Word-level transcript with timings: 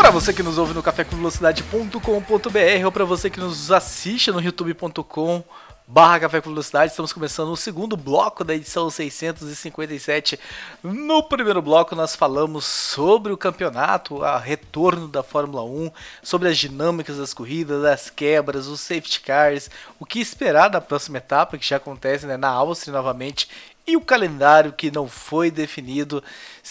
Para 0.00 0.10
você 0.10 0.32
que 0.32 0.42
nos 0.42 0.56
ouve 0.56 0.72
no 0.72 0.82
cafécomvelocidade.com.br 0.82 2.86
ou 2.86 2.90
para 2.90 3.04
você 3.04 3.28
que 3.28 3.38
nos 3.38 3.70
assiste 3.70 4.32
no 4.32 4.40
youtube.com 4.40 5.44
barra 5.86 6.20
Café 6.20 6.40
com 6.40 6.48
Velocidade, 6.48 6.92
estamos 6.92 7.12
começando 7.12 7.50
o 7.50 7.56
segundo 7.56 7.98
bloco 7.98 8.42
da 8.42 8.54
edição 8.54 8.88
657. 8.88 10.40
No 10.82 11.22
primeiro 11.22 11.60
bloco 11.60 11.94
nós 11.94 12.16
falamos 12.16 12.64
sobre 12.64 13.30
o 13.30 13.36
campeonato, 13.36 14.24
a 14.24 14.38
retorno 14.38 15.06
da 15.06 15.22
Fórmula 15.22 15.64
1, 15.64 15.90
sobre 16.22 16.48
as 16.48 16.56
dinâmicas 16.56 17.18
das 17.18 17.34
corridas, 17.34 17.84
as 17.84 18.08
quebras, 18.08 18.68
os 18.68 18.80
safety 18.80 19.20
cars, 19.20 19.68
o 19.98 20.06
que 20.06 20.18
esperar 20.18 20.70
da 20.70 20.80
próxima 20.80 21.18
etapa, 21.18 21.58
que 21.58 21.66
já 21.66 21.76
acontece 21.76 22.24
né, 22.24 22.38
na 22.38 22.48
Áustria 22.48 22.94
novamente, 22.94 23.50
e 23.86 23.96
o 23.96 24.00
calendário 24.00 24.72
que 24.72 24.90
não 24.90 25.08
foi 25.08 25.50
definido. 25.50 26.22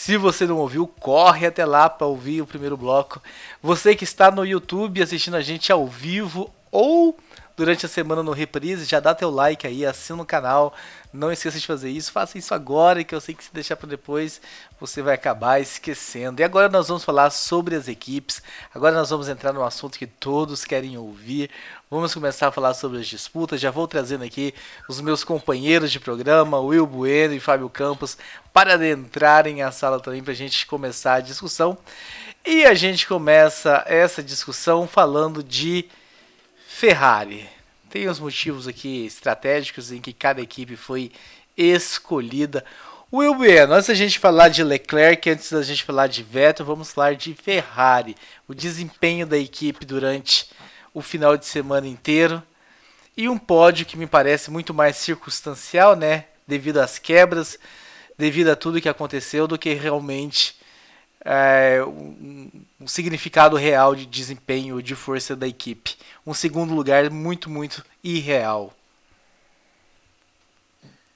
Se 0.02 0.16
você 0.16 0.48
não 0.48 0.56
ouviu, 0.60 0.88
corre 0.88 1.46
até 1.46 1.66
lá 1.66 1.90
para 1.90 2.08
ouvir 2.08 2.42
o 2.42 2.48
primeiro 2.48 2.78
bloco. 2.78 3.22
Você 3.62 3.94
que 3.94 4.06
está 4.06 4.32
no 4.32 4.46
YouTube 4.46 5.04
assistindo 5.04 5.36
a 5.36 5.42
gente 5.42 5.74
ao 5.74 5.86
vivo 5.86 6.50
ou 6.72 7.20
durante 7.58 7.86
a 7.86 7.90
semana 7.90 8.24
no 8.24 8.32
reprise, 8.32 8.86
já 8.86 9.02
dá 9.02 9.14
teu 9.14 9.30
like 9.30 9.68
aí, 9.68 9.86
assina 9.86 10.24
o 10.24 10.26
canal. 10.26 10.74
Não 11.12 11.30
esqueça 11.30 11.60
de 11.60 11.68
fazer 11.68 11.90
isso, 11.90 12.14
faça 12.14 12.38
isso 12.38 12.54
agora, 12.54 13.04
que 13.04 13.14
eu 13.14 13.20
sei 13.20 13.36
que 13.36 13.44
se 13.44 13.54
deixar 13.54 13.76
para 13.76 13.90
depois 13.90 14.40
você 14.80 15.02
vai 15.02 15.16
acabar 15.16 15.60
esquecendo. 15.60 16.40
E 16.40 16.46
agora 16.46 16.70
nós 16.70 16.88
vamos 16.88 17.04
falar 17.04 17.30
sobre 17.30 17.76
as 17.76 17.90
equipes. 17.90 18.42
Agora 18.74 18.96
nós 18.96 19.10
vamos 19.10 19.28
entrar 19.28 19.52
no 19.52 19.66
assunto 19.66 20.00
que 20.00 20.08
todos 20.08 20.64
querem 20.64 20.98
ouvir. 20.98 21.52
Vamos 21.92 22.14
começar 22.14 22.50
a 22.50 22.52
falar 22.52 22.76
sobre 22.76 23.00
as 23.00 23.08
disputas. 23.08 23.60
Já 23.60 23.72
vou 23.72 23.88
trazendo 23.88 24.24
aqui 24.24 24.54
os 24.88 25.02
meus 25.02 25.24
companheiros 25.24 25.92
de 25.92 26.00
programa, 26.00 26.60
Will 26.60 26.86
Bueno 26.86 27.34
e 27.34 27.40
Fábio 27.40 27.68
Campos, 27.68 28.16
para 28.54 28.76
adentrarem 28.76 29.64
a 29.64 29.72
sala 29.72 30.00
também 30.00 30.22
para 30.22 30.34
a 30.34 30.36
gente 30.36 30.68
começar 30.68 31.16
a 31.16 31.20
discussão. 31.20 31.76
E 32.46 32.64
a 32.64 32.76
gente 32.76 33.08
começa 33.08 33.84
essa 33.88 34.22
discussão 34.22 34.88
falando 34.88 35.42
de 35.42 35.90
Ferrari. 36.68 37.50
Tem 37.90 38.08
os 38.08 38.20
motivos 38.20 38.68
aqui 38.68 39.08
estratégicos 39.08 39.92
em 39.92 40.00
que 40.00 40.14
cada 40.14 40.42
equipe 40.42 40.76
foi 40.76 41.12
escolhida. 41.58 42.64
Will 43.12 43.34
Bueno, 43.34 43.74
antes 43.74 43.88
da 43.88 43.96
gente 43.96 44.20
falar 44.20 44.50
de 44.50 44.64
Leclerc, 44.64 45.28
antes 45.28 45.52
da 45.52 45.64
gente 45.64 45.84
falar 45.84 46.06
de 46.06 46.22
Vettel, 46.22 46.68
vamos 46.68 46.92
falar 46.92 47.16
de 47.16 47.34
Ferrari. 47.34 48.16
O 48.48 48.54
desempenho 48.54 49.26
da 49.26 49.40
equipe 49.40 49.88
durante 49.88 50.52
o 51.00 51.02
final 51.02 51.38
de 51.38 51.46
semana 51.46 51.88
inteiro. 51.88 52.44
E 53.16 53.28
um 53.28 53.38
pódio 53.38 53.86
que 53.86 53.98
me 53.98 54.06
parece 54.06 54.52
muito 54.52 54.74
mais 54.74 54.98
circunstancial, 54.98 55.96
né? 55.96 56.26
Devido 56.48 56.80
às 56.80 57.00
quebras, 57.00 57.58
devido 58.18 58.50
a 58.50 58.56
tudo 58.56 58.82
que 58.82 58.90
aconteceu, 58.90 59.48
do 59.48 59.58
que 59.58 59.74
realmente 59.74 60.58
é, 61.24 61.82
um, 61.86 62.50
um, 62.82 62.88
significado 62.88 63.56
real 63.56 63.96
de 63.96 64.06
desempenho, 64.06 64.82
de 64.82 64.96
força 64.96 65.36
da 65.36 65.48
equipe. 65.48 65.96
Um 66.26 66.34
segundo 66.34 66.74
lugar 66.74 67.10
muito, 67.10 67.50
muito 67.50 67.84
irreal. 68.04 68.74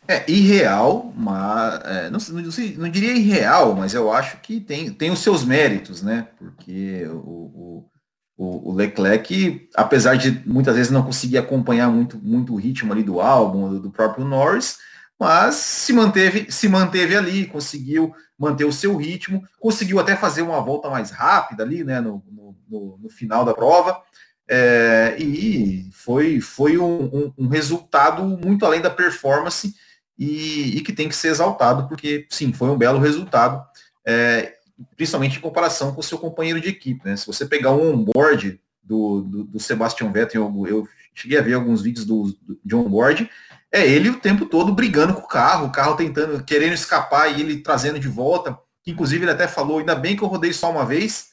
É, 0.08 0.30
irreal, 0.30 1.14
mas 1.16 1.82
é, 1.86 2.10
não, 2.10 2.20
não, 2.20 2.42
não, 2.42 2.90
diria 2.90 3.14
irreal, 3.14 3.74
mas 3.74 3.94
eu 3.94 4.12
acho 4.12 4.38
que 4.38 4.60
tem, 4.60 4.92
tem 4.92 5.12
os 5.12 5.20
seus 5.20 5.46
méritos, 5.46 6.02
né? 6.02 6.28
Porque 6.38 7.06
o, 7.08 7.16
o, 7.16 7.90
o 8.36 8.74
Leclerc, 8.74 9.70
apesar 9.76 10.16
de 10.16 10.42
muitas 10.46 10.76
vezes 10.76 10.92
não 10.92 11.04
conseguir 11.04 11.38
acompanhar 11.38 11.90
muito, 11.90 12.18
muito 12.18 12.54
o 12.54 12.58
ritmo 12.58 12.92
ali 12.92 13.04
do 13.04 13.22
álbum, 13.22 13.70
do, 13.70 13.80
do 13.80 13.92
próprio 13.92 14.26
Norris, 14.26 14.78
mas 15.20 15.56
se 15.56 15.94
manteve, 15.94 16.52
se 16.52 16.68
manteve 16.68 17.16
ali, 17.16 17.46
conseguiu 17.46 18.14
manter 18.38 18.66
o 18.66 18.74
seu 18.74 18.98
ritmo, 18.98 19.44
conseguiu 19.60 20.00
até 20.00 20.16
fazer 20.16 20.42
uma 20.42 20.60
volta 20.60 20.90
mais 20.90 21.12
rápida 21.12 21.64
ali, 21.64 21.84
né, 21.84 22.02
no, 22.02 22.24
no, 22.68 22.98
no 22.98 23.10
final 23.10 23.46
da 23.46 23.54
prova, 23.54 24.02
é, 24.50 25.16
e 25.18 25.90
foi, 25.94 26.42
foi 26.42 26.78
um, 26.78 27.06
um, 27.06 27.34
um, 27.38 27.48
resultado 27.48 28.24
muito 28.24 28.66
além 28.66 28.82
da 28.82 28.90
performance 28.90 29.74
e, 30.18 30.78
e, 30.78 30.82
que 30.82 30.92
tem 30.92 31.08
que 31.08 31.16
ser 31.16 31.30
exaltado, 31.30 31.88
porque 31.88 32.28
sim, 32.30 32.52
foi 32.52 32.70
um 32.70 32.78
belo 32.78 33.00
resultado, 33.00 33.64
é, 34.06 34.54
principalmente 34.96 35.38
em 35.38 35.42
comparação 35.42 35.94
com 35.94 36.00
o 36.00 36.04
seu 36.04 36.18
companheiro 36.18 36.60
de 36.60 36.70
equipe. 36.70 37.06
Né? 37.06 37.16
Se 37.16 37.28
você 37.28 37.46
pegar 37.46 37.72
um 37.72 37.94
onboard 37.94 38.60
do, 38.84 39.22
do, 39.22 39.44
do 39.44 39.60
Sebastian 39.60 40.12
Vettel, 40.12 40.42
eu, 40.44 40.68
eu, 40.68 40.88
cheguei 41.14 41.38
a 41.38 41.42
ver 41.42 41.54
alguns 41.54 41.82
vídeos 41.82 42.06
do, 42.06 42.36
do, 42.42 42.60
de 42.64 42.76
onboard, 42.76 43.30
é 43.72 43.88
ele 43.88 44.10
o 44.10 44.20
tempo 44.20 44.46
todo 44.46 44.74
brigando 44.74 45.14
com 45.14 45.22
o 45.22 45.28
carro, 45.28 45.68
o 45.68 45.72
carro 45.72 45.96
tentando, 45.96 46.44
querendo 46.44 46.74
escapar 46.74 47.28
e 47.28 47.42
ele 47.42 47.62
trazendo 47.62 48.00
de 48.00 48.08
volta. 48.08 48.58
Inclusive 48.86 49.24
ele 49.24 49.32
até 49.32 49.48
falou, 49.48 49.80
ainda 49.80 49.96
bem 49.96 50.16
que 50.16 50.24
eu 50.24 50.28
rodei 50.28 50.52
só 50.54 50.72
uma 50.72 50.86
vez, 50.86 51.30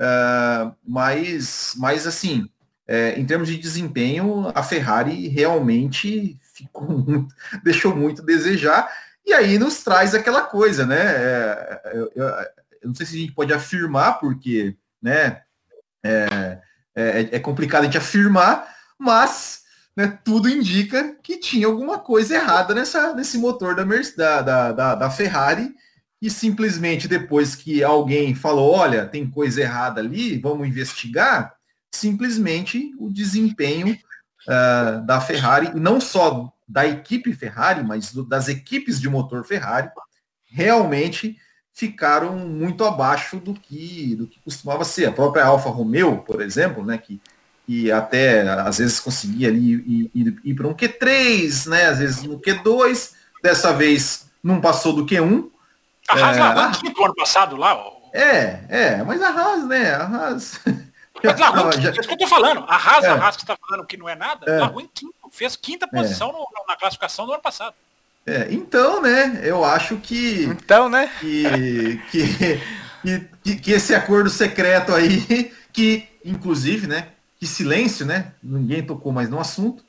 uh, 0.00 0.74
mas, 0.86 1.74
mas 1.76 2.06
assim, 2.06 2.48
é, 2.86 3.18
em 3.18 3.24
termos 3.24 3.48
de 3.48 3.56
desempenho, 3.56 4.50
a 4.52 4.64
Ferrari 4.64 5.28
realmente 5.28 6.36
ficou 6.52 6.88
muito, 6.98 7.34
deixou 7.62 7.94
muito 7.94 8.20
a 8.20 8.24
desejar. 8.24 8.90
E 9.24 9.32
aí 9.32 9.58
nos 9.58 9.84
traz 9.84 10.12
aquela 10.12 10.42
coisa, 10.42 10.84
né? 10.84 10.98
É, 11.00 11.92
eu, 11.94 12.10
eu, 12.16 12.26
não 12.82 12.94
sei 12.94 13.06
se 13.06 13.16
a 13.16 13.18
gente 13.18 13.32
pode 13.32 13.52
afirmar, 13.52 14.18
porque 14.18 14.76
né, 15.02 15.42
é, 16.04 16.60
é, 16.94 17.28
é 17.32 17.38
complicado 17.38 17.82
a 17.82 17.84
gente 17.84 17.98
afirmar, 17.98 18.66
mas 18.98 19.62
né, 19.96 20.18
tudo 20.24 20.48
indica 20.48 21.16
que 21.22 21.38
tinha 21.38 21.66
alguma 21.66 21.98
coisa 21.98 22.34
errada 22.34 22.74
nessa, 22.74 23.14
nesse 23.14 23.38
motor 23.38 23.74
da, 23.74 24.42
da, 24.42 24.72
da, 24.72 24.94
da 24.94 25.10
Ferrari 25.10 25.74
e 26.22 26.28
simplesmente 26.28 27.08
depois 27.08 27.54
que 27.54 27.82
alguém 27.82 28.34
falou, 28.34 28.74
olha, 28.74 29.06
tem 29.06 29.28
coisa 29.28 29.62
errada 29.62 30.00
ali, 30.00 30.38
vamos 30.38 30.68
investigar, 30.68 31.54
simplesmente 31.94 32.94
o 32.98 33.10
desempenho 33.10 33.96
uh, 34.46 35.04
da 35.06 35.20
Ferrari, 35.20 35.72
não 35.74 36.00
só 36.00 36.52
da 36.68 36.86
equipe 36.86 37.32
Ferrari, 37.32 37.82
mas 37.82 38.12
do, 38.12 38.24
das 38.24 38.48
equipes 38.48 39.00
de 39.00 39.08
motor 39.08 39.44
Ferrari, 39.44 39.90
realmente 40.44 41.36
ficaram 41.80 42.36
muito 42.36 42.84
abaixo 42.84 43.38
do 43.38 43.54
que, 43.54 44.14
do 44.14 44.26
que 44.26 44.38
costumava 44.40 44.84
ser. 44.84 45.06
A 45.06 45.12
própria 45.12 45.46
Alfa 45.46 45.70
Romeo, 45.70 46.18
por 46.18 46.42
exemplo, 46.42 46.84
né, 46.84 46.98
que 46.98 47.18
e 47.66 47.90
até 47.90 48.42
às 48.42 48.78
vezes 48.78 49.00
conseguia 49.00 49.48
ali 49.48 49.74
ir, 49.74 50.10
ir, 50.12 50.40
ir 50.44 50.54
para 50.54 50.66
um 50.66 50.74
Q3, 50.74 51.68
né? 51.68 51.86
Às 51.86 52.00
vezes 52.00 52.22
no 52.24 52.38
Q2, 52.38 53.12
dessa 53.42 53.72
vez 53.72 54.28
não 54.42 54.60
passou 54.60 54.92
do 54.92 55.06
Q1. 55.06 55.48
A 56.08 56.18
Haas 56.18 56.36
é, 56.36 56.40
largou 56.40 56.80
quinto 56.80 57.04
ano 57.04 57.14
passado 57.14 57.56
lá. 57.56 57.76
Ó. 57.76 57.92
É, 58.12 58.64
é, 58.68 59.02
mas 59.04 59.22
a 59.22 59.28
Haas, 59.28 59.64
né? 59.66 59.94
A 59.94 60.04
Haas. 60.04 60.60
Mas 61.22 61.38
largou 61.38 61.70
já... 61.72 61.90
é 61.90 61.92
isso 61.92 62.08
que 62.08 62.14
eu 62.14 62.18
tô 62.18 62.26
falando. 62.26 62.64
A 62.66 62.76
Haas, 62.76 63.04
é. 63.04 63.08
a 63.08 63.14
Haas 63.14 63.36
que 63.36 63.42
está 63.42 63.54
falando 63.54 63.86
que 63.86 63.96
não 63.96 64.08
é 64.08 64.14
nada, 64.14 64.50
é. 64.50 64.58
largou 64.58 64.80
em 64.80 64.88
quinto, 64.88 65.14
fez 65.30 65.54
quinta 65.54 65.86
é. 65.86 65.88
posição 65.88 66.32
no, 66.32 66.46
na 66.66 66.76
classificação 66.76 67.26
do 67.26 67.32
ano 67.32 67.42
passado. 67.42 67.74
É, 68.26 68.48
então, 68.50 69.02
né, 69.02 69.40
eu 69.42 69.64
acho 69.64 69.96
que. 69.96 70.44
Então, 70.44 70.88
né? 70.88 71.10
Que, 71.20 72.00
que, 72.10 72.60
que, 73.42 73.56
que 73.56 73.72
esse 73.72 73.94
acordo 73.94 74.28
secreto 74.28 74.94
aí, 74.94 75.52
que, 75.72 76.06
inclusive, 76.24 76.86
né, 76.86 77.08
que 77.38 77.46
silêncio, 77.46 78.04
né? 78.04 78.32
Ninguém 78.42 78.84
tocou 78.84 79.12
mais 79.12 79.28
no 79.28 79.40
assunto. 79.40 79.82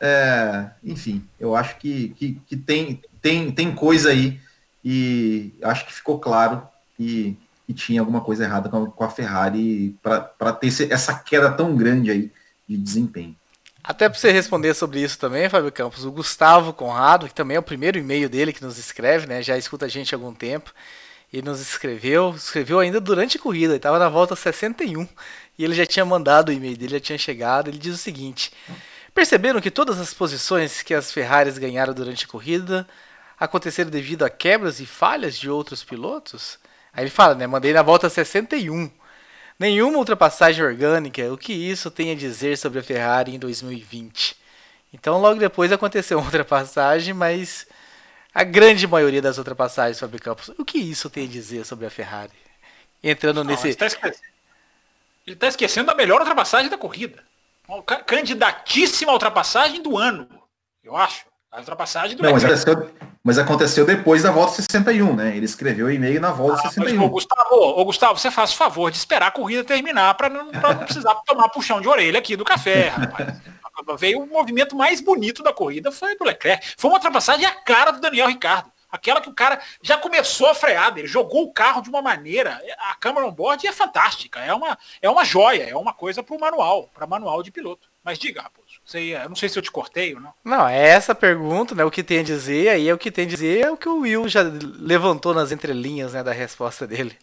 É, 0.00 0.66
enfim, 0.82 1.24
eu 1.38 1.56
acho 1.56 1.76
que, 1.78 2.10
que, 2.10 2.40
que, 2.46 2.56
tem, 2.56 3.00
tem, 3.22 3.50
tem 3.50 3.74
coisa 3.74 4.10
aí 4.10 4.38
e 4.84 5.54
acho 5.62 5.86
que 5.86 5.94
ficou 5.94 6.18
claro 6.18 6.62
que, 6.96 7.36
que 7.66 7.72
tinha 7.72 8.00
alguma 8.00 8.20
coisa 8.20 8.44
errada 8.44 8.68
com 8.68 8.84
a, 8.84 8.90
com 8.90 9.04
a 9.04 9.08
Ferrari 9.08 9.96
para 10.02 10.52
ter 10.52 10.68
essa 10.92 11.14
queda 11.14 11.50
tão 11.50 11.74
grande 11.74 12.10
aí 12.10 12.30
de 12.68 12.76
desempenho. 12.76 13.34
Até 13.86 14.08
para 14.08 14.18
você 14.18 14.32
responder 14.32 14.72
sobre 14.72 15.02
isso 15.02 15.18
também, 15.18 15.46
Fábio 15.46 15.70
Campos, 15.70 16.06
o 16.06 16.10
Gustavo 16.10 16.72
Conrado, 16.72 17.28
que 17.28 17.34
também 17.34 17.58
é 17.58 17.60
o 17.60 17.62
primeiro 17.62 17.98
e-mail 17.98 18.30
dele 18.30 18.50
que 18.50 18.64
nos 18.64 18.78
escreve, 18.78 19.26
né? 19.26 19.42
Já 19.42 19.58
escuta 19.58 19.84
a 19.84 19.88
gente 19.88 20.14
há 20.14 20.16
algum 20.16 20.32
tempo. 20.32 20.72
Ele 21.30 21.42
nos 21.42 21.60
escreveu, 21.60 22.32
escreveu 22.34 22.80
ainda 22.80 22.98
durante 22.98 23.36
a 23.36 23.40
corrida, 23.40 23.76
estava 23.76 23.98
na 23.98 24.08
volta 24.08 24.34
61 24.34 25.06
e 25.58 25.64
ele 25.64 25.74
já 25.74 25.84
tinha 25.84 26.02
mandado 26.02 26.48
o 26.48 26.52
e-mail 26.52 26.78
dele, 26.78 26.92
já 26.92 27.00
tinha 27.00 27.18
chegado. 27.18 27.68
Ele 27.68 27.76
diz 27.76 27.94
o 27.94 27.98
seguinte: 27.98 28.52
Perceberam 29.12 29.60
que 29.60 29.70
todas 29.70 30.00
as 30.00 30.14
posições 30.14 30.80
que 30.80 30.94
as 30.94 31.12
Ferraris 31.12 31.58
ganharam 31.58 31.92
durante 31.92 32.24
a 32.24 32.28
corrida 32.28 32.88
aconteceram 33.38 33.90
devido 33.90 34.24
a 34.24 34.30
quebras 34.30 34.80
e 34.80 34.86
falhas 34.86 35.36
de 35.36 35.50
outros 35.50 35.84
pilotos? 35.84 36.58
Aí 36.90 37.04
ele 37.04 37.10
fala, 37.10 37.34
né? 37.34 37.46
Mandei 37.46 37.74
na 37.74 37.82
volta 37.82 38.08
61. 38.08 38.90
Nenhuma 39.58 39.98
ultrapassagem 39.98 40.64
orgânica, 40.64 41.32
o 41.32 41.38
que 41.38 41.52
isso 41.52 41.90
tem 41.90 42.10
a 42.10 42.14
dizer 42.14 42.58
sobre 42.58 42.78
a 42.78 42.82
Ferrari 42.82 43.34
em 43.34 43.38
2020? 43.38 44.36
Então 44.92 45.20
logo 45.20 45.40
depois 45.40 45.72
aconteceu 45.72 46.18
uma 46.18 46.26
ultrapassagem, 46.26 47.12
mas 47.12 47.66
a 48.32 48.44
grande 48.44 48.86
maioria 48.86 49.22
das 49.22 49.38
ultrapassagens 49.38 49.96
sobre 49.96 50.18
campos, 50.18 50.50
o 50.58 50.64
que 50.64 50.78
isso 50.78 51.08
tem 51.08 51.24
a 51.24 51.30
dizer 51.30 51.64
sobre 51.64 51.86
a 51.86 51.90
Ferrari? 51.90 52.32
Entrando 53.02 53.44
Não, 53.44 53.50
nesse. 53.50 53.66
Ele 53.66 53.74
está 53.74 53.86
esquecendo. 53.86 55.36
tá 55.38 55.48
esquecendo 55.48 55.90
a 55.90 55.94
melhor 55.94 56.20
ultrapassagem 56.20 56.70
da 56.70 56.78
corrida. 56.78 57.22
Candidatíssima 58.06 59.12
ultrapassagem 59.12 59.82
do 59.82 59.96
ano, 59.96 60.28
eu 60.82 60.96
acho. 60.96 61.24
A 61.54 61.60
ultrapassagem 61.60 62.16
do 62.16 62.22
Não, 62.24 62.32
mas 62.32 62.44
aconteceu, 62.44 62.90
mas 63.22 63.38
aconteceu, 63.38 63.86
depois 63.86 64.24
da 64.24 64.32
volta 64.32 64.54
61, 64.54 65.14
né? 65.14 65.36
Ele 65.36 65.44
escreveu 65.44 65.86
o 65.86 65.90
e-mail 65.90 66.20
na 66.20 66.32
volta 66.32 66.58
ah, 66.58 66.68
61. 66.68 66.98
Mas, 66.98 67.06
ô, 67.06 67.08
Gustavo, 67.08 67.54
ô, 67.54 67.84
Gustavo, 67.84 68.18
você 68.18 68.28
faz 68.28 68.52
o 68.52 68.56
favor 68.56 68.90
de 68.90 68.96
esperar 68.96 69.28
a 69.28 69.30
corrida 69.30 69.62
terminar 69.62 70.14
para 70.14 70.28
não, 70.28 70.50
não 70.50 70.78
precisar 70.78 71.14
tomar 71.24 71.48
puxão 71.50 71.80
de 71.80 71.86
orelha 71.86 72.18
aqui 72.18 72.34
do 72.34 72.44
café, 72.44 72.88
rapaz. 72.88 73.38
Veio 73.98 74.22
o 74.22 74.26
movimento 74.26 74.74
mais 74.74 75.00
bonito 75.00 75.42
da 75.42 75.52
corrida, 75.52 75.92
foi 75.92 76.16
do 76.16 76.24
Leclerc. 76.24 76.74
Foi 76.76 76.90
uma 76.90 76.96
ultrapassagem 76.96 77.46
a 77.46 77.50
cara 77.52 77.92
do 77.92 78.00
Daniel 78.00 78.28
Ricardo. 78.28 78.72
Aquela 78.90 79.20
que 79.20 79.28
o 79.28 79.34
cara 79.34 79.60
já 79.82 79.96
começou 79.96 80.48
a 80.48 80.54
frear, 80.54 80.96
ele 80.96 81.08
jogou 81.08 81.42
o 81.42 81.52
carro 81.52 81.82
de 81.82 81.88
uma 81.88 82.00
maneira. 82.00 82.60
A 82.90 82.94
câmera 82.94 83.26
on 83.26 83.32
board 83.32 83.66
é 83.66 83.72
fantástica, 83.72 84.40
é 84.40 84.54
uma, 84.54 84.78
é 85.02 85.10
uma 85.10 85.24
joia, 85.24 85.64
é 85.64 85.76
uma 85.76 85.92
coisa 85.92 86.22
para 86.22 86.36
o 86.36 86.40
manual, 86.40 86.88
para 86.94 87.06
manual 87.06 87.42
de 87.42 87.50
piloto. 87.50 87.88
Mas 88.04 88.18
diga, 88.18 88.42
Raposo, 88.42 88.63
você, 88.84 89.16
eu 89.16 89.28
não 89.28 89.36
sei 89.36 89.48
se 89.48 89.58
eu 89.58 89.62
te 89.62 89.70
cortei 89.70 90.14
ou 90.14 90.20
não. 90.20 90.34
Não, 90.44 90.68
é 90.68 90.88
essa 90.88 91.14
pergunta, 91.14 91.74
né? 91.74 91.84
O 91.84 91.90
que 91.90 92.02
tem 92.02 92.18
a 92.18 92.22
dizer, 92.22 92.68
aí 92.68 92.88
é 92.88 92.92
o 92.92 92.98
que 92.98 93.10
tem 93.10 93.24
a 93.24 93.28
dizer 93.28 93.60
é 93.60 93.70
o 93.70 93.76
que 93.76 93.88
o 93.88 94.00
Will 94.00 94.28
já 94.28 94.42
levantou 94.42 95.32
nas 95.32 95.50
entrelinhas 95.50 96.12
né, 96.12 96.22
da 96.22 96.32
resposta 96.32 96.86
dele. 96.86 97.16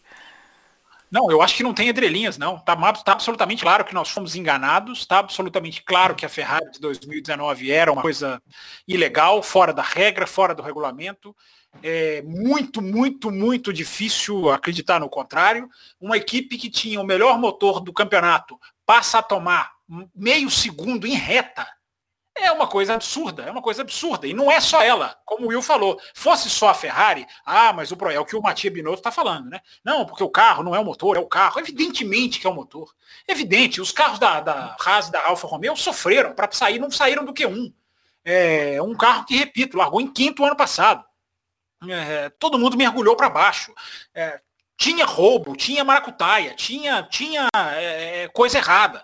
Não, 1.12 1.30
eu 1.30 1.42
acho 1.42 1.58
que 1.58 1.64
não 1.64 1.74
tem 1.74 1.90
entrelinhas, 1.90 2.38
não. 2.38 2.58
Tá, 2.58 2.76
tá, 2.94 3.12
absolutamente 3.12 3.62
claro 3.62 3.84
que 3.84 3.94
nós 3.94 4.10
fomos 4.10 4.34
enganados, 4.34 5.00
está 5.00 5.20
absolutamente 5.20 5.84
claro 5.84 6.16
que 6.16 6.26
a 6.26 6.30
Ferrari 6.30 6.72
de 6.72 6.80
2019 6.80 7.70
era 7.70 7.92
uma 7.92 8.02
coisa 8.02 8.42
ilegal, 8.88 9.44
fora 9.44 9.74
da 9.74 9.84
regra, 9.84 10.26
fora 10.26 10.56
do 10.56 10.64
regulamento. 10.64 11.36
É 11.84 12.22
muito, 12.22 12.82
muito, 12.82 13.30
muito 13.30 13.74
difícil 13.74 14.50
acreditar 14.50 15.00
no 15.00 15.10
contrário. 15.10 15.70
Uma 16.00 16.18
equipe 16.18 16.58
que 16.58 16.70
tinha 16.70 17.00
o 17.00 17.06
melhor 17.06 17.38
motor 17.38 17.82
do 17.82 17.94
campeonato 17.94 18.58
passa 18.86 19.20
a 19.20 19.24
tomar 19.24 19.72
meio 20.16 20.50
segundo 20.50 21.06
em 21.06 21.16
reta 21.16 21.68
é 22.36 22.52
uma 22.52 22.68
coisa 22.68 22.94
absurda, 22.94 23.44
é 23.44 23.52
uma 23.52 23.62
coisa 23.62 23.82
absurda. 23.82 24.26
E 24.26 24.34
não 24.34 24.52
é 24.52 24.60
só 24.60 24.82
ela, 24.82 25.20
como 25.26 25.46
o 25.46 25.50
Will 25.50 25.62
falou. 25.62 26.00
Fosse 26.14 26.50
só 26.50 26.70
a 26.70 26.74
Ferrari, 26.74 27.28
ah, 27.46 27.74
mas 27.74 27.92
o 27.92 28.10
é 28.10 28.20
o 28.20 28.26
que 28.26 28.36
o 28.36 28.42
Matia 28.42 28.72
Binotto 28.72 29.00
está 29.00 29.12
falando, 29.12 29.50
né? 29.50 29.60
Não, 29.84 30.06
porque 30.06 30.24
o 30.24 30.30
carro 30.30 30.64
não 30.64 30.74
é 30.74 30.80
o 30.80 30.86
motor, 30.86 31.18
é 31.18 31.20
o 31.20 31.28
carro. 31.28 31.60
Evidentemente 31.60 32.40
que 32.40 32.48
é 32.48 32.50
o 32.50 32.54
motor. 32.54 32.94
Evidente, 33.28 33.82
os 33.82 33.92
carros 33.92 34.18
da, 34.18 34.40
da 34.40 34.76
Haas 34.84 35.10
da 35.10 35.26
Alfa 35.28 35.48
Romeo 35.48 35.76
sofreram 35.76 36.34
para 36.34 36.50
sair, 36.52 36.80
não 36.80 36.90
saíram 36.90 37.26
do 37.26 37.34
que 37.34 37.46
um. 37.46 37.72
É 38.24 38.82
um 38.82 38.96
carro 38.96 39.26
que, 39.26 39.36
repito, 39.36 39.78
largou 39.78 40.00
em 40.00 40.08
quinto 40.08 40.46
ano 40.46 40.56
passado. 40.56 41.04
É, 41.90 42.30
todo 42.30 42.60
mundo 42.60 42.78
mergulhou 42.78 43.16
para 43.16 43.30
baixo. 43.30 43.74
É, 44.14 44.40
tinha 44.78 45.06
roubo, 45.06 45.56
tinha 45.56 45.84
maracutaia, 45.84 46.54
tinha, 46.56 47.04
tinha 47.04 47.48
é, 47.76 48.28
coisa 48.30 48.58
errada. 48.58 49.04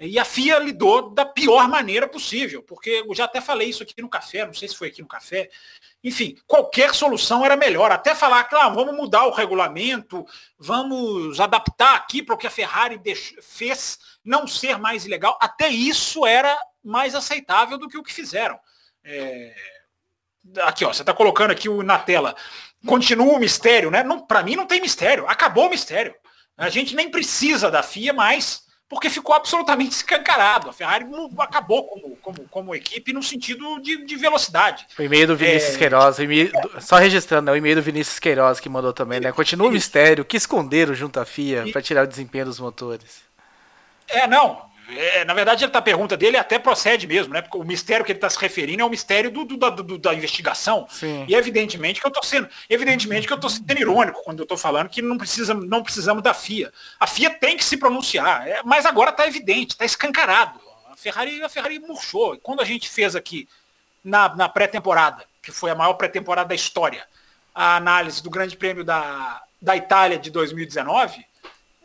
E 0.00 0.16
a 0.16 0.24
FIA 0.24 0.60
lidou 0.60 1.10
da 1.10 1.26
pior 1.26 1.66
maneira 1.68 2.06
possível, 2.06 2.62
porque 2.62 3.02
eu 3.04 3.12
já 3.16 3.24
até 3.24 3.40
falei 3.40 3.68
isso 3.68 3.82
aqui 3.82 4.00
no 4.00 4.08
café, 4.08 4.46
não 4.46 4.54
sei 4.54 4.68
se 4.68 4.76
foi 4.76 4.88
aqui 4.88 5.02
no 5.02 5.08
café. 5.08 5.50
Enfim, 6.04 6.36
qualquer 6.46 6.94
solução 6.94 7.44
era 7.44 7.56
melhor. 7.56 7.90
Até 7.90 8.14
falar 8.14 8.44
que 8.44 8.54
ah, 8.54 8.68
vamos 8.68 8.94
mudar 8.94 9.26
o 9.26 9.32
regulamento, 9.32 10.24
vamos 10.56 11.40
adaptar 11.40 11.96
aqui 11.96 12.22
para 12.22 12.36
o 12.36 12.38
que 12.38 12.46
a 12.46 12.50
Ferrari 12.50 13.00
fez 13.42 13.98
não 14.24 14.46
ser 14.46 14.78
mais 14.78 15.04
ilegal. 15.04 15.36
Até 15.40 15.68
isso 15.68 16.24
era 16.24 16.56
mais 16.84 17.16
aceitável 17.16 17.76
do 17.76 17.88
que 17.88 17.98
o 17.98 18.02
que 18.02 18.12
fizeram. 18.12 18.56
É... 19.02 19.52
Aqui, 20.62 20.84
ó, 20.84 20.92
você 20.92 21.02
está 21.02 21.12
colocando 21.12 21.50
aqui 21.50 21.68
na 21.82 21.98
tela. 21.98 22.36
Continua 22.86 23.34
o 23.34 23.40
mistério, 23.40 23.90
né? 23.90 24.04
Para 24.28 24.44
mim 24.44 24.54
não 24.54 24.64
tem 24.64 24.80
mistério. 24.80 25.26
Acabou 25.26 25.66
o 25.66 25.70
mistério. 25.70 26.14
A 26.56 26.68
gente 26.68 26.94
nem 26.94 27.10
precisa 27.10 27.68
da 27.68 27.82
FIA 27.82 28.12
mais 28.12 28.67
porque 28.88 29.10
ficou 29.10 29.34
absolutamente 29.34 29.92
escancarado. 29.96 30.70
A 30.70 30.72
Ferrari 30.72 31.06
acabou 31.38 31.84
como, 31.86 32.16
como, 32.16 32.48
como 32.48 32.74
equipe 32.74 33.12
no 33.12 33.22
sentido 33.22 33.80
de, 33.80 34.04
de 34.04 34.16
velocidade. 34.16 34.86
O 34.98 35.02
e-mail 35.02 35.26
do 35.26 35.36
Vinícius 35.36 35.74
é... 35.74 35.78
Queiroz, 35.78 36.16
só 36.80 36.96
registrando, 36.96 37.46
né, 37.46 37.52
o 37.52 37.56
e-mail 37.56 37.76
do 37.76 37.82
Vinícius 37.82 38.18
Queiroz 38.18 38.60
que 38.60 38.68
mandou 38.68 38.92
também, 38.92 39.20
né? 39.20 39.32
Continua 39.32 39.68
o 39.68 39.72
mistério, 39.72 40.24
que 40.24 40.36
esconderam 40.36 40.94
junto 40.94 41.20
à 41.20 41.24
FIA 41.24 41.66
para 41.70 41.82
tirar 41.82 42.04
o 42.04 42.08
desempenho 42.08 42.46
dos 42.46 42.58
motores. 42.58 43.28
É, 44.08 44.26
não, 44.26 44.62
é, 44.90 45.24
na 45.24 45.34
verdade, 45.34 45.64
a 45.64 45.82
pergunta 45.82 46.16
dele 46.16 46.38
até 46.38 46.58
procede 46.58 47.06
mesmo, 47.06 47.34
né? 47.34 47.42
Porque 47.42 47.58
o 47.58 47.64
mistério 47.64 48.04
que 48.04 48.12
ele 48.12 48.16
está 48.16 48.30
se 48.30 48.38
referindo 48.38 48.82
é 48.82 48.84
o 48.84 48.88
mistério 48.88 49.30
do, 49.30 49.44
do, 49.44 49.56
da, 49.56 49.68
do, 49.68 49.98
da, 49.98 50.14
investigação. 50.14 50.86
Sim. 50.88 51.26
E 51.28 51.34
evidentemente 51.34 52.00
que 52.00 52.06
eu 52.06 52.10
estou 52.10 52.22
sendo, 52.22 52.48
evidentemente 52.70 53.26
que 53.26 53.32
eu 53.32 53.36
estou 53.36 53.50
sendo 53.50 53.70
irônico 53.78 54.22
quando 54.24 54.38
eu 54.38 54.44
estou 54.44 54.56
falando 54.56 54.88
que 54.88 55.02
não, 55.02 55.18
precisa, 55.18 55.52
não 55.52 55.82
precisamos 55.82 56.22
da 56.22 56.32
FIA. 56.32 56.72
A 56.98 57.06
FIA 57.06 57.30
tem 57.30 57.56
que 57.56 57.64
se 57.64 57.76
pronunciar, 57.76 58.48
é, 58.48 58.62
mas 58.64 58.86
agora 58.86 59.10
está 59.10 59.26
evidente, 59.26 59.72
está 59.72 59.84
escancarado. 59.84 60.58
A 60.90 60.96
Ferrari, 60.96 61.42
a 61.42 61.48
Ferrari 61.50 61.78
murchou. 61.78 62.34
E 62.34 62.38
quando 62.38 62.60
a 62.60 62.64
gente 62.64 62.88
fez 62.88 63.14
aqui 63.14 63.46
na, 64.02 64.34
na 64.34 64.48
pré-temporada, 64.48 65.24
que 65.42 65.52
foi 65.52 65.70
a 65.70 65.74
maior 65.74 65.94
pré-temporada 65.94 66.48
da 66.48 66.54
história, 66.54 67.06
a 67.54 67.76
análise 67.76 68.22
do 68.22 68.30
Grande 68.30 68.56
Prêmio 68.56 68.84
da, 68.84 69.42
da 69.60 69.76
Itália 69.76 70.18
de 70.18 70.30
2019 70.30 71.27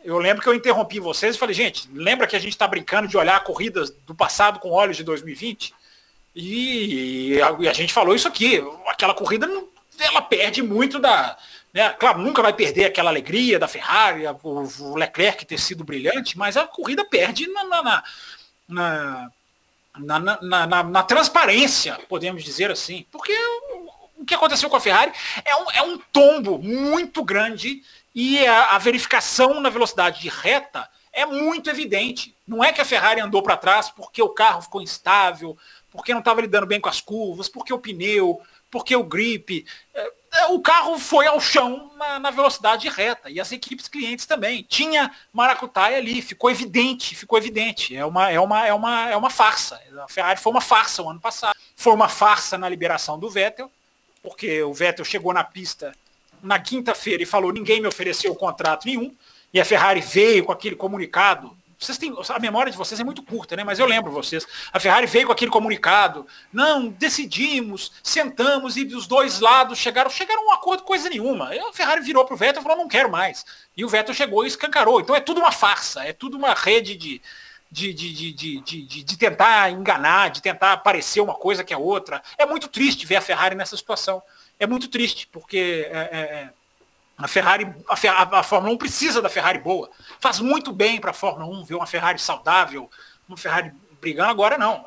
eu 0.04 0.18
lembro 0.18 0.42
que 0.42 0.48
eu 0.48 0.54
interrompi 0.54 1.00
vocês 1.00 1.34
e 1.34 1.38
falei, 1.38 1.54
gente, 1.54 1.88
lembra 1.92 2.26
que 2.26 2.36
a 2.36 2.38
gente 2.38 2.52
está 2.52 2.68
brincando 2.68 3.08
de 3.08 3.16
olhar 3.16 3.42
corridas 3.42 3.90
do 3.90 4.14
passado 4.14 4.60
com 4.60 4.70
olhos 4.70 4.98
de 4.98 5.02
2020? 5.02 5.74
E 6.36 7.40
a, 7.40 7.56
e 7.58 7.68
a 7.68 7.72
gente 7.72 7.92
falou 7.92 8.14
isso 8.14 8.28
aqui. 8.28 8.62
Aquela 8.86 9.14
corrida, 9.14 9.48
ela 9.98 10.20
perde 10.20 10.62
muito 10.62 10.98
da. 10.98 11.38
Né? 11.72 11.88
Claro, 11.90 12.18
nunca 12.18 12.42
vai 12.42 12.52
perder 12.52 12.84
aquela 12.84 13.10
alegria 13.10 13.58
da 13.58 13.66
Ferrari, 13.66 14.24
o, 14.26 14.68
o 14.80 14.96
Leclerc 14.96 15.46
ter 15.46 15.58
sido 15.58 15.84
brilhante, 15.84 16.36
mas 16.36 16.56
a 16.56 16.66
corrida 16.66 17.04
perde 17.04 17.46
na, 17.48 17.64
na, 17.64 19.30
na, 19.98 20.42
na, 20.42 20.82
na, 20.84 21.02
transparência, 21.02 21.98
podemos 22.08 22.44
dizer 22.44 22.70
assim. 22.70 23.06
Porque 23.10 23.32
o, 23.32 24.22
o 24.22 24.24
que 24.24 24.34
aconteceu 24.34 24.68
com 24.68 24.76
a 24.76 24.80
Ferrari 24.80 25.12
é 25.44 25.56
um, 25.56 25.70
é 25.70 25.82
um 25.82 25.98
tombo 26.12 26.58
muito 26.58 27.24
grande 27.24 27.82
e 28.14 28.46
a, 28.46 28.76
a 28.76 28.78
verificação 28.78 29.60
na 29.60 29.68
velocidade 29.68 30.20
de 30.20 30.28
reta 30.28 30.88
é 31.12 31.26
muito 31.26 31.70
evidente. 31.70 32.36
Não 32.46 32.62
é 32.62 32.72
que 32.72 32.80
a 32.80 32.84
Ferrari 32.84 33.20
andou 33.20 33.42
para 33.42 33.56
trás 33.56 33.88
porque 33.88 34.22
o 34.22 34.28
carro 34.28 34.62
ficou 34.62 34.82
instável, 34.82 35.56
porque 35.90 36.12
não 36.12 36.20
estava 36.20 36.40
lidando 36.40 36.66
bem 36.66 36.80
com 36.80 36.88
as 36.88 37.00
curvas, 37.00 37.48
porque 37.48 37.72
o 37.72 37.78
pneu, 37.78 38.40
porque 38.70 38.96
o 38.96 39.04
grip. 39.04 39.64
É, 39.94 40.12
é, 40.32 40.46
o 40.46 40.60
carro 40.60 40.98
foi 40.98 41.26
ao 41.26 41.40
chão 41.40 41.92
na, 41.96 42.18
na, 42.18 42.30
velocidade 42.32 42.88
reta. 42.88 43.30
E 43.30 43.40
as 43.40 43.52
equipes 43.52 43.86
clientes 43.86 44.26
também. 44.26 44.64
Tinha 44.68 45.12
maracutaia 45.32 45.96
ali, 45.96 46.20
ficou 46.20 46.50
evidente, 46.50 47.14
ficou 47.14 47.38
evidente. 47.38 47.96
É 47.96 48.04
uma, 48.04 48.30
é 48.30 48.40
uma, 48.40 48.66
é 48.66 48.74
uma, 48.74 49.10
é 49.10 49.16
uma 49.16 49.30
farsa. 49.30 49.80
A 50.02 50.08
Ferrari 50.08 50.40
foi 50.40 50.52
uma 50.52 50.60
farsa 50.60 51.02
o 51.02 51.08
ano 51.08 51.20
passado. 51.20 51.56
Foi 51.76 51.92
uma 51.92 52.08
farsa 52.08 52.58
na 52.58 52.68
liberação 52.68 53.16
do 53.18 53.30
Vettel, 53.30 53.70
porque 54.20 54.62
o 54.64 54.74
Vettel 54.74 55.04
chegou 55.04 55.32
na 55.32 55.44
pista 55.44 55.94
na 56.44 56.58
quinta-feira 56.58 57.22
e 57.22 57.26
falou: 57.26 57.52
ninguém 57.52 57.80
me 57.80 57.88
ofereceu 57.88 58.34
contrato 58.34 58.86
nenhum, 58.86 59.14
e 59.52 59.60
a 59.60 59.64
Ferrari 59.64 60.00
veio 60.00 60.44
com 60.44 60.52
aquele 60.52 60.76
comunicado. 60.76 61.56
Vocês 61.78 61.98
têm, 61.98 62.14
a 62.28 62.38
memória 62.38 62.70
de 62.70 62.78
vocês 62.78 62.98
é 63.00 63.04
muito 63.04 63.22
curta, 63.22 63.56
né? 63.56 63.64
Mas 63.64 63.78
eu 63.78 63.86
lembro 63.86 64.10
vocês. 64.10 64.46
A 64.72 64.80
Ferrari 64.80 65.06
veio 65.06 65.26
com 65.26 65.32
aquele 65.32 65.50
comunicado. 65.50 66.26
Não, 66.52 66.88
decidimos, 66.88 67.92
sentamos 68.02 68.76
e 68.76 68.84
os 68.84 69.06
dois 69.06 69.40
lados 69.40 69.78
chegaram, 69.78 70.08
chegaram 70.08 70.42
a 70.42 70.46
um 70.46 70.52
acordo, 70.52 70.82
coisa 70.82 71.10
nenhuma. 71.10 71.54
E 71.54 71.58
a 71.58 71.72
Ferrari 71.72 72.00
virou 72.00 72.24
para 72.24 72.34
o 72.34 72.36
Vettel 72.36 72.60
e 72.60 72.62
falou: 72.62 72.78
não 72.78 72.88
quero 72.88 73.10
mais. 73.10 73.44
E 73.76 73.84
o 73.84 73.88
Vettel 73.88 74.14
chegou 74.14 74.44
e 74.44 74.48
escancarou. 74.48 75.00
Então 75.00 75.14
é 75.14 75.20
tudo 75.20 75.40
uma 75.40 75.52
farsa, 75.52 76.04
é 76.04 76.12
tudo 76.12 76.36
uma 76.36 76.54
rede 76.54 76.96
de, 76.96 77.20
de, 77.70 77.92
de, 77.92 78.32
de, 78.32 78.60
de, 78.60 79.02
de, 79.02 79.18
tentar 79.18 79.70
enganar, 79.70 80.30
de 80.30 80.40
tentar 80.40 80.76
parecer 80.78 81.20
uma 81.20 81.34
coisa 81.34 81.64
que 81.64 81.74
é 81.74 81.76
outra. 81.76 82.22
É 82.38 82.46
muito 82.46 82.68
triste 82.68 83.04
ver 83.04 83.16
a 83.16 83.20
Ferrari 83.20 83.56
nessa 83.56 83.76
situação 83.76 84.22
é 84.58 84.66
muito 84.66 84.88
triste, 84.88 85.26
porque 85.26 85.88
é, 85.90 85.96
é, 85.96 86.18
é 86.18 86.50
a 87.16 87.28
Ferrari, 87.28 87.72
a, 87.88 88.38
a, 88.40 88.42
Fórmula 88.42 88.74
1 88.74 88.78
precisa 88.78 89.22
da 89.22 89.28
Ferrari 89.28 89.58
boa. 89.58 89.88
Faz 90.18 90.40
muito 90.40 90.72
bem 90.72 91.00
para 91.00 91.10
a 91.10 91.14
Fórmula 91.14 91.46
1 91.60 91.64
ver 91.64 91.74
uma 91.74 91.86
Ferrari 91.86 92.18
saudável, 92.18 92.90
uma 93.28 93.36
Ferrari 93.36 93.72
brigando. 94.04 94.30
Agora 94.30 94.58
não. 94.58 94.84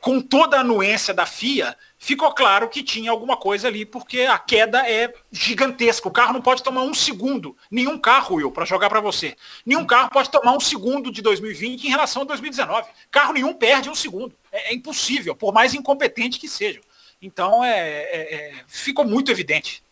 Com 0.00 0.20
toda 0.20 0.56
a 0.56 0.60
anuência 0.60 1.14
da 1.14 1.24
FIA, 1.24 1.76
ficou 1.98 2.32
claro 2.34 2.68
que 2.68 2.82
tinha 2.82 3.10
alguma 3.10 3.36
coisa 3.36 3.68
ali, 3.68 3.86
porque 3.86 4.22
a 4.22 4.38
queda 4.38 4.88
é 4.88 5.14
gigantesca. 5.30 6.08
O 6.08 6.10
carro 6.10 6.32
não 6.32 6.42
pode 6.42 6.62
tomar 6.62 6.82
um 6.82 6.92
segundo. 6.92 7.56
Nenhum 7.70 7.98
carro, 7.98 8.36
Will, 8.36 8.50
para 8.50 8.64
jogar 8.64 8.88
para 8.88 9.00
você. 9.00 9.36
Nenhum 9.64 9.86
carro 9.86 10.10
pode 10.10 10.30
tomar 10.30 10.52
um 10.52 10.60
segundo 10.60 11.12
de 11.12 11.22
2020 11.22 11.84
em 11.84 11.90
relação 11.90 12.22
a 12.22 12.24
2019. 12.24 12.88
Carro 13.10 13.32
nenhum 13.32 13.54
perde 13.54 13.88
um 13.88 13.94
segundo. 13.94 14.34
É, 14.50 14.72
é 14.72 14.74
impossível, 14.74 15.36
por 15.36 15.52
mais 15.52 15.74
incompetente 15.74 16.40
que 16.40 16.48
seja. 16.48 16.80
Então 17.24 17.64
é, 17.64 17.78
é, 17.78 18.34
é 18.34 18.52
ficou 18.66 19.04
muito 19.04 19.30
evidente. 19.30 19.82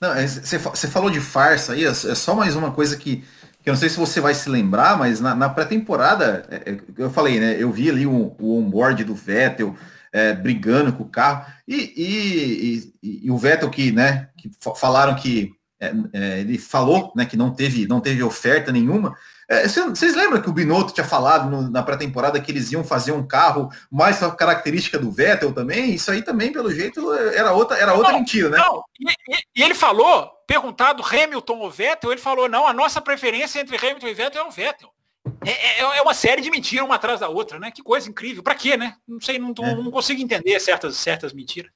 Você 0.00 0.56
é, 0.56 0.90
falou 0.90 1.10
de 1.10 1.20
farsa 1.20 1.74
aí, 1.74 1.84
é, 1.84 1.88
é 1.88 1.92
só 1.92 2.34
mais 2.34 2.56
uma 2.56 2.70
coisa 2.70 2.96
que, 2.96 3.16
que 3.62 3.68
eu 3.68 3.72
não 3.72 3.78
sei 3.78 3.88
se 3.88 3.98
você 3.98 4.20
vai 4.20 4.32
se 4.32 4.48
lembrar, 4.48 4.96
mas 4.96 5.20
na, 5.20 5.34
na 5.34 5.48
pré-temporada, 5.48 6.46
é, 6.50 6.76
eu 6.96 7.10
falei, 7.10 7.38
né? 7.38 7.56
Eu 7.58 7.70
vi 7.70 7.90
ali 7.90 8.06
o, 8.06 8.34
o 8.38 8.58
onboard 8.58 9.04
do 9.04 9.14
Vettel 9.14 9.76
é, 10.12 10.32
brigando 10.32 10.92
com 10.92 11.02
o 11.02 11.08
carro, 11.08 11.52
e, 11.66 11.92
e, 11.96 12.92
e, 13.02 13.26
e, 13.26 13.30
o 13.30 13.36
Vettel 13.36 13.68
que, 13.68 13.92
né, 13.92 14.28
que 14.38 14.50
falaram 14.76 15.14
que 15.14 15.52
é, 15.78 16.40
ele 16.40 16.58
falou 16.58 17.12
né, 17.14 17.26
que 17.26 17.36
não 17.36 17.50
teve, 17.50 17.86
não 17.86 18.00
teve 18.00 18.22
oferta 18.22 18.72
nenhuma. 18.72 19.14
É, 19.50 19.66
vocês 19.66 20.14
lembram 20.14 20.42
que 20.42 20.50
o 20.50 20.52
Binotto 20.52 20.92
tinha 20.92 21.06
falado 21.06 21.48
no, 21.48 21.70
na 21.70 21.82
pré-temporada 21.82 22.38
que 22.38 22.52
eles 22.52 22.70
iam 22.70 22.84
fazer 22.84 23.12
um 23.12 23.26
carro 23.26 23.70
mais 23.90 24.18
característica 24.36 24.98
do 24.98 25.10
Vettel 25.10 25.54
também? 25.54 25.94
Isso 25.94 26.10
aí 26.10 26.20
também, 26.20 26.52
pelo 26.52 26.70
jeito, 26.70 27.12
era 27.14 27.52
outra, 27.52 27.78
era 27.78 27.94
outra 27.94 28.12
não, 28.12 28.18
mentira, 28.18 28.50
né? 28.50 28.58
Não, 28.58 28.84
e, 29.00 29.06
e, 29.56 29.62
ele 29.62 29.74
falou, 29.74 30.30
perguntado 30.46 31.02
Hamilton 31.02 31.60
ou 31.60 31.70
Vettel, 31.70 32.12
ele 32.12 32.20
falou, 32.20 32.46
não, 32.46 32.66
a 32.66 32.74
nossa 32.74 33.00
preferência 33.00 33.58
entre 33.58 33.78
Hamilton 33.78 34.08
e 34.08 34.14
Vettel 34.14 34.42
é 34.42 34.46
o 34.46 34.50
Vettel. 34.50 34.90
É, 35.46 35.80
é, 35.80 35.98
é 35.98 36.02
uma 36.02 36.14
série 36.14 36.42
de 36.42 36.50
mentiras 36.50 36.84
uma 36.84 36.96
atrás 36.96 37.20
da 37.20 37.28
outra, 37.28 37.58
né? 37.58 37.70
Que 37.70 37.82
coisa 37.82 38.08
incrível. 38.08 38.42
Para 38.42 38.54
quê, 38.54 38.76
né? 38.76 38.96
Não 39.06 39.20
sei, 39.20 39.38
não, 39.38 39.54
é. 39.60 39.74
não 39.74 39.90
consigo 39.90 40.20
entender 40.20 40.60
certas, 40.60 40.96
certas 40.96 41.32
mentiras. 41.32 41.70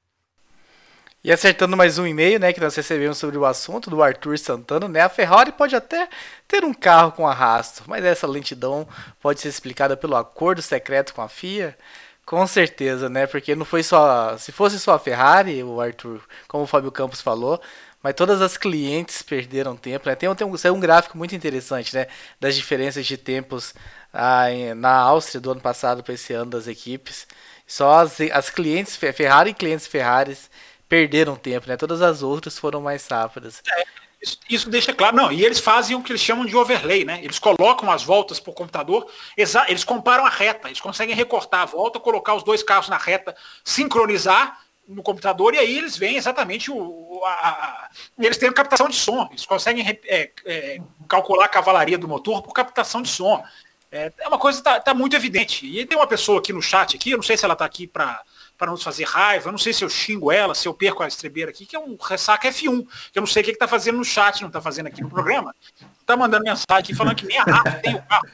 E 1.23 1.31
acertando 1.31 1.77
mais 1.77 1.97
um 1.97 2.05
e-mail, 2.05 2.37
né, 2.37 2.51
que 2.51 2.59
nós 2.59 2.75
recebemos 2.75 3.17
sobre 3.17 3.37
o 3.37 3.45
assunto 3.45 3.89
do 3.89 4.03
Arthur 4.03 4.37
Santana, 4.37 4.89
né? 4.89 4.99
A 4.99 5.07
Ferrari 5.07 5.53
pode 5.53 5.73
até 5.73 6.09
ter 6.45 6.65
um 6.65 6.73
carro 6.73 7.13
com 7.13 7.25
arrasto, 7.25 7.83
mas 7.87 8.03
essa 8.03 8.27
lentidão 8.27 8.85
pode 9.21 9.39
ser 9.39 9.47
explicada 9.47 9.95
pelo 9.95 10.17
acordo 10.17 10.61
secreto 10.61 11.13
com 11.13 11.21
a 11.21 11.29
FIA. 11.29 11.77
Com 12.25 12.45
certeza, 12.45 13.09
né? 13.09 13.25
Porque 13.25 13.55
não 13.55 13.63
foi 13.63 13.83
só. 13.83 14.37
Se 14.37 14.51
fosse 14.51 14.77
só 14.79 14.95
a 14.95 14.99
Ferrari, 14.99 15.63
o 15.63 15.79
Arthur, 15.79 16.21
como 16.47 16.63
o 16.65 16.67
Fábio 16.67 16.91
Campos 16.91 17.21
falou, 17.21 17.61
mas 18.01 18.13
todas 18.15 18.41
as 18.41 18.57
clientes 18.57 19.21
perderam 19.21 19.77
tempo. 19.77 20.09
Né? 20.09 20.15
Tem, 20.15 20.33
tem 20.35 20.47
um, 20.47 20.75
um 20.75 20.79
gráfico 20.79 21.17
muito 21.17 21.35
interessante, 21.35 21.95
né? 21.95 22.07
Das 22.39 22.55
diferenças 22.55 23.05
de 23.05 23.17
tempos 23.17 23.73
ah, 24.13 24.47
na 24.75 24.93
Áustria 24.93 25.39
do 25.39 25.51
ano 25.51 25.61
passado 25.61 26.03
para 26.03 26.13
esse 26.13 26.33
ano 26.33 26.51
das 26.51 26.67
equipes. 26.67 27.27
Só 27.65 27.99
as, 27.99 28.19
as 28.33 28.49
clientes 28.49 28.97
Ferrari 28.97 29.51
e 29.51 29.53
clientes 29.53 29.87
Ferraris 29.87 30.49
perderam 30.87 31.35
tempo, 31.35 31.67
né? 31.67 31.77
Todas 31.77 32.01
as 32.01 32.21
outras 32.21 32.57
foram 32.57 32.81
mais 32.81 33.07
rápidas. 33.07 33.61
É, 33.67 33.83
isso, 34.21 34.39
isso, 34.49 34.69
deixa 34.69 34.93
claro. 34.93 35.15
Não, 35.15 35.31
e 35.31 35.43
eles 35.43 35.59
fazem 35.59 35.95
o 35.95 36.01
que 36.01 36.11
eles 36.11 36.21
chamam 36.21 36.45
de 36.45 36.55
overlay, 36.55 37.03
né? 37.03 37.19
Eles 37.21 37.39
colocam 37.39 37.91
as 37.91 38.03
voltas 38.03 38.39
por 38.39 38.53
computador, 38.53 39.05
eles 39.35 39.83
comparam 39.83 40.25
a 40.25 40.29
reta, 40.29 40.69
eles 40.69 40.79
conseguem 40.79 41.15
recortar 41.15 41.61
a 41.61 41.65
volta, 41.65 41.99
colocar 41.99 42.33
os 42.33 42.43
dois 42.43 42.63
carros 42.63 42.87
na 42.87 42.97
reta, 42.97 43.35
sincronizar 43.63 44.59
no 44.87 45.01
computador 45.01 45.53
e 45.53 45.59
aí 45.59 45.77
eles 45.77 45.97
veem 45.97 46.17
exatamente 46.17 46.71
o. 46.71 47.21
A, 47.25 47.29
a, 47.29 47.89
eles 48.19 48.37
têm 48.37 48.51
captação 48.51 48.87
de 48.87 48.95
som, 48.95 49.27
eles 49.29 49.45
conseguem 49.45 49.85
é, 50.05 50.31
é, 50.45 50.81
calcular 51.07 51.45
a 51.45 51.49
cavalaria 51.49 51.97
do 51.97 52.07
motor 52.07 52.41
por 52.41 52.53
captação 52.53 53.01
de 53.01 53.09
som. 53.09 53.43
É, 53.91 54.11
é 54.19 54.27
uma 54.27 54.39
coisa 54.39 54.61
que 54.61 54.67
está 54.67 54.79
tá 54.79 54.93
muito 54.93 55.15
evidente. 55.15 55.65
E 55.65 55.85
tem 55.85 55.97
uma 55.97 56.07
pessoa 56.07 56.39
aqui 56.39 56.51
no 56.51 56.61
chat 56.61 56.95
aqui, 56.95 57.11
eu 57.11 57.17
não 57.17 57.23
sei 57.23 57.37
se 57.37 57.45
ela 57.45 57.53
está 57.53 57.65
aqui 57.65 57.87
para 57.87 58.21
para 58.63 58.71
nos 58.71 58.81
fazer 58.81 59.03
raiva. 59.03 59.49
Eu 59.49 59.51
não 59.51 59.59
sei 59.59 59.73
se 59.73 59.83
eu 59.83 59.89
xingo 59.89 60.31
ela, 60.31 60.55
se 60.55 60.65
eu 60.65 60.73
perco 60.73 61.03
a 61.03 61.07
estrebeira 61.07 61.51
aqui, 61.51 61.65
que 61.65 61.75
é 61.75 61.79
um 61.79 61.97
ressaca 62.01 62.47
F1, 62.47 62.87
que 63.11 63.19
eu 63.19 63.21
não 63.21 63.27
sei 63.27 63.41
o 63.41 63.45
que 63.45 63.51
está 63.51 63.67
fazendo 63.67 63.97
no 63.97 64.05
chat, 64.05 64.39
não 64.39 64.47
está 64.47 64.61
fazendo 64.61 64.87
aqui 64.87 65.01
no 65.01 65.09
programa. 65.09 65.53
Está 65.99 66.15
mandando 66.15 66.45
mensagem 66.45 66.65
aqui 66.71 66.95
falando 66.95 67.15
que 67.15 67.25
nem 67.25 67.37
a 67.37 67.43
Rafa 67.43 67.71
tem 67.83 67.93
o 67.95 68.01
carro. 68.01 68.25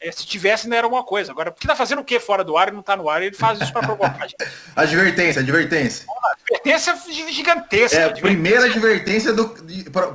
É, 0.00 0.10
se 0.10 0.26
tivesse, 0.26 0.66
ainda 0.66 0.76
era 0.76 0.86
alguma 0.86 1.04
coisa. 1.04 1.30
Agora, 1.30 1.52
porque 1.52 1.66
está 1.66 1.76
fazendo 1.76 2.00
o 2.00 2.04
que 2.04 2.18
fora 2.18 2.42
do 2.42 2.56
ar 2.56 2.68
e 2.68 2.72
não 2.72 2.80
está 2.80 2.96
no 2.96 3.08
ar? 3.08 3.22
Ele 3.22 3.34
faz 3.34 3.60
isso 3.60 3.72
para 3.72 3.86
provocar. 3.86 4.26
advertência, 4.74 5.40
advertência. 5.40 6.04
advertência 6.52 7.32
gigantesca. 7.32 7.96
É 7.96 8.04
a 8.06 8.12
primeira 8.12 8.64
advertência 8.64 9.32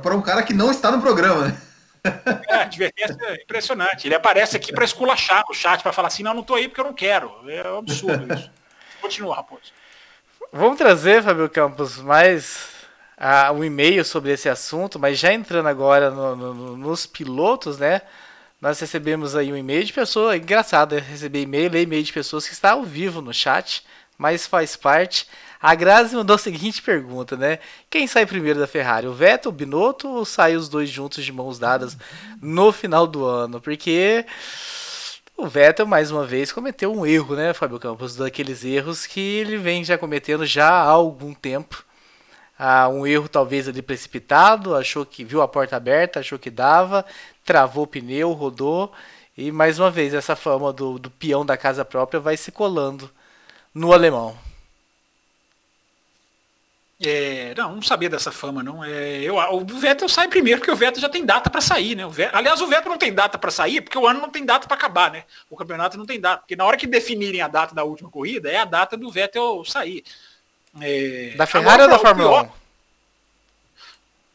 para 0.02 0.14
um 0.14 0.20
cara 0.20 0.42
que 0.42 0.52
não 0.52 0.70
está 0.70 0.90
no 0.90 1.00
programa, 1.00 1.48
né? 1.48 1.62
É, 2.48 2.56
advertência 2.56 3.16
impressionante. 3.42 4.06
Ele 4.06 4.14
aparece 4.14 4.54
aqui 4.54 4.70
para 4.70 4.84
esculachar 4.84 5.42
no 5.48 5.54
chat, 5.54 5.82
para 5.82 5.92
falar 5.92 6.08
assim, 6.08 6.22
não, 6.22 6.34
não 6.34 6.42
tô 6.42 6.56
aí 6.56 6.68
porque 6.68 6.80
eu 6.80 6.84
não 6.84 6.94
quero. 6.94 7.32
É 7.48 7.72
um 7.72 7.78
absurdo 7.78 8.34
isso. 8.34 8.50
Continua, 9.02 9.34
Raposo. 9.34 9.72
Vamos 10.52 10.78
trazer, 10.78 11.24
Fabio 11.24 11.50
Campos, 11.50 11.98
mais 11.98 12.68
uh, 13.18 13.52
um 13.52 13.64
e-mail 13.64 14.04
sobre 14.04 14.32
esse 14.32 14.48
assunto, 14.48 14.96
mas 14.98 15.18
já 15.18 15.32
entrando 15.32 15.66
agora 15.68 16.08
no, 16.10 16.36
no, 16.36 16.76
nos 16.76 17.04
pilotos, 17.04 17.78
né? 17.78 18.02
Nós 18.60 18.78
recebemos 18.78 19.34
aí 19.34 19.52
um 19.52 19.56
e-mail 19.56 19.82
de 19.82 19.92
pessoa, 19.92 20.34
é 20.34 20.38
engraçado 20.38 20.94
receber 20.94 21.42
e-mail, 21.42 21.68
ler 21.68 21.82
e-mail 21.82 22.04
de 22.04 22.12
pessoas 22.12 22.46
que 22.46 22.52
está 22.52 22.72
ao 22.72 22.84
vivo 22.84 23.20
no 23.20 23.34
chat, 23.34 23.84
mas 24.16 24.46
faz 24.46 24.76
parte. 24.76 25.26
A 25.60 25.74
Grazi 25.74 26.14
mandou 26.14 26.36
a 26.36 26.38
seguinte 26.38 26.80
pergunta, 26.80 27.36
né? 27.36 27.58
Quem 27.90 28.06
sai 28.06 28.24
primeiro 28.24 28.60
da 28.60 28.68
Ferrari, 28.68 29.08
o 29.08 29.12
Vettel, 29.12 29.50
o 29.50 29.54
Binotto 29.54 30.08
ou 30.08 30.24
sai 30.24 30.54
os 30.54 30.68
dois 30.68 30.88
juntos 30.88 31.24
de 31.24 31.32
mãos 31.32 31.58
dadas 31.58 31.96
no 32.40 32.70
final 32.70 33.06
do 33.06 33.24
ano? 33.24 33.60
Porque 33.60 34.24
o 35.36 35.46
Vettel, 35.48 35.86
mais 35.86 36.10
uma 36.10 36.24
vez, 36.24 36.52
cometeu 36.52 36.92
um 36.92 37.04
erro, 37.04 37.34
né, 37.34 37.52
Fábio 37.52 37.78
Campos? 37.78 38.16
Daqueles 38.16 38.64
erros 38.64 39.06
que 39.06 39.20
ele 39.20 39.56
vem 39.56 39.84
já 39.84 39.98
cometendo 39.98 40.46
já 40.46 40.68
há 40.68 40.88
algum 40.88 41.34
tempo. 41.34 41.84
Ah, 42.58 42.88
um 42.88 43.06
erro 43.06 43.28
talvez 43.28 43.66
ali 43.68 43.82
precipitado, 43.82 44.76
achou 44.76 45.04
que 45.04 45.24
viu 45.24 45.42
a 45.42 45.48
porta 45.48 45.76
aberta, 45.76 46.20
achou 46.20 46.38
que 46.38 46.50
dava, 46.50 47.04
travou 47.44 47.84
o 47.84 47.86
pneu, 47.86 48.32
rodou. 48.32 48.92
E 49.36 49.50
mais 49.50 49.78
uma 49.78 49.90
vez, 49.90 50.14
essa 50.14 50.36
fama 50.36 50.72
do, 50.72 50.98
do 50.98 51.10
peão 51.10 51.44
da 51.44 51.56
casa 51.56 51.84
própria 51.84 52.20
vai 52.20 52.36
se 52.36 52.52
colando 52.52 53.10
no 53.74 53.92
alemão. 53.92 54.36
É, 57.04 57.52
não, 57.56 57.76
não 57.76 57.82
sabia 57.82 58.08
dessa 58.08 58.30
fama, 58.30 58.62
não. 58.62 58.84
É, 58.84 59.20
eu, 59.22 59.34
o 59.36 59.64
Vettel 59.64 60.08
sai 60.08 60.28
primeiro, 60.28 60.60
porque 60.60 60.70
o 60.70 60.76
Vettel 60.76 61.00
já 61.00 61.08
tem 61.08 61.26
data 61.26 61.50
para 61.50 61.60
sair, 61.60 61.96
né? 61.96 62.06
O 62.06 62.10
Vettel, 62.10 62.38
aliás, 62.38 62.60
o 62.60 62.66
Vettel 62.68 62.90
não 62.90 62.98
tem 62.98 63.12
data 63.12 63.36
para 63.36 63.50
sair, 63.50 63.80
porque 63.80 63.98
o 63.98 64.06
ano 64.06 64.20
não 64.20 64.30
tem 64.30 64.44
data 64.44 64.68
para 64.68 64.76
acabar, 64.76 65.10
né? 65.10 65.24
O 65.50 65.56
campeonato 65.56 65.98
não 65.98 66.06
tem 66.06 66.20
data. 66.20 66.42
Porque 66.42 66.54
na 66.54 66.64
hora 66.64 66.76
que 66.76 66.86
definirem 66.86 67.40
a 67.40 67.48
data 67.48 67.74
da 67.74 67.82
última 67.82 68.08
corrida, 68.08 68.48
é 68.48 68.58
a 68.58 68.64
data 68.64 68.96
do 68.96 69.10
Vettel 69.10 69.64
sair. 69.64 70.04
É, 70.80 71.34
da 71.36 71.44
Ferrari 71.44 71.82
agora, 71.82 71.92
ou 71.92 71.98
da 71.98 71.98
Fórmula 71.98 72.42
1? 72.44 72.50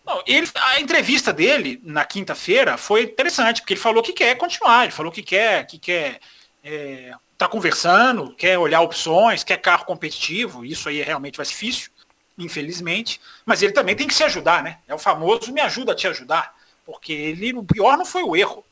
Não, 0.05 0.23
ele, 0.27 0.49
a 0.55 0.81
entrevista 0.81 1.31
dele 1.31 1.79
na 1.85 2.03
quinta-feira 2.03 2.77
foi 2.77 3.03
interessante, 3.03 3.61
porque 3.61 3.73
ele 3.73 3.79
falou 3.79 4.03
que 4.03 4.11
quer 4.11 4.35
continuar, 4.35 4.83
ele 4.83 4.93
falou 4.93 5.11
que 5.11 5.23
quer, 5.23 5.65
que 5.67 5.79
quer 5.79 6.19
é, 6.63 7.13
tá 7.37 7.47
conversando, 7.47 8.33
quer 8.35 8.57
olhar 8.57 8.81
opções, 8.81 9.43
quer 9.43 9.57
carro 9.57 9.85
competitivo, 9.85 10.65
isso 10.65 10.89
aí 10.89 11.01
realmente 11.01 11.37
vai 11.37 11.45
ser 11.45 11.53
difícil 11.53 11.91
infelizmente, 12.37 13.19
mas 13.45 13.61
ele 13.61 13.71
também 13.71 13.95
tem 13.95 14.07
que 14.07 14.13
se 14.13 14.23
ajudar, 14.23 14.63
né? 14.63 14.79
É 14.87 14.93
o 14.93 14.99
famoso 14.99 15.51
me 15.51 15.61
ajuda 15.61 15.93
a 15.93 15.95
te 15.95 16.07
ajudar, 16.07 16.55
porque 16.85 17.11
ele, 17.11 17.53
o 17.53 17.63
pior 17.63 17.97
não 17.97 18.05
foi 18.05 18.23
o 18.23 18.35
erro. 18.35 18.63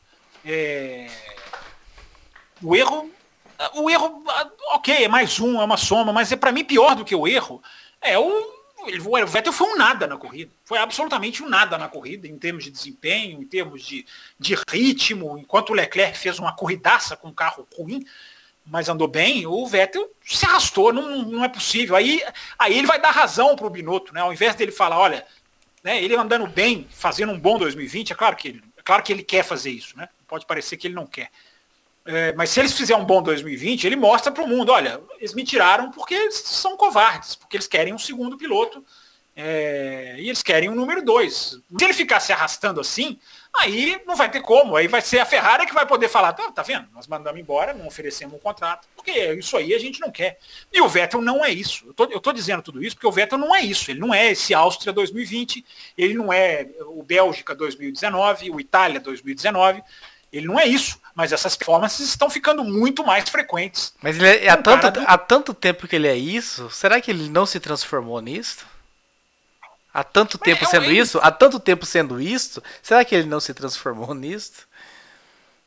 É... 0.44 1.08
O 2.62 2.74
erro, 2.74 3.10
o 3.74 3.90
erro, 3.90 4.24
ok, 4.74 5.04
é 5.04 5.08
mais 5.08 5.40
um, 5.40 5.60
é 5.60 5.64
uma 5.64 5.76
soma, 5.76 6.12
mas 6.12 6.30
é 6.32 6.36
para 6.36 6.52
mim 6.52 6.64
pior 6.64 6.94
do 6.94 7.04
que 7.04 7.14
o 7.14 7.26
erro. 7.26 7.62
É 8.00 8.18
o, 8.18 8.24
o 8.24 9.26
Vettel 9.26 9.52
foi 9.52 9.68
um 9.68 9.76
nada 9.76 10.06
na 10.06 10.16
corrida, 10.16 10.52
foi 10.64 10.78
absolutamente 10.78 11.42
um 11.42 11.48
nada 11.48 11.76
na 11.76 11.88
corrida 11.88 12.28
em 12.28 12.38
termos 12.38 12.64
de 12.64 12.70
desempenho, 12.70 13.42
em 13.42 13.46
termos 13.46 13.82
de, 13.82 14.06
de 14.38 14.56
ritmo, 14.70 15.36
enquanto 15.36 15.70
o 15.70 15.74
Leclerc 15.74 16.16
fez 16.16 16.38
uma 16.38 16.54
corridaça 16.54 17.16
com 17.16 17.28
um 17.28 17.34
carro 17.34 17.66
ruim, 17.76 18.04
mas 18.66 18.88
andou 18.88 19.06
bem, 19.06 19.46
o 19.46 19.64
Vettel 19.66 20.10
se 20.24 20.44
arrastou, 20.44 20.92
não, 20.92 21.22
não 21.22 21.44
é 21.44 21.48
possível. 21.48 21.94
Aí, 21.94 22.22
aí 22.58 22.76
ele 22.76 22.86
vai 22.86 23.00
dar 23.00 23.12
razão 23.12 23.54
para 23.54 23.66
o 23.66 23.70
Binotto, 23.70 24.12
né? 24.12 24.20
Ao 24.20 24.32
invés 24.32 24.54
dele 24.54 24.72
falar, 24.72 24.98
olha, 24.98 25.24
né, 25.84 26.02
ele 26.02 26.16
andando 26.16 26.46
bem, 26.48 26.86
fazendo 26.90 27.32
um 27.32 27.38
bom 27.38 27.58
2020, 27.58 28.12
é 28.12 28.16
claro 28.16 28.36
que 28.36 28.48
ele, 28.48 28.64
é 28.76 28.82
claro 28.82 29.02
que 29.02 29.12
ele 29.12 29.22
quer 29.22 29.44
fazer 29.44 29.70
isso, 29.70 29.96
né? 29.96 30.08
Pode 30.26 30.44
parecer 30.46 30.76
que 30.76 30.88
ele 30.88 30.94
não 30.94 31.06
quer. 31.06 31.30
É, 32.04 32.32
mas 32.34 32.50
se 32.50 32.60
eles 32.60 32.72
fizerem 32.72 33.02
um 33.02 33.06
bom 33.06 33.22
2020, 33.22 33.84
ele 33.84 33.96
mostra 33.96 34.32
para 34.32 34.42
o 34.42 34.48
mundo, 34.48 34.72
olha, 34.72 35.00
eles 35.18 35.34
me 35.34 35.44
tiraram 35.44 35.90
porque 35.90 36.14
eles 36.14 36.36
são 36.36 36.76
covardes, 36.76 37.36
porque 37.36 37.56
eles 37.56 37.66
querem 37.66 37.94
um 37.94 37.98
segundo 37.98 38.36
piloto 38.36 38.84
é, 39.38 40.14
e 40.18 40.28
eles 40.30 40.42
querem 40.42 40.70
um 40.70 40.74
número 40.74 41.04
dois. 41.04 41.60
Se 41.78 41.84
ele 41.84 41.92
ficar 41.92 42.20
se 42.20 42.32
arrastando 42.32 42.80
assim, 42.80 43.18
aí 43.54 44.00
não 44.06 44.16
vai 44.16 44.30
ter 44.30 44.40
como. 44.40 44.74
Aí 44.74 44.88
vai 44.88 45.02
ser 45.02 45.18
a 45.18 45.26
Ferrari 45.26 45.66
que 45.66 45.74
vai 45.74 45.84
poder 45.84 46.08
falar, 46.08 46.32
tá, 46.32 46.50
tá 46.50 46.62
vendo? 46.62 46.88
Nós 46.94 47.06
mandamos 47.06 47.38
embora, 47.38 47.74
não 47.74 47.86
oferecemos 47.86 48.34
um 48.34 48.38
contrato, 48.38 48.88
porque 48.96 49.12
isso 49.34 49.54
aí 49.58 49.74
a 49.74 49.78
gente 49.78 50.00
não 50.00 50.10
quer. 50.10 50.38
E 50.72 50.80
o 50.80 50.88
Vettel 50.88 51.20
não 51.20 51.44
é 51.44 51.50
isso. 51.50 51.86
Eu 51.88 51.92
tô, 51.92 52.04
eu 52.04 52.18
tô 52.18 52.32
dizendo 52.32 52.62
tudo 52.62 52.82
isso 52.82 52.96
porque 52.96 53.06
o 53.06 53.12
Vettel 53.12 53.36
não 53.36 53.54
é 53.54 53.60
isso. 53.60 53.90
Ele 53.90 54.00
não 54.00 54.14
é 54.14 54.32
esse 54.32 54.54
Áustria 54.54 54.90
2020, 54.90 55.62
ele 55.98 56.14
não 56.14 56.32
é 56.32 56.66
o 56.86 57.02
Bélgica 57.02 57.54
2019, 57.54 58.50
o 58.50 58.58
Itália 58.58 59.00
2019. 59.00 59.82
Ele 60.32 60.46
não 60.46 60.58
é 60.58 60.66
isso, 60.66 60.98
mas 61.14 61.30
essas 61.30 61.56
performances 61.56 62.08
estão 62.08 62.30
ficando 62.30 62.64
muito 62.64 63.04
mais 63.04 63.28
frequentes. 63.28 63.94
Mas 64.02 64.18
é, 64.18 64.48
há, 64.48 64.56
tanto, 64.56 64.90
do... 64.90 65.00
há 65.06 65.18
tanto 65.18 65.54
tempo 65.54 65.86
que 65.86 65.94
ele 65.94 66.08
é 66.08 66.16
isso, 66.16 66.70
será 66.70 67.00
que 67.02 67.10
ele 67.10 67.28
não 67.28 67.44
se 67.44 67.60
transformou 67.60 68.20
nisso? 68.20 68.66
Há 69.96 70.04
tanto 70.04 70.36
tempo 70.36 70.62
é, 70.62 70.66
sendo 70.66 70.92
isso? 70.92 71.18
Há 71.22 71.30
tanto 71.30 71.58
tempo 71.58 71.86
sendo 71.86 72.20
isso? 72.20 72.62
Será 72.82 73.02
que 73.02 73.14
ele 73.14 73.26
não 73.26 73.40
se 73.40 73.54
transformou 73.54 74.12
nisso? 74.12 74.68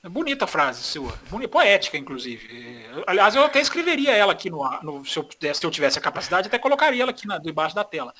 É 0.04 0.08
bonita 0.08 0.46
a 0.46 0.48
frase 0.48 0.84
sua. 0.84 1.20
Bonita, 1.32 1.52
poética, 1.52 1.98
inclusive. 1.98 2.86
Aliás, 3.08 3.34
eu 3.34 3.44
até 3.44 3.60
escreveria 3.60 4.12
ela 4.12 4.34
aqui 4.34 4.52
no, 4.52 4.64
no 4.84 5.04
se, 5.04 5.18
eu, 5.18 5.28
se 5.52 5.66
eu 5.66 5.72
tivesse 5.72 5.98
a 5.98 6.02
capacidade, 6.02 6.48
até 6.48 6.60
colocaria 6.60 7.02
ela 7.02 7.10
aqui 7.10 7.26
na, 7.26 7.40
debaixo 7.40 7.74
da 7.74 7.84
tela. 7.84 8.14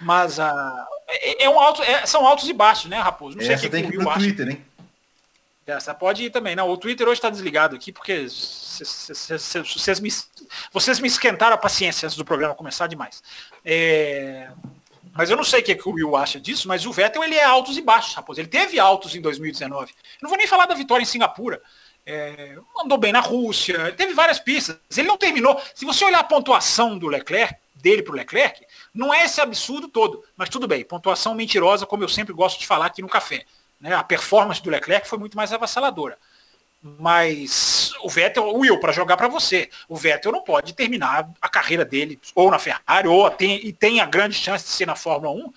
Mas 0.00 0.38
uh, 0.38 0.42
é, 1.08 1.42
é 1.46 1.50
um 1.50 1.58
alto, 1.58 1.82
é, 1.82 2.06
são 2.06 2.24
altos 2.24 2.48
e 2.48 2.52
baixos, 2.52 2.88
né, 2.88 3.00
Raposo? 3.00 3.36
Não 3.36 3.44
sei 3.44 3.54
Essa 3.54 3.68
tem 3.68 3.84
que 3.84 3.96
ir 3.96 3.98
pro 3.98 4.14
Twitter, 4.14 4.48
hein? 4.48 4.64
Essa 5.66 5.92
pode 5.92 6.22
ir 6.22 6.30
também. 6.30 6.54
Não, 6.54 6.70
o 6.70 6.76
Twitter 6.76 7.08
hoje 7.08 7.18
está 7.18 7.30
desligado 7.30 7.74
aqui 7.74 7.90
porque 7.90 8.28
vocês 8.28 9.98
me, 10.00 10.08
vocês 10.72 11.00
me 11.00 11.08
esquentaram 11.08 11.54
a 11.54 11.58
paciência 11.58 12.06
antes 12.06 12.16
do 12.16 12.24
programa 12.24 12.54
começar 12.54 12.86
demais. 12.86 13.24
É, 13.64 14.50
mas 15.18 15.30
eu 15.30 15.36
não 15.36 15.42
sei 15.42 15.62
o 15.62 15.64
que, 15.64 15.74
que 15.74 15.88
o 15.88 15.94
Will 15.94 16.14
acha 16.14 16.38
disso, 16.38 16.68
mas 16.68 16.86
o 16.86 16.92
Vettel 16.92 17.24
ele 17.24 17.34
é 17.34 17.42
altos 17.42 17.76
e 17.76 17.82
baixos, 17.82 18.14
raposo. 18.14 18.40
Ele 18.40 18.46
teve 18.46 18.78
altos 18.78 19.16
em 19.16 19.20
2019. 19.20 19.92
não 20.22 20.28
vou 20.30 20.38
nem 20.38 20.46
falar 20.46 20.66
da 20.66 20.76
vitória 20.76 21.02
em 21.02 21.06
Singapura. 21.06 21.60
É, 22.06 22.56
andou 22.80 22.96
bem 22.96 23.10
na 23.10 23.18
Rússia, 23.18 23.92
teve 23.96 24.14
várias 24.14 24.38
pistas. 24.38 24.78
Ele 24.96 25.08
não 25.08 25.18
terminou. 25.18 25.60
Se 25.74 25.84
você 25.84 26.04
olhar 26.04 26.20
a 26.20 26.24
pontuação 26.24 26.96
do 26.96 27.08
Leclerc, 27.08 27.56
dele 27.74 28.00
para 28.00 28.12
o 28.12 28.16
Leclerc, 28.16 28.64
não 28.94 29.12
é 29.12 29.24
esse 29.24 29.40
absurdo 29.40 29.88
todo. 29.88 30.22
Mas 30.36 30.50
tudo 30.50 30.68
bem, 30.68 30.84
pontuação 30.84 31.34
mentirosa, 31.34 31.84
como 31.84 32.04
eu 32.04 32.08
sempre 32.08 32.32
gosto 32.32 32.60
de 32.60 32.66
falar 32.68 32.86
aqui 32.86 33.02
no 33.02 33.08
café. 33.08 33.44
Né? 33.80 33.92
A 33.94 34.04
performance 34.04 34.62
do 34.62 34.70
Leclerc 34.70 35.08
foi 35.08 35.18
muito 35.18 35.36
mais 35.36 35.52
avassaladora. 35.52 36.16
Mas 36.80 37.92
o 38.02 38.08
Vettel, 38.08 38.54
Will, 38.54 38.78
para 38.78 38.92
jogar 38.92 39.16
para 39.16 39.26
você, 39.26 39.68
o 39.88 39.96
Vettel 39.96 40.30
não 40.30 40.42
pode 40.42 40.74
terminar 40.74 41.28
a 41.40 41.48
carreira 41.48 41.84
dele 41.84 42.20
ou 42.34 42.50
na 42.50 42.58
Ferrari, 42.58 43.08
ou 43.08 43.28
tem, 43.30 43.66
e 43.66 43.72
tem 43.72 44.00
a 44.00 44.06
grande 44.06 44.34
chance 44.34 44.64
de 44.64 44.70
ser 44.70 44.86
na 44.86 44.94
Fórmula 44.94 45.34
1, 45.34 45.52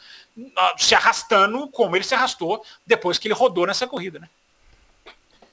ah, 0.58 0.76
se 0.78 0.96
arrastando 0.96 1.68
como 1.70 1.96
ele 1.96 2.04
se 2.04 2.16
arrastou 2.16 2.64
depois 2.86 3.20
que 3.20 3.28
ele 3.28 3.36
rodou 3.36 3.68
nessa 3.68 3.88
corrida, 3.88 4.20
né? 4.20 4.30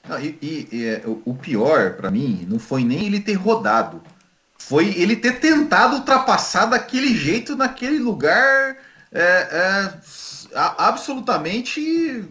Não, 0.07 0.19
e, 0.19 0.37
e, 0.41 0.67
e, 0.71 0.85
é, 0.85 1.03
o 1.05 1.35
pior 1.35 1.93
para 1.93 2.09
mim 2.09 2.47
não 2.49 2.57
foi 2.57 2.83
nem 2.83 3.05
ele 3.05 3.19
ter 3.19 3.33
rodado, 3.33 4.01
foi 4.57 4.87
ele 4.97 5.15
ter 5.15 5.39
tentado 5.39 5.97
ultrapassar 5.97 6.65
daquele 6.65 7.15
jeito 7.15 7.55
naquele 7.55 7.99
lugar 7.99 8.77
é, 9.11 9.21
é, 9.21 9.93
absolutamente 10.55 12.25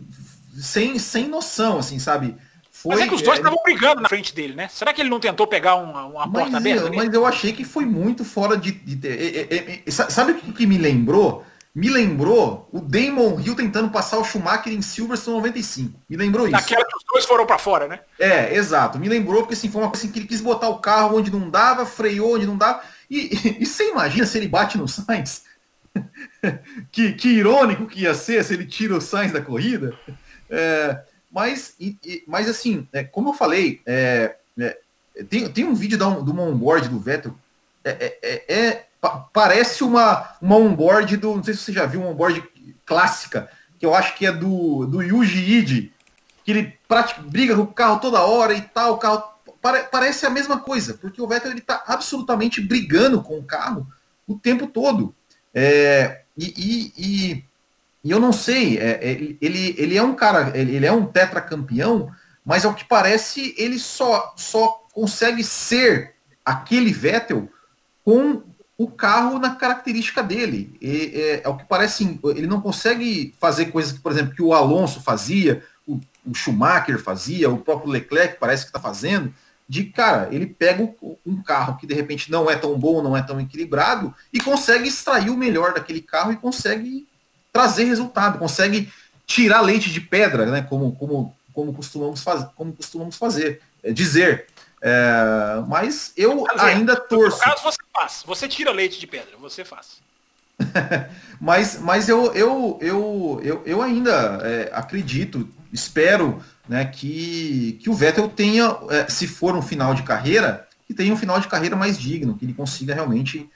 sem, 0.60 0.98
sem 0.98 1.28
noção, 1.28 1.78
assim, 1.78 1.98
sabe? 1.98 2.36
Foi, 2.80 2.94
mas 2.94 3.04
é 3.04 3.08
que 3.08 3.14
os 3.16 3.22
dois 3.22 3.38
estavam 3.38 3.58
é, 3.58 3.62
brigando 3.64 4.00
na 4.00 4.08
frente 4.08 4.32
dele, 4.32 4.54
né? 4.54 4.68
Será 4.68 4.92
que 4.92 5.02
ele 5.02 5.10
não 5.10 5.18
tentou 5.18 5.48
pegar 5.48 5.74
uma, 5.74 6.04
uma 6.04 6.26
mas, 6.26 6.42
porta 6.42 6.58
aberta? 6.58 6.86
Eu, 6.86 6.94
mas 6.94 7.12
eu 7.12 7.26
achei 7.26 7.52
que 7.52 7.64
foi 7.64 7.84
muito 7.84 8.24
fora 8.24 8.56
de. 8.56 8.70
de, 8.70 8.94
de, 8.94 9.82
de 9.84 9.90
sabe 9.90 10.30
o 10.30 10.34
que, 10.36 10.52
que, 10.52 10.64
me 10.64 10.78
lembrou? 10.78 11.44
Me 11.74 11.88
lembrou 11.90 12.68
o 12.70 12.80
Damon 12.80 13.40
Hill 13.40 13.56
tentando 13.56 13.90
passar 13.90 14.18
o 14.18 14.24
Schumacher 14.24 14.72
em 14.72 14.80
Silverstone 14.80 15.38
95. 15.38 16.00
Me 16.08 16.16
lembrou 16.16 16.46
isso. 16.46 16.52
Daquela 16.52 16.84
que 16.84 16.96
os 16.96 17.02
dois 17.12 17.24
foram 17.24 17.44
para 17.44 17.58
fora, 17.58 17.88
né? 17.88 17.98
É, 18.16 18.54
exato. 18.54 18.96
Me 18.96 19.08
lembrou 19.08 19.40
porque 19.42 19.54
assim, 19.54 19.68
foi 19.68 19.82
uma 19.82 19.90
coisa 19.90 20.04
assim, 20.04 20.12
que 20.12 20.20
ele 20.20 20.28
quis 20.28 20.40
botar 20.40 20.68
o 20.68 20.78
carro 20.78 21.18
onde 21.18 21.32
não 21.32 21.50
dava, 21.50 21.84
freou 21.84 22.36
onde 22.36 22.46
não 22.46 22.56
dava. 22.56 22.80
E, 23.10 23.34
e, 23.34 23.56
e 23.62 23.66
você 23.66 23.90
imagina 23.90 24.24
se 24.24 24.38
ele 24.38 24.46
bate 24.46 24.78
no 24.78 24.86
Sainz? 24.86 25.42
que, 26.92 27.12
que 27.14 27.28
irônico 27.28 27.86
que 27.86 28.02
ia 28.02 28.14
ser 28.14 28.44
se 28.44 28.54
ele 28.54 28.66
tira 28.66 28.96
o 28.96 29.00
Sainz 29.00 29.32
da 29.32 29.42
corrida. 29.42 29.98
É, 30.48 31.00
mas, 31.30 31.74
e, 31.78 32.24
mas 32.26 32.48
assim, 32.48 32.86
é, 32.92 33.04
como 33.04 33.30
eu 33.30 33.34
falei, 33.34 33.80
é, 33.86 34.36
é, 34.58 34.78
tem, 35.28 35.48
tem 35.48 35.64
um 35.64 35.74
vídeo 35.74 35.98
da, 35.98 36.08
do 36.08 36.40
onboard 36.40 36.88
do 36.88 36.98
Vettel, 36.98 37.34
é, 37.84 38.18
é, 38.22 38.54
é 38.54 38.84
parece 39.32 39.84
uma, 39.84 40.36
uma 40.40 40.56
onboard 40.56 41.16
do, 41.16 41.36
não 41.36 41.44
sei 41.44 41.54
se 41.54 41.60
você 41.60 41.72
já 41.72 41.86
viu 41.86 42.00
uma 42.00 42.10
onboard 42.10 42.42
clássica, 42.84 43.50
que 43.78 43.86
eu 43.86 43.94
acho 43.94 44.16
que 44.16 44.26
é 44.26 44.32
do, 44.32 44.86
do 44.86 45.02
Yuji 45.02 45.38
Ide, 45.38 45.92
que 46.44 46.50
ele 46.50 46.78
pratica, 46.88 47.22
briga 47.22 47.54
com 47.54 47.62
o 47.62 47.66
carro 47.66 48.00
toda 48.00 48.22
hora 48.22 48.54
e 48.54 48.62
tal, 48.62 48.94
o 48.94 48.98
carro 48.98 49.22
pare, 49.60 49.84
parece 49.84 50.26
a 50.26 50.30
mesma 50.30 50.58
coisa, 50.58 50.94
porque 50.94 51.20
o 51.20 51.28
Vettel 51.28 51.50
ele 51.50 51.60
está 51.60 51.84
absolutamente 51.86 52.60
brigando 52.60 53.22
com 53.22 53.38
o 53.38 53.44
carro 53.44 53.86
o 54.26 54.38
tempo 54.38 54.66
todo. 54.66 55.14
É, 55.54 56.22
e, 56.36 56.54
e, 56.56 56.92
e, 56.96 57.44
e 58.08 58.10
eu 58.10 58.18
não 58.18 58.32
sei, 58.32 58.78
é, 58.78 58.92
é, 59.02 59.10
ele, 59.38 59.74
ele 59.76 59.94
é 59.94 60.02
um 60.02 60.14
cara, 60.14 60.56
ele 60.56 60.86
é 60.86 60.90
um 60.90 61.04
tetracampeão, 61.04 62.10
mas 62.42 62.64
ao 62.64 62.72
que 62.72 62.82
parece 62.82 63.54
ele 63.58 63.78
só, 63.78 64.32
só 64.34 64.82
consegue 64.94 65.44
ser 65.44 66.14
aquele 66.42 66.90
Vettel 66.90 67.50
com 68.02 68.42
o 68.78 68.90
carro 68.90 69.38
na 69.38 69.56
característica 69.56 70.22
dele. 70.22 70.74
E, 70.80 71.12
é, 71.14 71.42
ao 71.44 71.58
que 71.58 71.66
parece, 71.66 72.18
ele 72.34 72.46
não 72.46 72.62
consegue 72.62 73.34
fazer 73.38 73.66
coisas 73.66 73.92
que, 73.92 74.00
por 74.00 74.10
exemplo, 74.10 74.34
que 74.34 74.40
o 74.42 74.54
Alonso 74.54 75.02
fazia, 75.02 75.62
o, 75.86 76.00
o 76.24 76.32
Schumacher 76.32 76.98
fazia, 76.98 77.50
o 77.50 77.58
próprio 77.58 77.92
Leclerc 77.92 78.38
parece 78.40 78.62
que 78.62 78.70
está 78.70 78.80
fazendo, 78.80 79.34
de 79.68 79.84
cara, 79.84 80.30
ele 80.32 80.46
pega 80.46 80.94
um 81.26 81.42
carro 81.42 81.76
que 81.76 81.86
de 81.86 81.92
repente 81.92 82.30
não 82.30 82.50
é 82.50 82.56
tão 82.56 82.78
bom, 82.78 83.02
não 83.02 83.14
é 83.14 83.20
tão 83.20 83.38
equilibrado, 83.38 84.14
e 84.32 84.40
consegue 84.40 84.88
extrair 84.88 85.28
o 85.28 85.36
melhor 85.36 85.74
daquele 85.74 86.00
carro 86.00 86.32
e 86.32 86.36
consegue 86.36 87.06
trazer 87.58 87.84
resultado, 87.84 88.38
consegue 88.38 88.88
tirar 89.26 89.60
leite 89.62 89.90
de 89.90 90.00
pedra, 90.00 90.46
né? 90.46 90.62
Como, 90.62 90.94
como, 90.94 91.36
como 91.52 91.74
costumamos 91.74 92.22
fazer, 92.22 92.48
como 92.54 92.72
costumamos 92.72 93.16
fazer, 93.16 93.60
é, 93.82 93.92
dizer. 93.92 94.46
É, 94.80 95.60
mas 95.66 96.12
eu 96.16 96.46
ainda 96.56 96.94
torço. 96.94 97.38
No 97.38 97.44
caso 97.44 97.62
você 97.64 97.78
faz, 97.92 98.22
você 98.24 98.46
tira 98.46 98.70
leite 98.70 99.00
de 99.00 99.08
pedra, 99.08 99.36
você 99.40 99.64
faz. 99.64 99.98
mas 101.40 101.80
mas 101.80 102.08
eu, 102.08 102.32
eu, 102.32 102.78
eu, 102.80 103.40
eu, 103.42 103.62
eu 103.66 103.82
ainda 103.82 104.40
é, 104.44 104.70
acredito, 104.72 105.48
espero 105.72 106.40
né, 106.68 106.84
que, 106.84 107.80
que 107.82 107.90
o 107.90 107.94
Vettel 107.94 108.28
tenha, 108.28 108.76
se 109.08 109.26
for 109.26 109.56
um 109.56 109.62
final 109.62 109.94
de 109.94 110.04
carreira, 110.04 110.68
que 110.86 110.94
tenha 110.94 111.12
um 111.12 111.16
final 111.16 111.40
de 111.40 111.48
carreira 111.48 111.74
mais 111.74 111.98
digno, 111.98 112.36
que 112.38 112.44
ele 112.44 112.54
consiga 112.54 112.94
realmente. 112.94 113.50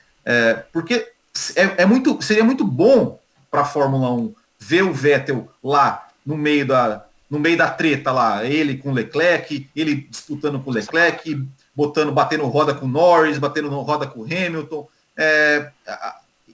Porque 0.73 1.12
é, 1.57 1.83
é, 1.83 1.87
muito, 1.87 2.21
seria 2.21 2.45
muito 2.45 2.65
bom 2.65 3.22
para 3.53 3.61
a 3.61 3.67
Fórmula 3.67 4.11
1 4.11 4.35
ver 4.59 4.83
o 4.83 4.93
Vettel 4.93 5.49
lá 5.62 6.09
no 6.25 6.37
meio 6.37 6.67
da 6.67 7.05
no 7.31 7.38
meio 7.38 7.57
da 7.57 7.71
treta 7.71 8.12
lá, 8.12 8.45
ele 8.45 8.77
com 8.77 8.91
o 8.91 8.93
Leclerc, 8.93 9.67
ele 9.75 10.07
disputando 10.11 10.61
com 10.61 10.69
o 10.69 10.73
Leclerc, 10.73 11.49
botando, 11.75 12.12
batendo 12.12 12.45
roda 12.45 12.75
com 12.75 12.85
o 12.85 12.88
Norris, 12.88 13.38
batendo 13.38 13.71
roda 13.71 14.07
com 14.07 14.21
o 14.21 14.25
Hamilton. 14.25 14.87
É, 15.17 15.71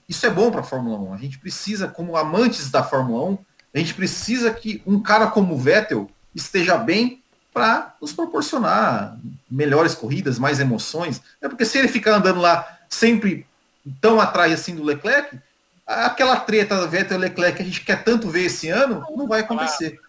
isso 0.07 0.25
é 0.25 0.29
bom 0.29 0.49
para 0.49 0.61
a 0.61 0.63
Fórmula 0.63 0.97
1. 0.97 1.13
A 1.13 1.17
gente 1.17 1.37
precisa, 1.37 1.89
como 1.89 2.15
amantes 2.15 2.71
da 2.71 2.81
Fórmula 2.81 3.31
1, 3.31 3.37
a 3.73 3.77
gente 3.77 3.93
precisa 3.93 4.53
que 4.53 4.81
um 4.87 5.01
cara 5.01 5.27
como 5.27 5.53
o 5.53 5.57
Vettel 5.57 6.09
esteja 6.33 6.77
bem 6.77 7.21
para 7.53 7.93
nos 8.01 8.13
proporcionar 8.13 9.17
melhores 9.51 9.93
corridas, 9.93 10.39
mais 10.39 10.61
emoções. 10.61 11.21
É 11.41 11.49
porque 11.49 11.65
se 11.65 11.77
ele 11.77 11.89
ficar 11.89 12.15
andando 12.15 12.39
lá 12.39 12.79
sempre 12.87 13.45
tão 13.99 14.17
atrás 14.17 14.53
assim 14.53 14.75
do 14.75 14.83
Leclerc, 14.83 15.37
aquela 15.89 16.39
treta 16.39 16.85
Vettel 16.87 17.17
e 17.17 17.21
Leclerc 17.21 17.57
que 17.57 17.63
a 17.63 17.65
gente 17.65 17.81
quer 17.81 18.03
tanto 18.03 18.29
ver 18.29 18.45
esse 18.45 18.69
ano, 18.69 19.05
não 19.15 19.27
vai 19.27 19.41
acontecer. 19.41 19.99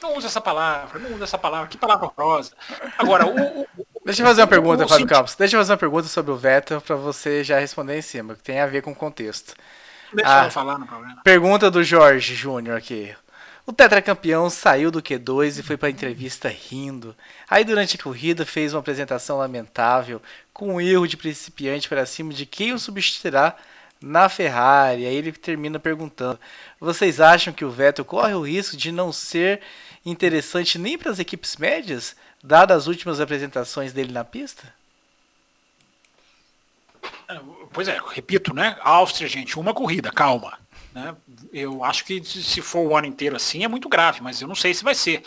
Não 0.00 0.16
usa 0.16 0.26
essa 0.26 0.40
palavra, 0.40 0.98
não 0.98 1.14
usa 1.14 1.24
essa 1.24 1.38
palavra, 1.38 1.66
que 1.66 1.78
palavra 1.78 2.10
rosa. 2.16 2.52
Agora, 2.98 3.26
o, 3.26 3.62
o, 3.62 3.66
Deixa 4.04 4.22
eu 4.22 4.26
fazer 4.26 4.42
uma 4.42 4.46
pergunta, 4.46 4.86
Fábio 4.86 5.06
Campos. 5.06 5.34
Deixa 5.34 5.56
eu 5.56 5.60
fazer 5.60 5.72
uma 5.72 5.78
pergunta 5.78 6.08
sobre 6.08 6.30
o 6.30 6.36
Vettel 6.36 6.80
para 6.80 6.94
você 6.94 7.42
já 7.42 7.58
responder 7.58 7.98
em 7.98 8.02
cima, 8.02 8.34
que 8.34 8.42
tem 8.42 8.60
a 8.60 8.66
ver 8.66 8.82
com 8.82 8.92
o 8.92 8.94
contexto. 8.94 9.54
Deixa 10.12 10.42
ah, 10.42 10.44
eu 10.44 10.50
falar 10.50 10.78
no 10.78 10.86
programa. 10.86 11.22
Pergunta 11.24 11.70
do 11.70 11.82
Jorge 11.82 12.34
Júnior 12.34 12.76
aqui. 12.76 13.14
O 13.66 13.72
tetracampeão 13.72 14.50
saiu 14.50 14.90
do 14.90 15.02
Q2 15.02 15.58
e 15.58 15.62
foi 15.62 15.76
para 15.78 15.88
a 15.88 15.90
entrevista 15.90 16.48
rindo. 16.48 17.16
Aí 17.48 17.64
durante 17.64 17.96
a 17.96 18.02
corrida 18.02 18.44
fez 18.44 18.74
uma 18.74 18.80
apresentação 18.80 19.38
lamentável, 19.38 20.20
com 20.52 20.74
um 20.74 20.80
erro 20.80 21.06
de 21.06 21.16
principiante 21.16 21.88
para 21.88 22.04
cima 22.04 22.34
de 22.34 22.44
quem 22.44 22.74
o 22.74 22.78
substituirá 22.78 23.56
na 24.02 24.28
Ferrari. 24.28 25.06
Aí 25.06 25.14
ele 25.14 25.32
termina 25.32 25.78
perguntando: 25.78 26.38
Vocês 26.78 27.20
acham 27.20 27.54
que 27.54 27.64
o 27.64 27.70
Vettel 27.70 28.04
corre 28.04 28.34
o 28.34 28.46
risco 28.46 28.76
de 28.76 28.92
não 28.92 29.10
ser 29.10 29.62
interessante 30.04 30.78
nem 30.78 30.98
para 30.98 31.10
as 31.10 31.18
equipes 31.18 31.56
médias, 31.56 32.14
dadas 32.42 32.82
as 32.82 32.86
últimas 32.86 33.18
apresentações 33.18 33.94
dele 33.94 34.12
na 34.12 34.24
pista? 34.24 34.74
É, 37.28 37.40
pois 37.72 37.88
é, 37.88 37.98
repito, 38.12 38.54
né? 38.54 38.76
Áustria, 38.82 39.26
gente, 39.26 39.58
uma 39.58 39.72
corrida, 39.72 40.10
calma. 40.10 40.58
Né? 40.94 41.14
Eu 41.52 41.84
acho 41.84 42.04
que 42.04 42.22
se 42.24 42.62
for 42.62 42.86
o 42.86 42.96
ano 42.96 43.08
inteiro 43.08 43.34
assim 43.34 43.64
é 43.64 43.68
muito 43.68 43.88
grave, 43.88 44.20
mas 44.22 44.40
eu 44.40 44.46
não 44.46 44.54
sei 44.54 44.72
se 44.72 44.84
vai 44.84 44.94
ser. 44.94 45.22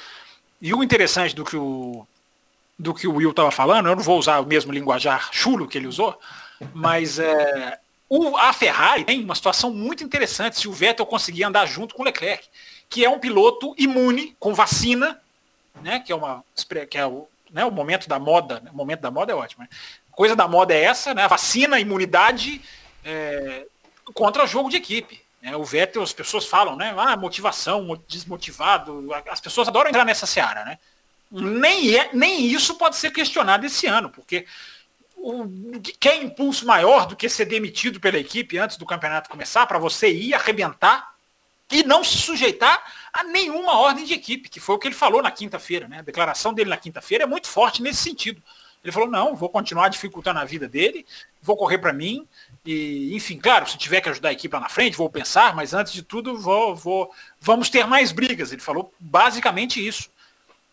E 0.61 0.73
o 0.73 0.81
interessante 0.81 1.35
do 1.35 1.43
que 1.43 1.57
o, 1.57 2.07
do 2.79 2.93
que 2.93 3.07
o 3.07 3.15
Will 3.15 3.31
estava 3.31 3.51
falando, 3.51 3.89
eu 3.89 3.95
não 3.95 4.03
vou 4.03 4.17
usar 4.17 4.39
o 4.39 4.45
mesmo 4.45 4.71
linguajar 4.71 5.29
chulo 5.33 5.67
que 5.67 5.77
ele 5.77 5.87
usou, 5.87 6.17
mas 6.73 7.19
é, 7.19 7.77
o, 8.09 8.37
a 8.37 8.53
Ferrari 8.53 9.03
tem 9.03 9.21
uma 9.23 9.35
situação 9.35 9.71
muito 9.71 10.03
interessante 10.03 10.57
se 10.57 10.67
o 10.67 10.73
Vettel 10.73 11.05
conseguir 11.05 11.43
andar 11.43 11.65
junto 11.65 11.93
com 11.93 12.01
o 12.01 12.05
Leclerc, 12.05 12.47
que 12.89 13.03
é 13.03 13.09
um 13.09 13.19
piloto 13.19 13.75
imune 13.77 14.35
com 14.39 14.53
vacina, 14.53 15.21
né, 15.81 15.99
que 15.99 16.11
é 16.11 16.15
uma 16.15 16.43
que 16.89 16.97
é 16.97 17.05
o, 17.05 17.27
né, 17.51 17.65
o 17.65 17.71
momento 17.71 18.07
da 18.07 18.17
moda, 18.17 18.61
né, 18.61 18.71
o 18.71 18.75
momento 18.75 19.01
da 19.01 19.11
moda 19.11 19.33
é 19.33 19.35
ótimo. 19.35 19.63
Né? 19.63 19.69
Coisa 20.11 20.35
da 20.35 20.47
moda 20.47 20.73
é 20.73 20.81
essa, 20.81 21.13
né, 21.13 21.27
vacina, 21.27 21.79
imunidade 21.79 22.61
é, 23.03 23.65
contra 24.13 24.47
jogo 24.47 24.69
de 24.69 24.77
equipe. 24.77 25.26
É, 25.47 25.55
o 25.55 25.63
Vettel, 25.63 26.03
as 26.03 26.11
pessoas 26.11 26.45
falam, 26.45 26.75
né? 26.75 26.93
Ah, 26.97 27.15
motivação, 27.15 27.97
desmotivado. 28.05 29.07
As 29.29 29.39
pessoas 29.39 29.69
adoram 29.69 29.89
entrar 29.89 30.03
nessa 30.03 30.25
seara, 30.25 30.65
né? 30.65 30.77
Nem, 31.31 31.95
é, 31.95 32.09
nem 32.13 32.45
isso 32.45 32.75
pode 32.75 32.97
ser 32.97 33.11
questionado 33.11 33.65
esse 33.65 33.87
ano, 33.87 34.09
porque 34.09 34.45
o, 35.15 35.45
quer 36.01 36.21
impulso 36.21 36.65
maior 36.65 37.05
do 37.05 37.15
que 37.15 37.29
ser 37.29 37.45
demitido 37.45 37.97
pela 37.97 38.17
equipe 38.17 38.57
antes 38.57 38.75
do 38.75 38.85
campeonato 38.85 39.29
começar, 39.29 39.65
para 39.65 39.79
você 39.79 40.11
ir 40.11 40.33
arrebentar 40.33 41.13
e 41.71 41.81
não 41.83 42.03
se 42.03 42.17
sujeitar 42.17 42.83
a 43.13 43.23
nenhuma 43.23 43.77
ordem 43.77 44.03
de 44.03 44.13
equipe, 44.13 44.49
que 44.49 44.59
foi 44.59 44.75
o 44.75 44.79
que 44.79 44.89
ele 44.89 44.95
falou 44.95 45.21
na 45.21 45.31
quinta-feira. 45.31 45.87
Né? 45.87 45.99
A 45.99 46.03
declaração 46.03 46.53
dele 46.53 46.69
na 46.69 46.77
quinta-feira 46.77 47.23
é 47.23 47.27
muito 47.27 47.47
forte 47.47 47.81
nesse 47.81 48.03
sentido. 48.03 48.41
Ele 48.83 48.91
falou, 48.91 49.09
não, 49.09 49.35
vou 49.35 49.49
continuar 49.49 49.89
dificultando 49.89 50.39
a 50.39 50.45
vida 50.45 50.67
dele, 50.67 51.05
vou 51.41 51.57
correr 51.57 51.77
para 51.77 51.91
mim, 51.91 52.27
e, 52.65 53.15
enfim, 53.15 53.37
claro, 53.37 53.67
se 53.69 53.77
tiver 53.77 54.01
que 54.01 54.09
ajudar 54.09 54.29
a 54.29 54.33
equipe 54.33 54.53
lá 54.53 54.61
na 54.61 54.69
frente, 54.69 54.97
vou 54.97 55.09
pensar, 55.09 55.55
mas 55.55 55.73
antes 55.73 55.93
de 55.93 56.03
tudo, 56.03 56.37
vou, 56.37 56.75
vou, 56.75 57.11
vamos 57.39 57.69
ter 57.69 57.85
mais 57.87 58.11
brigas. 58.11 58.51
Ele 58.51 58.61
falou 58.61 58.93
basicamente 58.99 59.85
isso. 59.85 60.09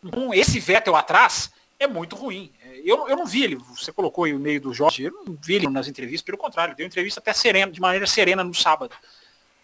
Então, 0.02 0.34
esse 0.34 0.60
Vettel 0.60 0.96
atrás 0.96 1.50
é 1.78 1.86
muito 1.86 2.16
ruim. 2.16 2.52
Eu, 2.84 3.08
eu 3.08 3.16
não 3.16 3.24
vi 3.24 3.44
ele, 3.44 3.56
você 3.56 3.90
colocou 3.90 4.24
aí 4.24 4.34
o 4.34 4.38
meio 4.38 4.60
do 4.60 4.74
Jorge, 4.74 5.04
eu 5.04 5.12
não 5.26 5.38
vi 5.40 5.54
ele 5.54 5.68
nas 5.68 5.88
entrevistas, 5.88 6.22
pelo 6.22 6.36
contrário, 6.36 6.76
deu 6.76 6.86
entrevista 6.86 7.18
até 7.20 7.32
serena, 7.32 7.72
de 7.72 7.80
maneira 7.80 8.06
serena 8.06 8.44
no 8.44 8.52
sábado. 8.52 8.94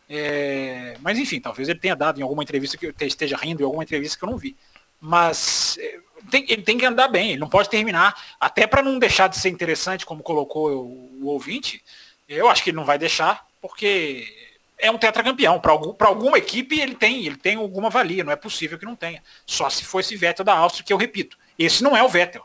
É, 0.09 0.97
mas 1.01 1.19
enfim, 1.19 1.39
talvez 1.39 1.69
ele 1.69 1.79
tenha 1.79 1.95
dado 1.95 2.19
em 2.19 2.23
alguma 2.23 2.43
entrevista 2.43 2.77
que 2.77 2.87
eu 2.87 2.95
esteja 3.01 3.37
rindo, 3.37 3.63
em 3.63 3.65
alguma 3.65 3.83
entrevista 3.85 4.19
que 4.19 4.25
eu 4.25 4.31
não 4.31 4.39
vi. 4.39 4.57
Mas 5.01 5.79
é, 5.79 6.01
tem, 6.31 6.45
ele 6.49 6.63
tem 6.63 6.79
que 6.79 6.87
andar 6.87 7.09
bem, 7.09 7.31
ele 7.31 7.41
não 7.41 7.49
pode 7.49 7.69
terminar, 7.69 8.15
até 8.39 8.67
para 8.67 8.83
não 8.83 8.99
deixar 8.99 9.29
de 9.29 9.39
ser 9.39 9.51
interessante, 9.51 10.07
como 10.07 10.23
colocou 10.23 10.71
o, 10.71 11.25
o, 11.25 11.27
ouvinte, 11.27 11.83
eu 12.29 12.49
acho 12.49 12.63
que 12.63 12.71
ele 12.71 12.77
não 12.77 12.85
vai 12.85 12.99
deixar, 12.99 13.47
porque 13.61 14.27
é 14.79 14.91
um 14.91 14.99
tetracampeão. 14.99 15.61
Para 15.61 15.73
algum, 15.73 15.95
alguma 15.99 16.39
equipe 16.39 16.81
ele 16.81 16.95
tem, 16.95 17.27
ele 17.27 17.37
tem 17.37 17.57
alguma 17.57 17.91
valia, 17.91 18.25
não 18.25 18.33
é 18.33 18.37
possível 18.37 18.79
que 18.79 18.87
não 18.87 18.97
tenha. 18.97 19.23
Só 19.45 19.69
se 19.69 19.85
fosse 19.85 20.17
Vettel 20.17 20.45
da 20.45 20.55
Áustria, 20.55 20.85
que 20.85 20.93
eu 20.93 20.97
repito, 20.97 21.37
esse 21.59 21.83
não 21.83 21.97
é 21.97 22.03
o 22.03 22.09
Vettel 22.09 22.45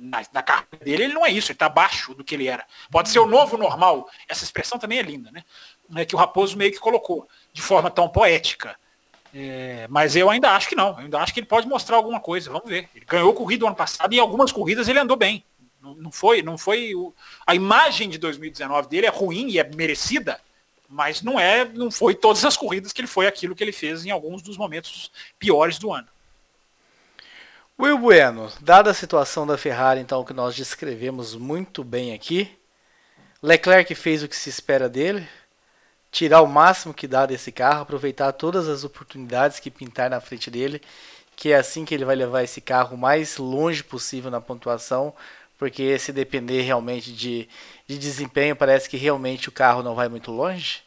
na, 0.00 0.22
na 0.32 0.42
carreira 0.42 0.78
dele, 0.82 1.04
ele 1.04 1.12
não 1.12 1.26
é 1.26 1.30
isso, 1.30 1.48
ele 1.48 1.56
está 1.56 1.66
abaixo 1.66 2.14
do 2.14 2.24
que 2.24 2.34
ele 2.34 2.48
era. 2.48 2.66
Pode 2.90 3.10
ser 3.10 3.18
o 3.18 3.26
novo 3.26 3.58
normal. 3.58 4.08
Essa 4.26 4.44
expressão 4.44 4.78
também 4.78 4.98
é 4.98 5.02
linda, 5.02 5.30
né? 5.30 5.44
É 5.94 6.04
que 6.06 6.14
o 6.14 6.18
Raposo 6.18 6.56
meio 6.56 6.72
que 6.72 6.78
colocou 6.78 7.28
de 7.52 7.60
forma 7.60 7.90
tão 7.90 8.08
poética. 8.08 8.76
É, 9.34 9.86
mas 9.88 10.16
eu 10.16 10.28
ainda 10.28 10.50
acho 10.50 10.68
que 10.68 10.74
não. 10.74 10.90
Eu 10.90 10.98
ainda 10.98 11.18
acho 11.18 11.32
que 11.32 11.40
ele 11.40 11.46
pode 11.46 11.66
mostrar 11.68 11.96
alguma 11.96 12.20
coisa. 12.20 12.50
Vamos 12.50 12.68
ver. 12.68 12.88
Ele 12.94 13.04
ganhou 13.04 13.32
corrida 13.32 13.66
ano 13.66 13.76
passado 13.76 14.12
e 14.12 14.16
em 14.16 14.20
algumas 14.20 14.52
corridas 14.52 14.88
ele 14.88 14.98
andou 14.98 15.16
bem. 15.16 15.44
Não, 15.80 15.94
não 15.94 16.12
foi, 16.12 16.42
não 16.42 16.58
foi 16.58 16.94
o, 16.94 17.14
a 17.46 17.54
imagem 17.54 18.08
de 18.08 18.18
2019 18.18 18.88
dele 18.88 19.06
é 19.06 19.10
ruim 19.10 19.48
e 19.48 19.58
é 19.58 19.64
merecida, 19.64 20.38
mas 20.88 21.22
não 21.22 21.40
é, 21.40 21.64
não 21.64 21.90
foi 21.90 22.14
todas 22.14 22.44
as 22.44 22.56
corridas 22.56 22.92
que 22.92 23.00
ele 23.00 23.08
foi 23.08 23.26
aquilo 23.26 23.54
que 23.54 23.64
ele 23.64 23.72
fez 23.72 24.04
em 24.04 24.10
alguns 24.10 24.42
dos 24.42 24.58
momentos 24.58 25.10
piores 25.38 25.78
do 25.78 25.92
ano. 25.92 26.08
Will 27.78 27.96
Bueno, 27.96 28.52
dada 28.60 28.90
a 28.90 28.94
situação 28.94 29.46
da 29.46 29.56
Ferrari, 29.56 30.00
então, 30.00 30.22
que 30.22 30.34
nós 30.34 30.54
descrevemos 30.54 31.34
muito 31.34 31.82
bem 31.82 32.12
aqui, 32.12 32.54
Leclerc 33.42 33.94
fez 33.94 34.22
o 34.22 34.28
que 34.28 34.36
se 34.36 34.50
espera 34.50 34.86
dele, 34.86 35.26
tirar 36.10 36.42
o 36.42 36.46
máximo 36.46 36.94
que 36.94 37.06
dá 37.06 37.26
desse 37.26 37.52
carro, 37.52 37.82
aproveitar 37.82 38.32
todas 38.32 38.68
as 38.68 38.84
oportunidades 38.84 39.60
que 39.60 39.70
pintar 39.70 40.10
na 40.10 40.20
frente 40.20 40.50
dele, 40.50 40.82
que 41.36 41.52
é 41.52 41.56
assim 41.56 41.84
que 41.84 41.94
ele 41.94 42.04
vai 42.04 42.16
levar 42.16 42.42
esse 42.42 42.60
carro 42.60 42.96
mais 42.96 43.38
longe 43.38 43.82
possível 43.84 44.30
na 44.30 44.40
pontuação, 44.40 45.14
porque 45.58 45.98
se 45.98 46.12
depender 46.12 46.62
realmente 46.62 47.12
de, 47.12 47.48
de 47.86 47.98
desempenho, 47.98 48.56
parece 48.56 48.88
que 48.88 48.96
realmente 48.96 49.48
o 49.48 49.52
carro 49.52 49.82
não 49.82 49.94
vai 49.94 50.08
muito 50.08 50.30
longe. 50.30 50.82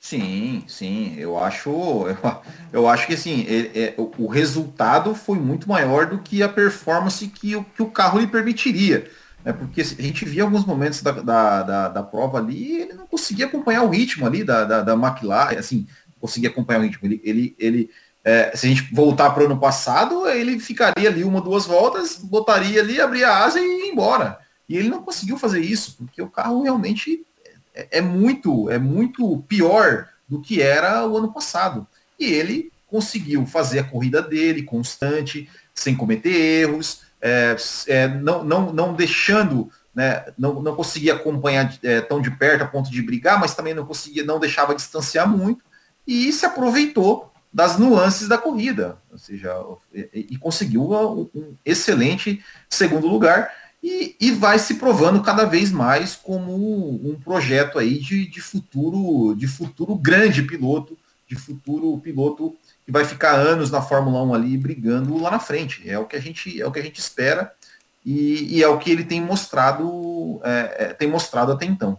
Sim, 0.00 0.64
sim, 0.66 1.14
eu 1.18 1.38
acho, 1.38 1.68
eu, 1.70 2.16
eu 2.72 2.88
acho 2.88 3.06
que 3.06 3.14
assim, 3.14 3.46
é, 3.48 3.80
é, 3.80 3.94
o 3.96 4.26
resultado 4.26 5.14
foi 5.14 5.38
muito 5.38 5.68
maior 5.68 6.06
do 6.06 6.18
que 6.18 6.42
a 6.42 6.48
performance 6.48 7.26
que, 7.28 7.62
que 7.62 7.82
o 7.82 7.90
carro 7.90 8.18
lhe 8.18 8.26
permitiria. 8.26 9.10
Né? 9.44 9.52
Porque 9.52 9.80
a 9.80 9.84
gente 9.84 10.24
via 10.24 10.42
alguns 10.42 10.64
momentos 10.64 11.02
da, 11.02 11.12
da, 11.12 11.62
da, 11.62 11.88
da 11.88 12.02
prova 12.02 12.38
ali, 12.38 12.82
ele 12.82 12.94
não 12.94 13.06
conseguia 13.06 13.46
acompanhar 13.46 13.82
o 13.82 13.90
ritmo 13.90 14.26
ali 14.26 14.44
da, 14.44 14.64
da, 14.64 14.82
da 14.82 14.94
McLaren, 14.94 15.58
assim, 15.58 15.86
conseguia 16.20 16.50
acompanhar 16.50 16.80
o 16.80 16.82
ritmo. 16.82 17.06
Ele, 17.06 17.20
ele, 17.24 17.56
ele 17.58 17.90
é, 18.24 18.54
se 18.54 18.66
a 18.66 18.68
gente 18.68 18.94
voltar 18.94 19.30
para 19.30 19.42
o 19.42 19.46
ano 19.46 19.58
passado, 19.58 20.28
ele 20.28 20.58
ficaria 20.58 21.08
ali 21.08 21.24
uma, 21.24 21.40
duas 21.40 21.64
voltas, 21.66 22.16
botaria 22.16 22.80
ali, 22.80 23.00
abria 23.00 23.28
a 23.28 23.44
asa 23.44 23.60
e 23.60 23.62
ia 23.62 23.92
embora. 23.92 24.38
E 24.68 24.76
ele 24.76 24.88
não 24.88 25.02
conseguiu 25.02 25.38
fazer 25.38 25.60
isso, 25.60 25.96
porque 25.96 26.20
o 26.20 26.30
carro 26.30 26.62
realmente 26.62 27.24
é, 27.74 27.98
é, 27.98 28.00
muito, 28.00 28.70
é 28.70 28.78
muito 28.78 29.38
pior 29.48 30.08
do 30.28 30.40
que 30.40 30.60
era 30.60 31.06
o 31.06 31.16
ano 31.16 31.32
passado. 31.32 31.86
E 32.18 32.26
ele 32.26 32.70
conseguiu 32.86 33.46
fazer 33.46 33.78
a 33.78 33.84
corrida 33.84 34.20
dele 34.20 34.62
constante, 34.62 35.48
sem 35.74 35.96
cometer 35.96 36.30
erros, 36.30 37.02
é, 37.20 37.56
é, 37.86 38.08
não, 38.08 38.42
não, 38.44 38.72
não 38.72 38.94
deixando, 38.94 39.70
né, 39.94 40.24
não, 40.38 40.62
não 40.62 40.74
conseguia 40.74 41.14
acompanhar 41.14 41.72
é, 41.82 42.00
tão 42.00 42.20
de 42.20 42.30
perto 42.30 42.62
a 42.62 42.66
ponto 42.66 42.90
de 42.90 43.02
brigar, 43.02 43.38
mas 43.38 43.54
também 43.54 43.74
não 43.74 43.86
conseguia, 43.86 44.24
não 44.24 44.38
deixava 44.38 44.74
distanciar 44.74 45.28
muito, 45.28 45.64
e 46.06 46.32
se 46.32 46.46
aproveitou 46.46 47.30
das 47.52 47.78
nuances 47.78 48.28
da 48.28 48.38
corrida, 48.38 48.98
ou 49.10 49.18
seja, 49.18 49.54
e, 49.92 50.28
e 50.30 50.36
conseguiu 50.38 50.82
um 51.34 51.54
excelente 51.64 52.42
segundo 52.68 53.08
lugar 53.08 53.50
e, 53.82 54.14
e 54.20 54.30
vai 54.30 54.58
se 54.58 54.74
provando 54.74 55.22
cada 55.22 55.44
vez 55.44 55.72
mais 55.72 56.14
como 56.14 56.54
um 56.54 57.18
projeto 57.18 57.78
aí 57.78 57.98
de, 57.98 58.26
de 58.26 58.40
futuro, 58.40 59.34
de 59.34 59.46
futuro 59.46 59.94
grande 59.94 60.42
piloto, 60.42 60.96
de 61.26 61.34
futuro 61.34 61.96
piloto 61.98 62.56
vai 62.90 63.04
ficar 63.04 63.32
anos 63.32 63.70
na 63.70 63.80
Fórmula 63.80 64.22
1 64.22 64.34
ali 64.34 64.56
brigando 64.58 65.16
lá 65.18 65.30
na 65.30 65.38
frente. 65.38 65.88
É 65.88 65.98
o 65.98 66.06
que 66.06 66.16
a 66.16 66.20
gente, 66.20 66.60
é 66.60 66.66
o 66.66 66.72
que 66.72 66.78
a 66.78 66.82
gente 66.82 66.98
espera 66.98 67.52
e, 68.04 68.58
e 68.58 68.62
é 68.62 68.68
o 68.68 68.78
que 68.78 68.90
ele 68.90 69.04
tem 69.04 69.20
mostrado, 69.20 70.40
é, 70.42 70.76
é, 70.78 70.94
tem 70.94 71.08
mostrado 71.08 71.52
até 71.52 71.66
então. 71.66 71.98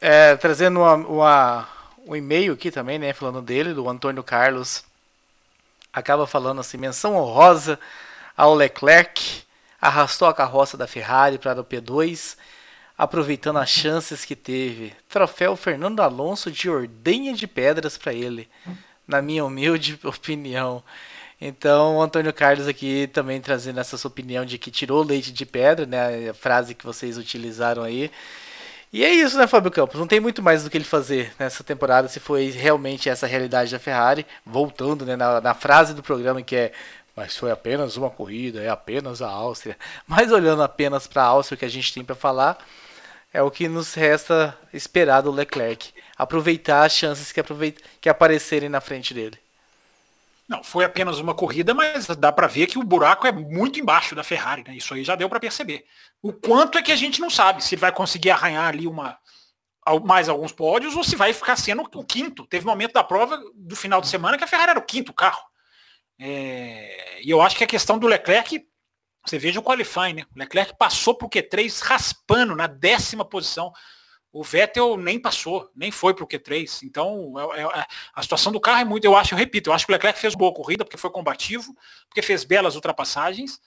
É, 0.00 0.36
trazendo 0.36 0.80
uma, 0.80 0.94
uma, 0.94 1.68
um 2.06 2.16
e-mail 2.16 2.52
aqui 2.52 2.70
também, 2.70 2.98
né, 2.98 3.12
falando 3.12 3.42
dele, 3.42 3.74
do 3.74 3.88
Antônio 3.88 4.22
Carlos, 4.22 4.84
acaba 5.92 6.26
falando 6.26 6.60
assim, 6.60 6.76
menção 6.76 7.16
honrosa 7.16 7.78
ao 8.36 8.54
Leclerc, 8.54 9.42
arrastou 9.80 10.28
a 10.28 10.34
carroça 10.34 10.76
da 10.76 10.86
Ferrari 10.86 11.38
para 11.38 11.60
o 11.60 11.64
P2, 11.64 12.36
aproveitando 12.96 13.58
as 13.58 13.68
chances 13.68 14.24
que 14.24 14.34
teve. 14.34 14.92
Troféu 15.08 15.54
Fernando 15.56 16.00
Alonso 16.00 16.50
de 16.50 16.70
ordenha 16.70 17.34
de 17.34 17.46
pedras 17.46 17.98
para 17.98 18.12
ele, 18.12 18.48
na 19.08 19.22
minha 19.22 19.44
humilde 19.44 19.98
opinião. 20.04 20.82
Então, 21.40 21.96
o 21.96 22.02
Antônio 22.02 22.32
Carlos 22.32 22.68
aqui 22.68 23.08
também 23.12 23.40
trazendo 23.40 23.80
essa 23.80 23.96
sua 23.96 24.08
opinião 24.08 24.44
de 24.44 24.58
que 24.58 24.70
tirou 24.70 25.02
leite 25.02 25.32
de 25.32 25.46
pedra, 25.46 25.86
né? 25.86 26.30
A 26.30 26.34
frase 26.34 26.74
que 26.74 26.84
vocês 26.84 27.16
utilizaram 27.16 27.82
aí. 27.82 28.10
E 28.92 29.04
é 29.04 29.10
isso, 29.10 29.36
né, 29.36 29.46
Fábio 29.46 29.70
Campos? 29.70 30.00
Não 30.00 30.06
tem 30.06 30.18
muito 30.18 30.42
mais 30.42 30.64
do 30.64 30.70
que 30.70 30.76
ele 30.76 30.84
fazer 30.84 31.32
nessa 31.38 31.62
temporada 31.62 32.08
se 32.08 32.18
foi 32.20 32.50
realmente 32.50 33.08
essa 33.08 33.26
realidade 33.26 33.70
da 33.70 33.78
Ferrari. 33.78 34.26
Voltando 34.44 35.04
né, 35.04 35.14
na, 35.16 35.40
na 35.40 35.54
frase 35.54 35.94
do 35.94 36.02
programa 36.02 36.42
que 36.42 36.56
é 36.56 36.72
mas 37.18 37.36
foi 37.36 37.50
apenas 37.50 37.96
uma 37.96 38.08
corrida, 38.08 38.62
é 38.62 38.68
apenas 38.68 39.20
a 39.20 39.28
Áustria. 39.28 39.76
Mas 40.06 40.30
olhando 40.30 40.62
apenas 40.62 41.08
para 41.08 41.24
a 41.24 41.26
Áustria 41.26 41.58
que 41.58 41.64
a 41.64 41.68
gente 41.68 41.92
tem 41.92 42.04
para 42.04 42.14
falar, 42.14 42.56
é 43.34 43.42
o 43.42 43.50
que 43.50 43.68
nos 43.68 43.92
resta 43.92 44.56
esperar 44.72 45.22
do 45.22 45.32
Leclerc. 45.32 45.92
Aproveitar 46.18 46.84
as 46.84 46.92
chances 46.92 47.30
que, 47.32 47.38
aproveit 47.38 47.80
que 48.00 48.08
aparecerem 48.08 48.68
na 48.68 48.80
frente 48.80 49.14
dele. 49.14 49.38
Não, 50.48 50.64
foi 50.64 50.84
apenas 50.84 51.18
uma 51.18 51.34
corrida, 51.34 51.74
mas 51.74 52.06
dá 52.08 52.32
para 52.32 52.46
ver 52.46 52.66
que 52.66 52.78
o 52.78 52.82
buraco 52.82 53.26
é 53.26 53.32
muito 53.32 53.78
embaixo 53.78 54.14
da 54.14 54.24
Ferrari, 54.24 54.64
né? 54.66 54.74
Isso 54.74 54.94
aí 54.94 55.04
já 55.04 55.14
deu 55.14 55.28
para 55.28 55.38
perceber. 55.38 55.84
O 56.22 56.32
quanto 56.32 56.78
é 56.78 56.82
que 56.82 56.90
a 56.90 56.96
gente 56.96 57.20
não 57.20 57.30
sabe 57.30 57.62
se 57.62 57.76
vai 57.76 57.92
conseguir 57.92 58.30
arranhar 58.30 58.66
ali 58.66 58.86
uma 58.86 59.18
mais 60.04 60.28
alguns 60.28 60.52
pódios 60.52 60.94
ou 60.96 61.02
se 61.02 61.16
vai 61.16 61.32
ficar 61.32 61.56
sendo 61.56 61.82
o 61.94 62.04
quinto. 62.04 62.46
Teve 62.46 62.66
momento 62.66 62.92
da 62.92 63.02
prova 63.02 63.40
do 63.54 63.74
final 63.74 64.02
de 64.02 64.08
semana 64.08 64.36
que 64.36 64.44
a 64.44 64.46
Ferrari 64.46 64.70
era 64.70 64.78
o 64.78 64.84
quinto 64.84 65.14
carro. 65.14 65.42
É, 66.18 67.20
e 67.22 67.30
eu 67.30 67.40
acho 67.40 67.56
que 67.56 67.64
a 67.64 67.68
questão 67.68 67.98
do 67.98 68.06
Leclerc, 68.06 68.66
você 69.24 69.38
veja 69.38 69.60
o 69.60 69.62
qualifying, 69.62 70.14
né? 70.14 70.22
O 70.34 70.38
Leclerc 70.38 70.74
passou 70.76 71.14
para 71.14 71.26
o 71.26 71.30
Q3 71.30 71.80
raspando 71.82 72.54
na 72.54 72.66
décima 72.66 73.24
posição. 73.24 73.72
O 74.32 74.42
Vettel 74.42 74.96
nem 74.96 75.18
passou, 75.18 75.70
nem 75.74 75.90
foi 75.90 76.14
para 76.14 76.24
o 76.24 76.26
Q3. 76.26 76.82
Então, 76.84 77.34
é, 77.54 77.62
é, 77.62 77.86
a 78.14 78.22
situação 78.22 78.52
do 78.52 78.60
carro 78.60 78.80
é 78.80 78.84
muito, 78.84 79.04
eu 79.04 79.16
acho, 79.16 79.34
eu 79.34 79.38
repito, 79.38 79.70
eu 79.70 79.74
acho 79.74 79.86
que 79.86 79.92
o 79.92 79.94
Leclerc 79.94 80.18
fez 80.18 80.34
boa 80.34 80.52
corrida, 80.52 80.84
porque 80.84 80.98
foi 80.98 81.10
combativo, 81.10 81.74
porque 82.08 82.22
fez 82.22 82.44
belas 82.44 82.74
ultrapassagens. 82.74 83.60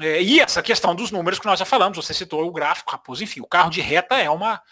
É, 0.00 0.22
e 0.22 0.40
essa 0.40 0.62
questão 0.62 0.94
dos 0.94 1.10
números 1.10 1.38
que 1.38 1.46
nós 1.46 1.58
já 1.58 1.64
falamos, 1.64 1.96
você 1.96 2.14
citou 2.14 2.46
o 2.46 2.52
gráfico, 2.52 2.90
Raposo, 2.90 3.22
enfim, 3.22 3.40
o 3.40 3.46
carro 3.46 3.70
de 3.70 3.80
reta 3.80 4.16
é 4.16 4.30
uma, 4.30 4.62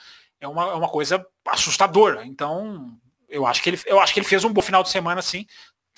é 0.41 0.49
uma, 0.49 0.65
é 0.71 0.75
uma 0.75 0.89
coisa 0.89 1.25
assustadora. 1.47 2.25
Então, 2.25 2.99
eu 3.29 3.47
acho, 3.47 3.63
que 3.63 3.71
ele, 3.71 3.81
eu 3.87 4.01
acho 4.01 4.15
que 4.15 4.21
ele 4.21 4.27
fez 4.27 4.43
um 4.43 4.53
bom 4.53 4.63
final 4.63 4.83
de 4.83 4.89
semana, 4.89 5.21
sim 5.21 5.47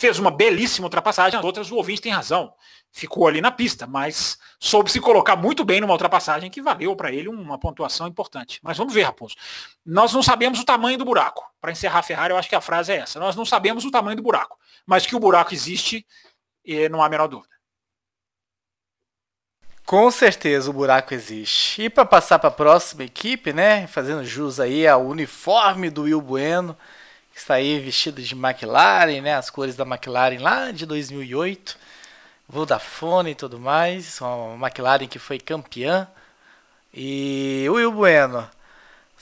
fez 0.02 0.18
uma 0.18 0.32
belíssima 0.32 0.86
ultrapassagem, 0.86 1.38
as 1.38 1.44
outras 1.44 1.70
o 1.70 1.76
ouvinte 1.76 2.02
tem 2.02 2.10
razão. 2.10 2.52
Ficou 2.90 3.28
ali 3.28 3.40
na 3.40 3.52
pista, 3.52 3.86
mas 3.86 4.36
soube 4.58 4.90
se 4.90 5.00
colocar 5.00 5.36
muito 5.36 5.64
bem 5.64 5.80
numa 5.80 5.92
ultrapassagem 5.92 6.50
que 6.50 6.60
valeu 6.60 6.96
para 6.96 7.12
ele 7.12 7.28
uma 7.28 7.56
pontuação 7.56 8.08
importante. 8.08 8.58
Mas 8.64 8.76
vamos 8.76 8.92
ver, 8.92 9.04
Raposo. 9.04 9.36
Nós 9.86 10.12
não 10.12 10.20
sabemos 10.20 10.58
o 10.58 10.64
tamanho 10.64 10.98
do 10.98 11.04
buraco. 11.04 11.48
Para 11.60 11.70
encerrar 11.70 12.00
a 12.00 12.02
Ferrari, 12.02 12.32
eu 12.32 12.36
acho 12.36 12.48
que 12.48 12.56
a 12.56 12.60
frase 12.60 12.90
é 12.90 12.96
essa. 12.96 13.20
Nós 13.20 13.36
não 13.36 13.44
sabemos 13.44 13.84
o 13.84 13.92
tamanho 13.92 14.16
do 14.16 14.22
buraco, 14.24 14.58
mas 14.84 15.06
que 15.06 15.14
o 15.14 15.20
buraco 15.20 15.54
existe, 15.54 16.04
não 16.90 17.00
há 17.00 17.06
a 17.06 17.08
menor 17.08 17.28
dúvida. 17.28 17.54
Com 19.86 20.10
certeza 20.10 20.68
o 20.68 20.72
buraco 20.72 21.14
existe. 21.14 21.82
E 21.82 21.90
para 21.90 22.04
passar 22.04 22.40
para 22.40 22.48
a 22.48 22.52
próxima 22.52 23.04
equipe, 23.04 23.52
né, 23.52 23.86
fazendo 23.86 24.24
jus 24.24 24.58
aí 24.58 24.84
ao 24.86 25.06
uniforme 25.06 25.90
do 25.90 26.02
Will 26.02 26.20
Bueno, 26.20 26.76
está 27.34 27.54
aí 27.54 27.78
vestido 27.80 28.22
de 28.22 28.34
McLaren, 28.34 29.20
né? 29.20 29.34
As 29.34 29.50
cores 29.50 29.76
da 29.76 29.84
McLaren 29.84 30.38
lá 30.40 30.70
de 30.70 30.86
2008, 30.86 31.76
Vodafone 32.48 33.30
e 33.30 33.34
tudo 33.34 33.58
mais. 33.58 34.20
Uma 34.20 34.66
McLaren 34.66 35.06
que 35.06 35.18
foi 35.18 35.38
campeã. 35.38 36.08
E 36.94 37.66
o 37.68 37.74
Will 37.74 37.92
Bueno, 37.92 38.48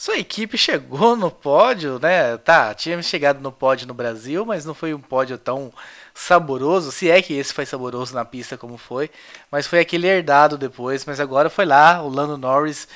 sua 0.00 0.16
equipe 0.16 0.56
chegou 0.56 1.14
no 1.14 1.30
pódio, 1.30 1.98
né? 2.00 2.36
Tá, 2.38 2.74
tínhamos 2.74 3.04
chegado 3.06 3.40
no 3.40 3.52
pódio 3.52 3.86
no 3.86 3.92
Brasil, 3.92 4.46
mas 4.46 4.64
não 4.64 4.72
foi 4.72 4.94
um 4.94 5.00
pódio 5.00 5.36
tão 5.36 5.70
saboroso, 6.14 6.90
se 6.90 7.10
é 7.10 7.20
que 7.20 7.34
esse 7.34 7.52
foi 7.52 7.66
saboroso 7.66 8.14
na 8.14 8.24
pista 8.24 8.56
como 8.56 8.78
foi, 8.78 9.10
mas 9.50 9.66
foi 9.66 9.78
aquele 9.80 10.06
herdado 10.06 10.56
depois, 10.56 11.04
mas 11.04 11.20
agora 11.20 11.50
foi 11.50 11.66
lá, 11.66 12.02
o 12.02 12.08
Lando 12.08 12.38
Norris 12.38 12.88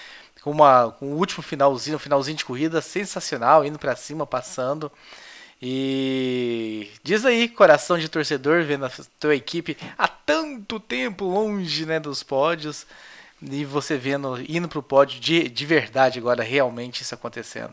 com, 0.45 0.51
uma, 0.51 0.95
com 0.99 1.07
o 1.07 1.17
último 1.17 1.43
finalzinho, 1.43 1.99
finalzinho 1.99 2.37
de 2.37 2.45
corrida 2.45 2.83
sensacional, 2.83 3.65
indo 3.65 3.79
para 3.79 3.97
cima, 3.97 4.27
passando. 4.27 4.93
E 5.61 6.91
diz 7.03 7.25
aí, 7.25 7.49
coração 7.49 7.99
de 7.99 8.11
torcedor, 8.11 8.63
vendo 8.63 8.85
a 8.85 8.91
tua 9.19 9.35
equipe 9.35 9.75
há 9.97 10.07
tanto 10.07 10.79
tempo 10.79 11.25
longe 11.25 11.87
né, 11.87 11.99
dos 11.99 12.23
pódios, 12.23 12.87
e 13.41 13.65
você 13.65 13.97
vendo, 13.97 14.39
indo 14.47 14.69
para 14.69 14.79
o 14.79 14.83
pódio 14.83 15.19
de, 15.19 15.49
de 15.49 15.65
verdade 15.65 16.19
agora, 16.19 16.43
realmente 16.43 17.01
isso 17.01 17.15
acontecendo. 17.15 17.73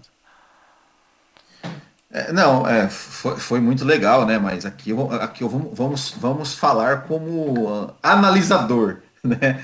É, 2.10 2.32
não, 2.32 2.66
é, 2.66 2.90
foi, 2.90 3.38
foi, 3.38 3.60
muito 3.60 3.84
legal, 3.84 4.26
né? 4.26 4.40
Mas 4.40 4.66
aqui, 4.66 4.92
aqui 5.20 5.44
vamos, 5.44 5.78
vamos, 5.78 6.12
vamos 6.18 6.54
falar 6.54 7.02
como 7.02 7.70
uh, 7.70 7.94
analisador, 8.02 9.02
né? 9.26 9.64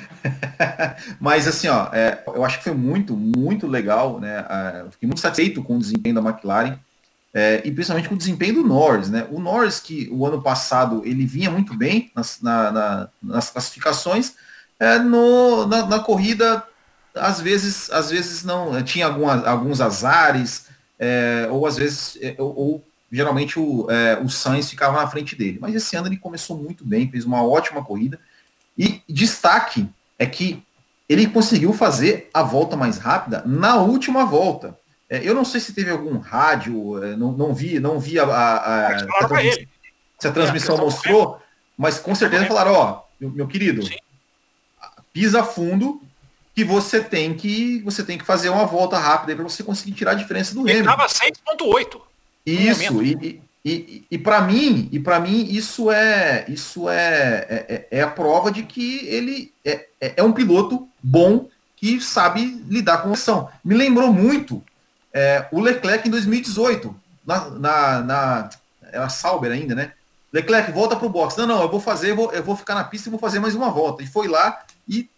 Mas 1.19 1.47
assim, 1.47 1.67
ó, 1.67 1.89
é, 1.91 2.23
eu 2.27 2.43
acho 2.45 2.57
que 2.59 2.63
foi 2.65 2.73
muito, 2.73 3.15
muito 3.15 3.67
legal, 3.67 4.19
né? 4.19 4.41
Uh, 4.41 4.91
fiquei 4.91 5.07
muito 5.07 5.21
satisfeito 5.21 5.63
com 5.63 5.77
o 5.77 5.79
desempenho 5.79 6.15
da 6.15 6.21
McLaren 6.21 6.77
é, 7.33 7.61
e 7.63 7.71
principalmente 7.71 8.09
com 8.09 8.15
o 8.15 8.17
desempenho 8.17 8.55
do 8.55 8.63
Norris, 8.63 9.09
né? 9.09 9.27
O 9.29 9.39
Norris 9.39 9.79
que 9.79 10.09
o 10.11 10.25
ano 10.25 10.41
passado 10.41 11.03
ele 11.05 11.25
vinha 11.25 11.51
muito 11.51 11.75
bem 11.75 12.11
nas, 12.15 12.41
na, 12.41 12.71
na, 12.71 13.09
nas 13.21 13.49
classificações, 13.49 14.33
é, 14.79 14.97
no, 14.99 15.65
na, 15.67 15.85
na, 15.85 15.99
corrida 15.99 16.63
às 17.13 17.41
vezes, 17.41 17.89
às 17.91 18.09
vezes 18.09 18.43
não 18.43 18.81
tinha 18.83 19.07
algumas, 19.07 19.45
alguns 19.45 19.81
azares 19.81 20.67
é, 20.97 21.47
ou 21.51 21.65
às 21.67 21.77
vezes, 21.77 22.17
é, 22.21 22.35
ou, 22.39 22.55
ou, 22.55 22.83
geralmente 23.11 23.59
o, 23.59 23.89
é, 23.89 24.19
o 24.19 24.29
Sainz 24.29 24.69
ficava 24.69 24.99
na 24.99 25.07
frente 25.07 25.35
dele. 25.35 25.59
Mas 25.61 25.75
esse 25.75 25.95
ano 25.95 26.07
ele 26.07 26.17
começou 26.17 26.57
muito 26.57 26.85
bem, 26.85 27.09
fez 27.09 27.25
uma 27.25 27.43
ótima 27.43 27.83
corrida. 27.83 28.19
E 28.77 29.01
destaque 29.09 29.87
é 30.19 30.25
que 30.25 30.63
ele 31.09 31.27
conseguiu 31.27 31.73
fazer 31.73 32.29
a 32.33 32.43
volta 32.43 32.75
mais 32.75 32.97
rápida 32.97 33.43
na 33.45 33.77
última 33.77 34.25
volta. 34.25 34.77
É, 35.09 35.21
eu 35.23 35.33
não 35.33 35.45
sei 35.45 35.61
se 35.61 35.73
teve 35.73 35.89
algum 35.89 36.17
rádio, 36.17 37.01
é, 37.01 37.15
não, 37.15 37.31
não 37.31 37.53
vi, 37.53 37.79
não 37.79 37.99
vi 37.99 38.19
a, 38.19 38.25
a, 38.25 38.87
a, 38.87 38.99
se 40.19 40.27
a 40.27 40.31
transmissão 40.31 40.75
é, 40.75 40.81
mostrou, 40.81 41.41
mas 41.77 41.97
com 41.97 42.13
certeza 42.13 42.45
falaram, 42.45 42.73
ó, 42.73 43.01
meu, 43.19 43.29
meu 43.29 43.47
querido, 43.47 43.85
Sim. 43.85 43.95
pisa 45.13 45.43
fundo 45.43 46.01
que 46.53 46.63
você 46.63 47.01
tem 47.01 47.35
que 47.35 47.79
você 47.83 48.03
tem 48.03 48.17
que 48.17 48.25
fazer 48.25 48.49
uma 48.49 48.65
volta 48.65 48.97
rápida 48.97 49.35
para 49.35 49.43
você 49.43 49.63
conseguir 49.63 49.93
tirar 49.93 50.11
a 50.11 50.15
diferença 50.15 50.53
do 50.53 50.61
Hamilton. 50.61 50.81
Estava 50.81 51.05
6.8. 51.05 52.01
Isso 52.45 53.03
e, 53.03 53.41
e, 53.69 54.05
e, 54.11 54.17
para 54.17 54.39
mim 54.39 54.87
e 54.93 54.99
para 54.99 55.19
mim 55.19 55.45
isso 55.49 55.91
é 55.91 56.45
isso 56.47 56.87
é, 56.87 57.45
é, 57.49 57.65
é, 57.67 57.87
é, 57.99 58.01
a 58.01 58.07
prova 58.07 58.49
de 58.49 58.63
que 58.63 59.05
ele 59.07 59.53
é, 59.65 59.87
é, 59.99 60.13
é 60.17 60.23
um 60.23 60.31
piloto 60.31 60.87
bom 61.03 61.49
que 61.75 61.99
sabe 61.99 62.63
lidar 62.69 62.99
com 62.99 63.09
a 63.09 63.13
ação. 63.13 63.49
Me 63.63 63.75
lembrou 63.75 64.13
muito 64.13 64.63
é, 65.13 65.47
o 65.51 65.59
Leclerc 65.59 66.07
em 66.07 66.11
2018 66.11 66.95
na, 67.25 67.49
na, 67.49 68.01
na 68.01 68.49
era 68.83 69.09
Sauber 69.09 69.51
ainda, 69.51 69.75
né? 69.75 69.91
Leclerc 70.31 70.71
volta 70.71 70.95
para 70.95 71.05
o 71.05 71.09
box. 71.09 71.35
Não, 71.35 71.45
não, 71.45 71.61
eu 71.61 71.69
vou 71.69 71.81
fazer, 71.81 72.11
eu 72.11 72.15
vou, 72.15 72.31
eu 72.31 72.43
vou 72.43 72.55
ficar 72.55 72.73
na 72.73 72.85
pista 72.85 73.09
e 73.09 73.11
vou 73.11 73.19
fazer 73.19 73.39
mais 73.39 73.53
uma 73.53 73.69
volta. 73.69 74.01
E 74.01 74.07
foi 74.07 74.29
lá 74.29 74.63
e 74.87 75.09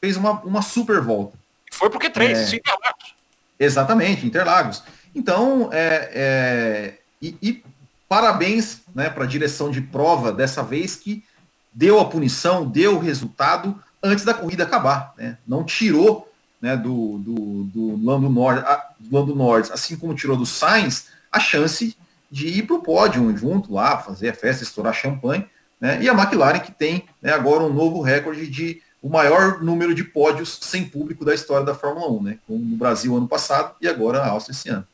fez 0.00 0.16
uma, 0.16 0.32
uma 0.40 0.62
super 0.62 1.00
volta. 1.00 1.38
Foi 1.70 1.88
porque 1.90 2.10
três, 2.10 2.52
é, 2.52 2.56
Interlagos. 2.56 3.14
Exatamente, 3.58 4.26
Interlagos. 4.26 4.82
Então, 5.14 5.70
é, 5.72 6.10
é 6.12 6.94
e, 7.24 7.36
e, 7.40 7.64
parabéns 8.08 8.80
né, 8.94 9.10
para 9.10 9.24
a 9.24 9.26
direção 9.26 9.70
de 9.70 9.80
prova 9.80 10.32
dessa 10.32 10.62
vez 10.62 10.96
que 10.96 11.24
deu 11.72 11.98
a 11.98 12.04
punição, 12.04 12.66
deu 12.66 12.96
o 12.96 13.00
resultado 13.00 13.78
antes 14.02 14.24
da 14.24 14.34
corrida 14.34 14.64
acabar. 14.64 15.12
Né? 15.16 15.38
Não 15.46 15.64
tirou 15.64 16.30
né, 16.60 16.76
do, 16.76 17.18
do, 17.18 17.64
do, 17.64 18.04
Lando 18.04 19.34
Norris, 19.34 19.70
assim 19.70 19.96
como 19.96 20.14
tirou 20.14 20.36
do 20.36 20.46
Sainz, 20.46 21.08
a 21.30 21.40
chance 21.40 21.96
de 22.30 22.48
ir 22.48 22.62
para 22.62 22.76
o 22.76 22.82
pódio 22.82 23.36
junto 23.36 23.72
lá, 23.72 23.98
fazer 23.98 24.30
a 24.30 24.34
festa, 24.34 24.62
estourar 24.62 24.94
champanhe. 24.94 25.46
Né? 25.80 26.02
E 26.02 26.08
a 26.08 26.12
McLaren 26.12 26.60
que 26.60 26.72
tem 26.72 27.04
né, 27.20 27.32
agora 27.32 27.64
um 27.64 27.72
novo 27.72 28.00
recorde 28.00 28.46
de 28.46 28.82
o 29.02 29.08
maior 29.10 29.62
número 29.62 29.94
de 29.94 30.02
pódios 30.02 30.58
sem 30.62 30.88
público 30.88 31.26
da 31.26 31.34
história 31.34 31.66
da 31.66 31.74
Fórmula 31.74 32.10
1, 32.10 32.22
né? 32.22 32.38
Como 32.46 32.58
no 32.58 32.74
Brasil 32.74 33.14
ano 33.14 33.28
passado 33.28 33.76
e 33.78 33.86
agora 33.86 34.22
a 34.22 34.30
Áustria 34.30 34.54
esse 34.54 34.70
ano. 34.70 34.88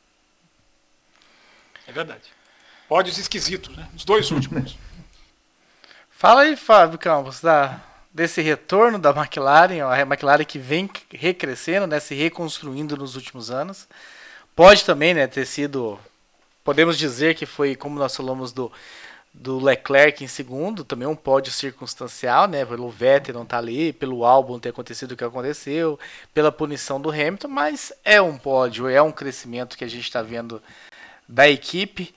É 1.86 1.92
verdade. 1.92 2.32
Pódios 2.90 3.18
esquisitos, 3.18 3.76
né? 3.76 3.88
Os 3.94 4.04
dois 4.04 4.32
últimos. 4.32 4.76
Fala 6.10 6.40
aí, 6.40 6.56
Fábio 6.56 6.98
Campos, 6.98 7.40
da, 7.40 7.80
desse 8.12 8.42
retorno 8.42 8.98
da 8.98 9.10
McLaren, 9.10 9.80
a 9.82 10.00
McLaren 10.00 10.44
que 10.44 10.58
vem 10.58 10.90
recrescendo, 11.08 11.86
né, 11.86 12.00
se 12.00 12.16
reconstruindo 12.16 12.96
nos 12.96 13.14
últimos 13.14 13.48
anos. 13.48 13.86
Pode 14.56 14.84
também 14.84 15.14
né, 15.14 15.28
ter 15.28 15.46
sido, 15.46 16.00
podemos 16.64 16.98
dizer 16.98 17.36
que 17.36 17.46
foi, 17.46 17.76
como 17.76 17.96
nós 17.96 18.16
falamos 18.16 18.52
do 18.52 18.72
do 19.32 19.60
Leclerc 19.60 20.24
em 20.24 20.26
segundo, 20.26 20.82
também 20.82 21.06
um 21.06 21.14
pódio 21.14 21.52
circunstancial, 21.52 22.48
né? 22.48 22.64
Pelo 22.64 22.90
Vettel 22.90 23.32
não 23.32 23.44
estar 23.44 23.58
tá 23.58 23.62
ali, 23.62 23.92
pelo 23.92 24.24
álbum 24.24 24.58
ter 24.58 24.70
acontecido 24.70 25.12
o 25.12 25.16
que 25.16 25.22
aconteceu, 25.22 25.96
pela 26.34 26.50
punição 26.50 27.00
do 27.00 27.10
Hamilton, 27.10 27.46
mas 27.46 27.92
é 28.04 28.20
um 28.20 28.36
pódio, 28.36 28.88
é 28.88 29.00
um 29.00 29.12
crescimento 29.12 29.78
que 29.78 29.84
a 29.84 29.88
gente 29.88 30.02
está 30.02 30.20
vendo 30.20 30.60
da 31.28 31.48
equipe. 31.48 32.12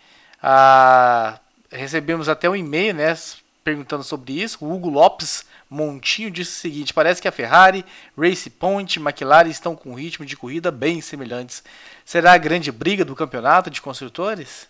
Ah, 0.46 1.40
recebemos 1.72 2.28
até 2.28 2.50
um 2.50 2.56
e-mail, 2.56 2.94
né? 2.94 3.18
Perguntando 3.64 4.04
sobre 4.04 4.34
isso. 4.34 4.58
O 4.60 4.74
Hugo 4.74 4.90
Lopes 4.90 5.46
Montinho 5.70 6.30
disse 6.30 6.52
o 6.52 6.60
seguinte: 6.60 6.94
parece 6.94 7.22
que 7.22 7.28
a 7.30 7.32
Ferrari, 7.32 7.86
Race 8.18 8.50
Point, 8.50 9.00
McLaren 9.00 9.50
estão 9.50 9.74
com 9.74 9.92
um 9.92 9.96
ritmo 9.96 10.26
de 10.26 10.36
corrida 10.36 10.70
bem 10.70 11.00
semelhantes. 11.00 11.64
Será 12.04 12.34
a 12.34 12.38
grande 12.38 12.74
briga 12.74 13.06
do 13.06 13.16
campeonato 13.16 13.70
de 13.70 13.82
construtores? 13.82 14.68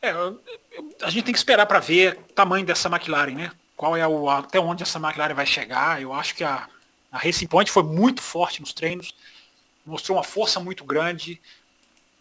É, 0.00 0.10
a 1.02 1.10
gente 1.10 1.24
tem 1.24 1.32
que 1.32 1.38
esperar 1.38 1.66
para 1.66 1.80
ver 1.80 2.18
o 2.30 2.32
tamanho 2.34 2.64
dessa 2.64 2.88
McLaren, 2.88 3.34
né? 3.34 3.50
Qual 3.76 3.96
é 3.96 4.06
o 4.06 4.30
até 4.30 4.60
onde 4.60 4.84
essa 4.84 5.00
McLaren 5.00 5.34
vai 5.34 5.46
chegar? 5.46 6.00
Eu 6.00 6.12
acho 6.12 6.36
que 6.36 6.44
a, 6.44 6.68
a 7.10 7.18
Racing 7.18 7.48
Point 7.48 7.70
foi 7.70 7.82
muito 7.82 8.22
forte 8.22 8.60
nos 8.60 8.72
treinos, 8.72 9.12
mostrou 9.84 10.16
uma 10.16 10.24
força 10.24 10.60
muito 10.60 10.84
grande. 10.84 11.40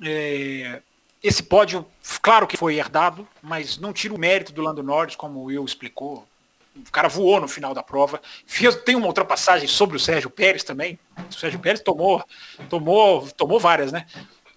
É, 0.03 0.81
esse 1.21 1.43
pódio, 1.43 1.85
claro 2.21 2.45
que 2.45 2.57
foi 2.57 2.75
herdado, 2.75 3.27
mas 3.41 3.77
não 3.77 3.93
tira 3.93 4.13
o 4.13 4.19
mérito 4.19 4.51
do 4.51 4.61
Lando 4.61 4.83
Norris, 4.83 5.15
como 5.15 5.39
o 5.39 5.43
Will 5.45 5.63
explicou. 5.63 6.27
O 6.75 6.91
cara 6.91 7.07
voou 7.07 7.39
no 7.39 7.47
final 7.47 7.73
da 7.73 7.83
prova. 7.83 8.21
Fez, 8.45 8.75
tem 8.75 8.95
uma 8.95 9.07
ultrapassagem 9.07 9.67
sobre 9.67 9.95
o 9.95 9.99
Sérgio 9.99 10.29
Pérez 10.29 10.63
também. 10.63 10.99
O 11.29 11.33
Sérgio 11.33 11.59
Pérez 11.59 11.81
tomou, 11.81 12.23
tomou, 12.67 13.27
tomou 13.37 13.59
várias, 13.59 13.91
né? 13.91 14.05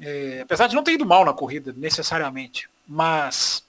É, 0.01 0.41
apesar 0.43 0.67
de 0.67 0.75
não 0.75 0.83
ter 0.83 0.93
ido 0.93 1.07
mal 1.07 1.25
na 1.25 1.33
corrida, 1.33 1.75
necessariamente 1.77 2.69
mas 2.87 3.65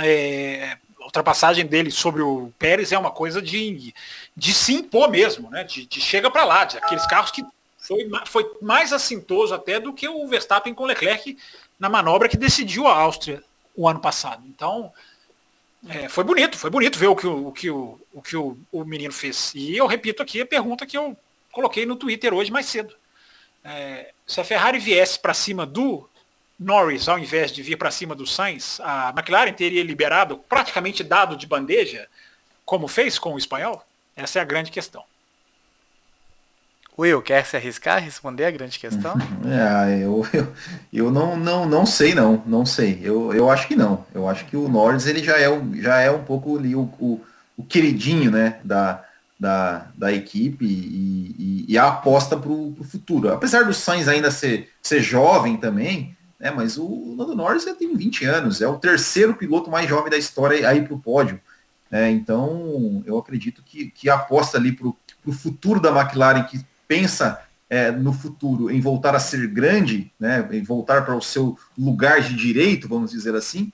é, 0.00 0.76
a 1.00 1.04
ultrapassagem 1.04 1.66
dele 1.66 1.90
sobre 1.90 2.22
o 2.22 2.52
Pérez 2.58 2.92
é 2.92 2.98
uma 2.98 3.10
coisa 3.10 3.42
de, 3.42 3.94
de 4.36 4.54
se 4.54 4.72
impor 4.72 5.10
mesmo, 5.10 5.50
né? 5.50 5.64
De, 5.64 5.84
de 5.86 6.00
chega 6.00 6.30
para 6.30 6.44
lá, 6.44 6.64
de 6.64 6.78
aqueles 6.78 7.06
carros 7.06 7.30
que 7.30 7.44
foi, 7.88 8.08
foi 8.26 8.56
mais 8.60 8.92
assintoso 8.92 9.54
até 9.54 9.80
do 9.80 9.94
que 9.94 10.06
o 10.06 10.28
Verstappen 10.28 10.74
com 10.74 10.84
Leclerc 10.84 11.36
na 11.78 11.88
manobra 11.88 12.28
que 12.28 12.36
decidiu 12.36 12.86
a 12.86 12.94
Áustria 12.94 13.42
o 13.74 13.88
ano 13.88 14.00
passado. 14.00 14.44
Então, 14.46 14.92
é, 15.88 16.08
foi 16.08 16.22
bonito, 16.22 16.58
foi 16.58 16.68
bonito 16.68 16.98
ver 16.98 17.06
o 17.06 17.16
que, 17.16 17.26
o, 17.26 17.48
o 17.48 17.52
que, 17.52 17.70
o, 17.70 18.00
o, 18.12 18.22
que 18.22 18.36
o, 18.36 18.58
o 18.70 18.84
menino 18.84 19.12
fez. 19.12 19.52
E 19.54 19.74
eu 19.74 19.86
repito 19.86 20.22
aqui 20.22 20.42
a 20.42 20.46
pergunta 20.46 20.84
que 20.84 20.98
eu 20.98 21.16
coloquei 21.50 21.86
no 21.86 21.96
Twitter 21.96 22.34
hoje 22.34 22.52
mais 22.52 22.66
cedo. 22.66 22.94
É, 23.64 24.12
se 24.26 24.40
a 24.40 24.44
Ferrari 24.44 24.78
viesse 24.78 25.18
para 25.18 25.32
cima 25.32 25.64
do 25.64 26.08
Norris, 26.58 27.08
ao 27.08 27.18
invés 27.18 27.50
de 27.50 27.62
vir 27.62 27.76
para 27.76 27.90
cima 27.90 28.14
do 28.14 28.26
Sainz, 28.26 28.80
a 28.80 29.14
McLaren 29.16 29.52
teria 29.52 29.82
liberado, 29.82 30.38
praticamente 30.48 31.02
dado 31.02 31.36
de 31.36 31.46
bandeja, 31.46 32.06
como 32.66 32.86
fez 32.86 33.18
com 33.18 33.34
o 33.34 33.38
espanhol? 33.38 33.82
Essa 34.14 34.40
é 34.40 34.42
a 34.42 34.44
grande 34.44 34.70
questão. 34.70 35.04
Will, 36.98 37.22
quer 37.22 37.46
se 37.46 37.56
arriscar 37.56 37.98
a 37.98 38.00
responder 38.00 38.44
a 38.44 38.50
grande 38.50 38.76
questão? 38.76 39.14
é, 39.46 40.02
eu, 40.02 40.26
eu, 40.32 40.52
eu, 40.92 41.10
não, 41.12 41.36
não, 41.36 41.64
não 41.64 41.86
sei 41.86 42.12
não, 42.12 42.42
não 42.44 42.66
sei. 42.66 42.98
Eu, 43.00 43.32
eu 43.32 43.48
acho 43.48 43.68
que 43.68 43.76
não. 43.76 44.04
Eu 44.12 44.28
acho 44.28 44.44
que 44.46 44.56
o 44.56 44.68
Norris 44.68 45.06
ele 45.06 45.22
já 45.22 45.38
é, 45.38 45.48
já 45.76 46.00
é 46.00 46.10
um 46.10 46.24
pouco 46.24 46.58
ali 46.58 46.74
o, 46.74 46.90
o, 46.98 47.20
o 47.56 47.62
queridinho 47.62 48.32
né, 48.32 48.58
da, 48.64 49.04
da, 49.38 49.86
da 49.94 50.12
equipe 50.12 50.64
e, 50.64 51.36
e, 51.38 51.66
e 51.68 51.78
a 51.78 51.86
aposta 51.86 52.36
para 52.36 52.50
o 52.50 52.76
futuro. 52.82 53.32
Apesar 53.32 53.64
do 53.64 53.72
Sainz 53.72 54.08
ainda 54.08 54.32
ser, 54.32 54.68
ser 54.82 55.00
jovem 55.00 55.56
também, 55.56 56.16
né, 56.40 56.50
mas 56.50 56.76
o 56.76 57.14
Lando 57.16 57.36
Norris 57.36 57.62
já 57.62 57.76
tem 57.76 57.96
20 57.96 58.24
anos, 58.24 58.60
é 58.60 58.66
o 58.66 58.78
terceiro 58.78 59.34
piloto 59.34 59.70
mais 59.70 59.88
jovem 59.88 60.10
da 60.10 60.18
história 60.18 60.68
aí 60.68 60.82
para 60.82 60.94
o 60.94 61.00
pódio. 61.00 61.40
Né, 61.88 62.10
então, 62.10 63.04
eu 63.06 63.16
acredito 63.16 63.62
que, 63.64 63.88
que 63.88 64.10
a 64.10 64.16
aposta 64.16 64.58
ali 64.58 64.72
para 64.72 64.88
o 64.88 65.32
futuro 65.32 65.78
da 65.80 65.90
McLaren, 65.90 66.42
que 66.42 66.60
pensa 66.88 67.40
é, 67.70 67.90
no 67.90 68.12
futuro 68.12 68.70
em 68.70 68.80
voltar 68.80 69.14
a 69.14 69.20
ser 69.20 69.46
grande, 69.46 70.10
né, 70.18 70.48
em 70.50 70.62
voltar 70.62 71.04
para 71.04 71.14
o 71.14 71.22
seu 71.22 71.56
lugar 71.76 72.20
de 72.22 72.34
direito, 72.34 72.88
vamos 72.88 73.10
dizer 73.10 73.36
assim, 73.36 73.70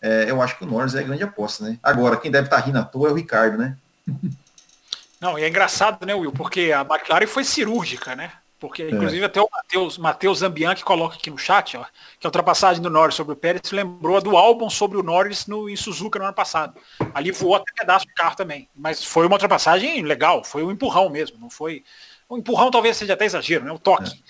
é, 0.00 0.30
eu 0.30 0.40
acho 0.40 0.56
que 0.56 0.64
o 0.64 0.66
Norris 0.66 0.94
é 0.94 1.00
a 1.00 1.02
grande 1.02 1.24
aposta. 1.24 1.64
Né? 1.64 1.78
Agora, 1.82 2.16
quem 2.18 2.30
deve 2.30 2.46
estar 2.46 2.60
tá 2.60 2.66
rindo 2.66 2.78
à 2.78 2.84
toa 2.84 3.08
é 3.08 3.12
o 3.12 3.16
Ricardo, 3.16 3.58
né? 3.58 3.76
Não, 5.20 5.36
e 5.36 5.42
é 5.42 5.48
engraçado, 5.48 6.06
né, 6.06 6.14
Will? 6.14 6.30
Porque 6.30 6.70
a 6.72 6.82
McLaren 6.82 7.26
foi 7.26 7.42
cirúrgica, 7.42 8.14
né? 8.14 8.30
Porque, 8.60 8.82
é. 8.82 8.90
inclusive, 8.90 9.24
até 9.24 9.40
o 9.40 9.48
Matheus, 9.50 9.98
Matheus 9.98 10.38
Zambian, 10.38 10.74
que 10.74 10.82
coloca 10.82 11.16
aqui 11.16 11.30
no 11.30 11.38
chat, 11.38 11.76
ó, 11.76 11.84
que 12.18 12.26
a 12.26 12.28
ultrapassagem 12.28 12.82
do 12.82 12.90
Norris 12.90 13.14
sobre 13.14 13.32
o 13.32 13.36
Pérez 13.36 13.70
lembrou 13.70 14.16
a 14.16 14.20
do 14.20 14.36
álbum 14.36 14.68
sobre 14.68 14.98
o 14.98 15.02
Norris 15.02 15.46
no, 15.46 15.68
em 15.68 15.76
Suzuka 15.76 16.18
no 16.18 16.24
ano 16.24 16.34
passado. 16.34 16.74
Ali 17.14 17.30
voou 17.30 17.56
até 17.56 17.72
pedaço 17.72 18.06
de 18.06 18.14
carro 18.14 18.36
também. 18.36 18.68
Mas 18.74 19.04
foi 19.04 19.26
uma 19.26 19.34
ultrapassagem 19.34 20.02
legal, 20.02 20.42
foi 20.42 20.64
um 20.64 20.70
empurrão 20.70 21.08
mesmo, 21.08 21.38
não 21.38 21.50
foi. 21.50 21.84
O 22.28 22.36
empurrão 22.36 22.70
talvez 22.70 22.96
seja 22.96 23.14
até 23.14 23.24
exagero, 23.24 23.64
né? 23.64 23.72
O 23.72 23.78
toque 23.78 24.22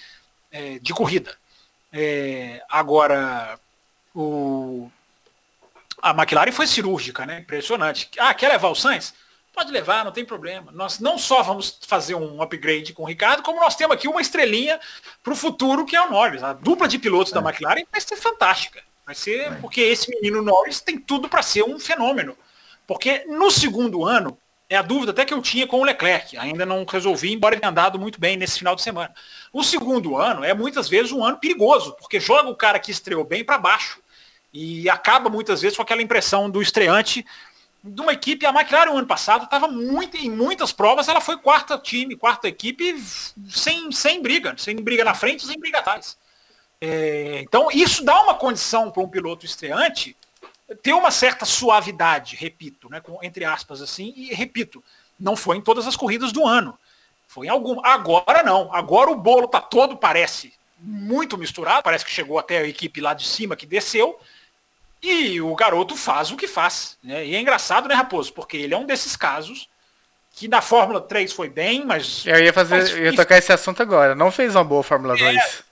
é. 0.53 0.77
É, 0.77 0.79
de 0.79 0.93
corrida. 0.93 1.37
É, 1.93 2.63
agora, 2.69 3.59
o, 4.15 4.91
a 6.01 6.11
McLaren 6.11 6.53
foi 6.53 6.67
cirúrgica, 6.67 7.27
né? 7.27 7.41
Impressionante. 7.41 8.09
Ah, 8.19 8.33
quer 8.35 8.49
levar 8.49 8.69
o 8.69 8.75
Sainz? 8.75 9.15
Pode 9.53 9.73
levar, 9.73 10.05
não 10.05 10.13
tem 10.13 10.25
problema. 10.25 10.71
Nós 10.71 11.01
não 11.01 11.19
só 11.19 11.43
vamos 11.43 11.81
fazer 11.87 12.15
um 12.15 12.41
upgrade 12.41 12.93
com 12.93 13.03
o 13.03 13.07
Ricardo, 13.07 13.43
como 13.43 13.61
nós 13.61 13.75
temos 13.75 13.97
aqui 13.97 14.07
uma 14.07 14.21
estrelinha 14.21 14.79
para 15.23 15.33
o 15.33 15.37
futuro, 15.37 15.85
que 15.85 15.97
é 15.97 16.01
o 16.01 16.11
Norris. 16.11 16.45
A 16.45 16.53
dupla 16.53 16.87
de 16.87 16.99
pilotos 16.99 17.33
é. 17.33 17.35
da 17.35 17.41
McLaren 17.41 17.85
vai 17.91 18.01
ser 18.01 18.17
fantástica. 18.17 18.83
Vai 19.05 19.17
ser 19.17 19.41
é. 19.41 19.51
porque 19.57 19.81
esse 19.81 20.11
menino 20.11 20.43
Norris 20.43 20.81
tem 20.81 20.99
tudo 20.99 21.29
para 21.29 21.43
ser 21.43 21.65
um 21.65 21.81
fenômeno. 21.81 22.37
Porque 22.87 23.25
no 23.27 23.51
segundo 23.51 24.05
ano, 24.05 24.39
é 24.69 24.77
a 24.77 24.83
dúvida 24.83 25.13
até 25.13 25.25
que 25.25 25.33
eu 25.33 25.41
tinha 25.41 25.67
com 25.67 25.81
o 25.81 25.85
Leclerc. 25.85 26.37
Ainda 26.37 26.67
não 26.67 26.85
resolvi, 26.85 27.33
embora 27.33 27.55
ele 27.55 27.61
tenha 27.61 27.71
andado 27.71 27.99
muito 27.99 28.21
bem 28.21 28.37
nesse 28.37 28.59
final 28.59 28.77
de 28.77 28.83
semana. 28.83 29.15
O 29.53 29.65
segundo 29.65 30.17
ano 30.17 30.45
é 30.45 30.53
muitas 30.53 30.89
vezes 30.89 31.11
um 31.11 31.25
ano 31.25 31.39
perigoso, 31.39 31.95
porque 31.99 32.21
joga 32.21 32.51
o 32.51 32.57
cara 32.57 32.79
que 32.79 32.91
estreou 32.91 33.25
bem 33.25 33.45
para 33.45 33.57
baixo. 33.57 34.01
E 34.53 34.89
acaba 34.89 35.31
muitas 35.31 35.63
vezes 35.63 35.77
com 35.77 35.83
aquela 35.83 36.03
impressão 36.03 36.51
do 36.51 36.61
estreante 36.61 37.25
de 37.83 38.01
uma 38.01 38.13
equipe, 38.13 38.45
a 38.45 38.51
McLaren 38.51 38.91
no 38.91 38.99
ano 38.99 39.07
passado 39.07 39.45
estava 39.45 39.69
muito 39.69 40.17
em 40.17 40.29
muitas 40.29 40.73
provas, 40.73 41.09
ela 41.09 41.21
foi 41.21 41.39
quarta 41.39 41.79
time, 41.79 42.17
quarta 42.17 42.49
equipe 42.49 43.01
sem, 43.49 43.91
sem 43.93 44.21
briga, 44.21 44.55
sem 44.59 44.77
briga 44.77 45.05
na 45.05 45.15
frente, 45.15 45.47
sem 45.47 45.59
briga 45.59 45.79
atrás. 45.79 46.19
É, 46.81 47.41
então 47.41 47.69
isso 47.73 48.05
dá 48.05 48.21
uma 48.23 48.35
condição 48.35 48.91
para 48.91 49.03
um 49.03 49.09
piloto 49.09 49.47
estreante 49.47 50.17
ter 50.83 50.93
uma 50.93 51.11
certa 51.11 51.45
suavidade, 51.45 52.37
repito, 52.37 52.91
né, 52.91 53.01
com, 53.01 53.19
entre 53.23 53.45
aspas 53.45 53.81
assim, 53.81 54.13
e 54.17 54.35
repito, 54.35 54.83
não 55.19 55.35
foi 55.35 55.57
em 55.57 55.61
todas 55.61 55.87
as 55.87 55.97
corridas 55.97 56.33
do 56.33 56.47
ano. 56.47 56.79
Foi 57.27 57.47
em 57.47 57.51
algum. 57.51 57.85
Agora 57.85 58.43
não. 58.43 58.73
Agora 58.75 59.11
o 59.11 59.17
bolo 59.17 59.47
tá 59.49 59.61
todo, 59.61 59.97
parece, 59.97 60.53
muito 60.79 61.37
misturado. 61.37 61.83
Parece 61.83 62.05
que 62.05 62.11
chegou 62.11 62.39
até 62.39 62.59
a 62.59 62.67
equipe 62.67 63.01
lá 63.01 63.13
de 63.13 63.27
cima 63.27 63.55
que 63.55 63.67
desceu. 63.67 64.19
E 65.03 65.41
o 65.41 65.55
garoto 65.55 65.95
faz 65.95 66.31
o 66.31 66.37
que 66.37 66.49
faz. 66.49 66.99
Né? 67.03 67.27
E 67.27 67.37
é 67.37 67.41
engraçado, 67.41 67.87
né, 67.87 67.95
Raposo? 67.95 68.33
Porque 68.33 68.57
ele 68.57 68.75
é 68.75 68.77
um 68.77 68.87
desses 68.87 69.15
casos 69.15 69.69
que 70.33 70.49
na 70.49 70.63
Fórmula 70.63 71.01
3 71.01 71.33
foi 71.33 71.49
bem, 71.49 71.85
mas. 71.85 72.27
Eu 72.27 72.43
ia 72.43 72.53
fazer. 72.53 72.91
Eu 72.93 73.05
ia 73.05 73.15
tocar 73.15 73.39
esse 73.39 73.53
assunto 73.53 73.83
agora. 73.83 74.15
Não 74.15 74.31
fez 74.31 74.55
uma 74.55 74.65
boa 74.65 74.83
Fórmula 74.83 75.15
é, 75.15 75.33
2. 75.33 75.65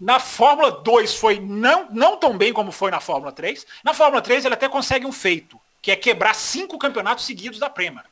Na 0.00 0.18
Fórmula 0.18 0.70
2 0.70 1.14
foi 1.14 1.38
não, 1.40 1.88
não 1.90 2.16
tão 2.16 2.36
bem 2.36 2.52
como 2.52 2.72
foi 2.72 2.90
na 2.90 3.00
Fórmula 3.00 3.32
3. 3.32 3.66
Na 3.82 3.94
Fórmula 3.94 4.20
3 4.20 4.44
ele 4.44 4.54
até 4.54 4.68
consegue 4.68 5.06
um 5.06 5.12
feito, 5.12 5.60
que 5.80 5.90
é 5.90 5.96
quebrar 5.96 6.34
cinco 6.34 6.78
campeonatos 6.78 7.24
seguidos 7.24 7.58
da 7.58 7.70
Prema. 7.70 8.04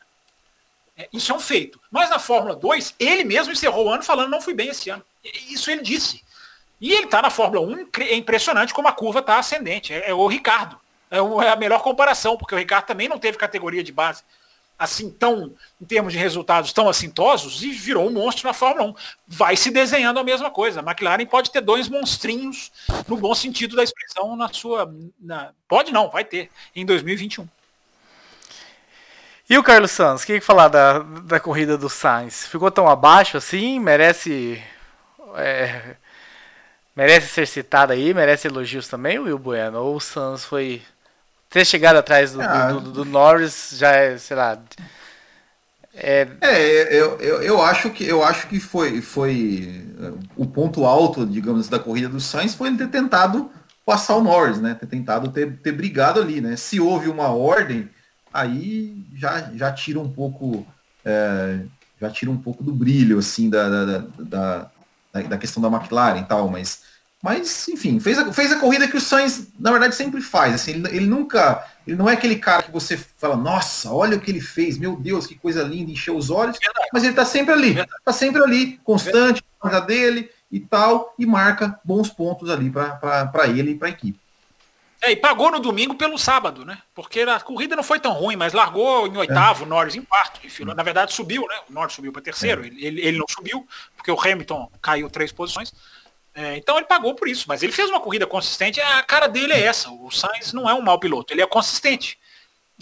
É, 0.96 1.08
isso 1.12 1.32
é 1.32 1.34
um 1.34 1.40
feito. 1.40 1.80
Mas 1.90 2.10
na 2.10 2.18
Fórmula 2.18 2.54
2, 2.54 2.94
ele 2.98 3.24
mesmo 3.24 3.52
encerrou 3.52 3.86
o 3.86 3.90
ano 3.90 4.02
falando 4.02 4.30
não 4.30 4.40
fui 4.40 4.54
bem 4.54 4.68
esse 4.68 4.90
ano. 4.90 5.04
Isso 5.48 5.70
ele 5.70 5.82
disse. 5.82 6.22
E 6.80 6.92
ele 6.92 7.04
está 7.04 7.22
na 7.22 7.30
Fórmula 7.30 7.66
1, 7.66 7.88
é 8.00 8.14
impressionante 8.16 8.74
como 8.74 8.88
a 8.88 8.92
curva 8.92 9.20
está 9.20 9.38
ascendente. 9.38 9.92
É, 9.92 10.10
é, 10.10 10.14
o 10.14 10.26
Ricardo. 10.26 10.80
É, 11.10 11.18
é, 11.18 11.50
a 11.50 11.56
melhor 11.56 11.82
comparação, 11.82 12.36
porque 12.36 12.54
o 12.54 12.58
Ricardo 12.58 12.86
também 12.86 13.08
não 13.08 13.18
teve 13.18 13.36
categoria 13.36 13.82
de 13.82 13.92
base 13.92 14.22
assim 14.82 15.10
tão, 15.10 15.54
em 15.80 15.84
termos 15.84 16.12
de 16.12 16.18
resultados, 16.18 16.72
tão 16.72 16.88
assintosos 16.88 17.62
e 17.62 17.70
virou 17.70 18.06
um 18.06 18.12
monstro 18.12 18.46
na 18.46 18.52
Fórmula 18.52 18.90
1. 18.90 18.94
Vai 19.28 19.56
se 19.56 19.70
desenhando 19.70 20.18
a 20.18 20.24
mesma 20.24 20.50
coisa. 20.50 20.80
A 20.80 20.82
McLaren 20.82 21.24
pode 21.26 21.50
ter 21.50 21.60
dois 21.60 21.88
monstrinhos, 21.88 22.70
no 23.08 23.16
bom 23.16 23.34
sentido 23.34 23.76
da 23.76 23.82
expressão, 23.82 24.36
na 24.36 24.48
sua. 24.52 24.92
Na, 25.20 25.52
pode 25.68 25.92
não, 25.92 26.10
vai 26.10 26.24
ter, 26.24 26.50
em 26.74 26.84
2021. 26.84 27.48
E 29.48 29.58
o 29.58 29.62
Carlos 29.62 29.90
Santos, 29.90 30.22
o 30.22 30.26
que, 30.26 30.40
que 30.40 30.44
falar 30.44 30.68
da, 30.68 31.00
da 31.00 31.40
corrida 31.40 31.76
do 31.76 31.88
Sainz? 31.88 32.46
Ficou 32.46 32.70
tão 32.70 32.88
abaixo 32.88 33.36
assim? 33.36 33.78
Merece 33.78 34.62
é, 35.36 35.96
merece 36.94 37.28
ser 37.28 37.46
citado 37.46 37.92
aí, 37.92 38.12
merece 38.14 38.48
elogios 38.48 38.88
também, 38.88 39.18
o 39.18 39.24
Will 39.24 39.38
Bueno? 39.38 39.78
Ou 39.80 39.96
o 39.96 40.00
Santos 40.00 40.44
foi. 40.44 40.82
Ter 41.52 41.64
chegado 41.64 41.96
atrás 41.96 42.32
do, 42.32 42.40
ah, 42.40 42.72
do, 42.72 42.80
do, 42.80 42.90
do, 42.92 43.04
Norris 43.04 43.74
já 43.76 43.90
é, 43.90 44.16
sei 44.16 44.36
lá. 44.36 44.58
É, 45.94 46.26
é 46.40 46.94
eu, 46.94 47.18
eu, 47.20 47.42
eu, 47.42 47.62
acho 47.62 47.90
que 47.90 48.04
eu 48.04 48.24
acho 48.24 48.48
que 48.48 48.58
foi, 48.58 49.02
foi 49.02 49.84
o 50.36 50.46
ponto 50.46 50.86
alto, 50.86 51.26
digamos, 51.26 51.68
da 51.68 51.78
corrida 51.78 52.08
do 52.08 52.20
Sainz 52.20 52.54
foi 52.54 52.68
ele 52.68 52.78
ter 52.78 52.88
tentado 52.88 53.50
passar 53.84 54.16
o 54.16 54.22
Norris, 54.22 54.60
né? 54.60 54.74
Ter 54.74 54.86
tentado 54.86 55.30
ter, 55.30 55.58
ter 55.58 55.72
brigado 55.72 56.20
ali, 56.20 56.40
né? 56.40 56.56
Se 56.56 56.80
houve 56.80 57.08
uma 57.08 57.28
ordem, 57.28 57.88
aí 58.32 59.04
já, 59.14 59.50
já 59.54 59.72
tira 59.72 60.00
um 60.00 60.08
pouco. 60.08 60.66
É, 61.04 61.60
já 62.00 62.10
tira 62.10 62.30
um 62.30 62.36
pouco 62.36 62.64
do 62.64 62.72
brilho, 62.72 63.18
assim, 63.18 63.48
da, 63.48 63.68
da, 63.68 63.98
da, 64.18 64.70
da, 65.28 65.38
questão 65.38 65.62
da 65.62 65.68
McLaren 65.68 66.18
e 66.18 66.24
tal, 66.24 66.48
mas, 66.48 66.82
mas 67.22 67.68
enfim, 67.68 68.00
fez 68.00 68.18
a, 68.18 68.32
fez 68.32 68.50
a 68.50 68.58
corrida 68.58 68.88
que 68.88 68.96
o 68.96 69.00
Sainz, 69.00 69.46
na 69.58 69.70
verdade, 69.70 69.94
sempre 69.94 70.20
faz. 70.20 70.54
Assim, 70.54 70.72
ele, 70.72 70.88
ele 70.88 71.06
nunca. 71.06 71.64
Ele 71.86 71.96
não 71.96 72.10
é 72.10 72.14
aquele 72.14 72.36
cara 72.36 72.62
que 72.62 72.70
você 72.70 72.96
fala, 72.96 73.36
nossa, 73.36 73.92
olha 73.92 74.16
o 74.16 74.20
que 74.20 74.30
ele 74.30 74.40
fez, 74.40 74.76
meu 74.76 74.96
Deus, 74.96 75.26
que 75.26 75.34
coisa 75.34 75.62
linda, 75.62 75.90
encheu 75.90 76.16
os 76.16 76.30
olhos, 76.30 76.56
mas 76.92 77.02
ele 77.02 77.12
tá 77.12 77.24
sempre 77.24 77.52
ali, 77.52 77.74
tá 78.04 78.12
sempre 78.12 78.40
ali, 78.42 78.80
constante, 78.84 79.42
a 79.60 79.80
dele 79.80 80.30
e 80.50 80.60
tal, 80.60 81.12
e 81.18 81.26
marca 81.26 81.80
bons 81.84 82.08
pontos 82.08 82.50
ali 82.50 82.70
para 82.70 83.48
ele 83.48 83.72
e 83.72 83.74
para 83.74 83.88
a 83.88 83.90
equipe. 83.90 84.20
É, 85.00 85.10
e 85.10 85.16
pagou 85.16 85.50
no 85.50 85.58
domingo 85.58 85.96
pelo 85.96 86.16
sábado, 86.16 86.64
né? 86.64 86.78
Porque 86.94 87.22
a 87.22 87.40
corrida 87.40 87.74
não 87.74 87.82
foi 87.82 87.98
tão 87.98 88.12
ruim, 88.12 88.36
mas 88.36 88.52
largou 88.52 89.08
em 89.08 89.16
oitavo, 89.16 89.64
é. 89.64 89.66
Norris 89.66 89.96
em 89.96 90.02
quarto. 90.02 90.40
Na 90.76 90.82
verdade, 90.84 91.12
subiu, 91.12 91.44
né? 91.48 91.56
O 91.68 91.72
Norris 91.72 91.94
subiu 91.94 92.12
para 92.12 92.22
terceiro. 92.22 92.62
É. 92.62 92.68
Ele, 92.68 93.00
ele 93.00 93.18
não 93.18 93.26
subiu, 93.28 93.66
porque 93.96 94.12
o 94.12 94.20
Hamilton 94.20 94.70
caiu 94.80 95.10
três 95.10 95.32
posições. 95.32 95.74
É, 96.34 96.56
então 96.56 96.76
ele 96.76 96.86
pagou 96.86 97.14
por 97.14 97.28
isso. 97.28 97.44
Mas 97.48 97.62
ele 97.62 97.72
fez 97.72 97.88
uma 97.88 98.00
corrida 98.00 98.26
consistente. 98.26 98.80
A 98.80 99.02
cara 99.02 99.26
dele 99.26 99.52
é 99.52 99.62
essa. 99.62 99.90
O 99.90 100.10
Sainz 100.10 100.52
não 100.52 100.68
é 100.68 100.74
um 100.74 100.82
mau 100.82 100.98
piloto, 100.98 101.32
ele 101.32 101.42
é 101.42 101.46
consistente. 101.46 102.18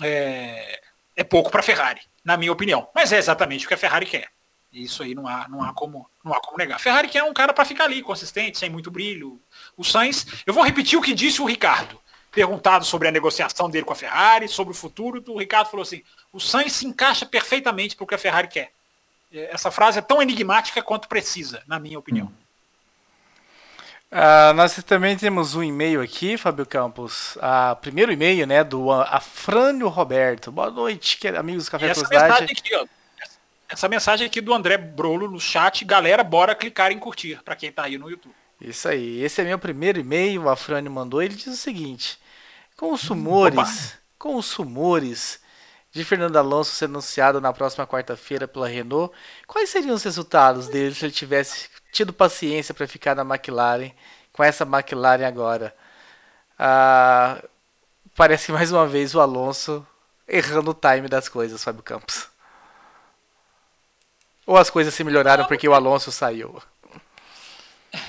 É, 0.03 0.81
é 1.17 1.25
pouco 1.25 1.51
para 1.51 1.61
a 1.61 1.65
Ferrari, 1.65 2.01
na 2.25 2.37
minha 2.37 2.53
opinião. 2.53 2.89
Mas 2.95 3.13
é 3.13 3.19
exatamente 3.19 3.65
o 3.65 3.69
que 3.69 3.75
a 3.75 3.79
Ferrari 3.79 4.07
quer. 4.07 4.29
Isso 4.73 5.03
aí 5.03 5.15
não 5.15 5.27
há, 5.27 5.49
não 5.49 5.63
há, 5.65 5.75
como, 5.75 6.09
não 6.25 6.33
há 6.33 6.41
como 6.41 6.57
negar. 6.57 6.77
A 6.77 6.79
Ferrari 6.79 7.09
quer 7.09 7.25
um 7.25 7.35
cara 7.35 7.53
para 7.53 7.65
ficar 7.65 7.85
ali, 7.85 8.03
consistente, 8.03 8.57
sem 8.57 8.71
muito 8.71 8.91
brilho. 8.91 9.41
O 9.77 9.85
Sainz, 9.85 10.27
eu 10.47 10.55
vou 10.55 10.63
repetir 10.63 10.97
o 10.99 11.03
que 11.03 11.13
disse 11.13 11.43
o 11.43 11.45
Ricardo 11.45 12.01
perguntado 12.31 12.85
sobre 12.85 13.09
a 13.09 13.11
negociação 13.11 13.69
dele 13.69 13.85
com 13.85 13.93
a 13.93 13.97
Ferrari, 13.97 14.49
sobre 14.49 14.73
o 14.73 14.77
futuro, 14.77 15.23
o 15.27 15.39
Ricardo 15.39 15.69
falou 15.69 15.83
assim: 15.83 16.03
o 16.33 16.39
Sainz 16.39 16.75
se 16.75 16.87
encaixa 16.87 17.27
perfeitamente 17.27 17.97
para 17.97 18.05
o 18.05 18.07
que 18.07 18.15
a 18.15 18.19
Ferrari 18.19 18.49
quer. 18.49 18.73
Essa 19.33 19.71
frase 19.71 19.99
é 19.99 20.03
tão 20.03 20.21
enigmática 20.21 20.83
quanto 20.83 21.09
precisa, 21.09 21.63
na 21.67 21.79
minha 21.79 21.99
opinião. 21.99 22.33
Uh, 24.11 24.52
nós 24.54 24.75
também 24.83 25.17
temos 25.17 25.54
um 25.54 25.63
e-mail 25.63 26.02
aqui, 26.02 26.37
Fábio 26.37 26.67
Campos. 26.67 27.37
Uh, 27.37 27.77
primeiro 27.81 28.13
e-mail, 28.13 28.44
né, 28.44 28.65
do 28.65 28.90
Afrânio 28.90 29.87
Roberto. 29.87 30.50
Boa 30.50 30.69
noite, 30.69 31.19
amigos 31.29 31.67
do 31.67 31.71
Café 31.71 31.90
essa 31.90 32.08
mensagem, 32.08 32.44
aqui, 32.50 32.75
ó, 32.75 32.87
essa 33.69 33.88
mensagem 33.88 34.27
aqui 34.27 34.40
do 34.40 34.52
André 34.52 34.77
Brolo 34.77 35.31
no 35.31 35.38
chat, 35.38 35.85
galera, 35.85 36.25
bora 36.25 36.56
clicar 36.56 36.90
em 36.90 36.98
curtir, 36.98 37.40
para 37.44 37.54
quem 37.54 37.69
está 37.69 37.85
aí 37.85 37.96
no 37.96 38.11
YouTube. 38.11 38.35
Isso 38.61 38.88
aí. 38.88 39.23
Esse 39.23 39.42
é 39.42 39.44
meu 39.44 39.61
primeiro 39.61 40.00
e-mail, 40.00 40.42
o 40.42 40.48
Afrânio 40.48 40.90
mandou. 40.90 41.23
Ele 41.23 41.37
diz 41.37 41.46
o 41.46 41.56
seguinte: 41.56 42.19
com 42.77 42.92
os 42.92 43.04
rumores, 43.04 43.58
Opa. 43.58 43.98
com 44.19 44.35
os 44.35 44.52
rumores 44.52 45.40
de 45.92 46.04
Fernando 46.04 46.37
Alonso 46.37 46.75
ser 46.75 46.87
anunciado 46.87 47.40
na 47.40 47.52
próxima 47.52 47.87
quarta-feira 47.87 48.48
pela 48.48 48.69
Renault, 48.69 49.15
quais 49.46 49.71
seriam 49.71 49.94
os 49.94 50.02
resultados 50.02 50.69
dele 50.69 50.94
se 50.94 51.04
ele 51.04 51.13
tivesse 51.13 51.69
tido 51.91 52.13
paciência 52.13 52.75
para 52.75 52.87
ficar 52.87 53.15
na 53.15 53.23
McLaren, 53.23 53.93
com 54.33 54.43
essa 54.43 54.65
McLaren 54.65 55.27
agora? 55.27 55.75
Ah, 56.59 57.43
parece 58.17 58.47
que 58.47 58.53
mais 58.57 58.73
uma 58.73 58.87
vez 58.87 59.15
o 59.15 59.21
Alonso 59.21 59.87
errando 60.29 60.71
o 60.71 60.75
time 60.75 61.09
das 61.09 61.29
coisas, 61.29 61.63
Fábio 61.63 61.83
Campos. 61.83 62.29
Ou 64.47 64.57
as 64.57 64.71
coisas 64.71 64.95
se 64.95 65.05
melhoraram 65.05 65.45
porque 65.45 65.69
o 65.69 65.75
Alonso 65.75 66.11
saiu? 66.11 66.61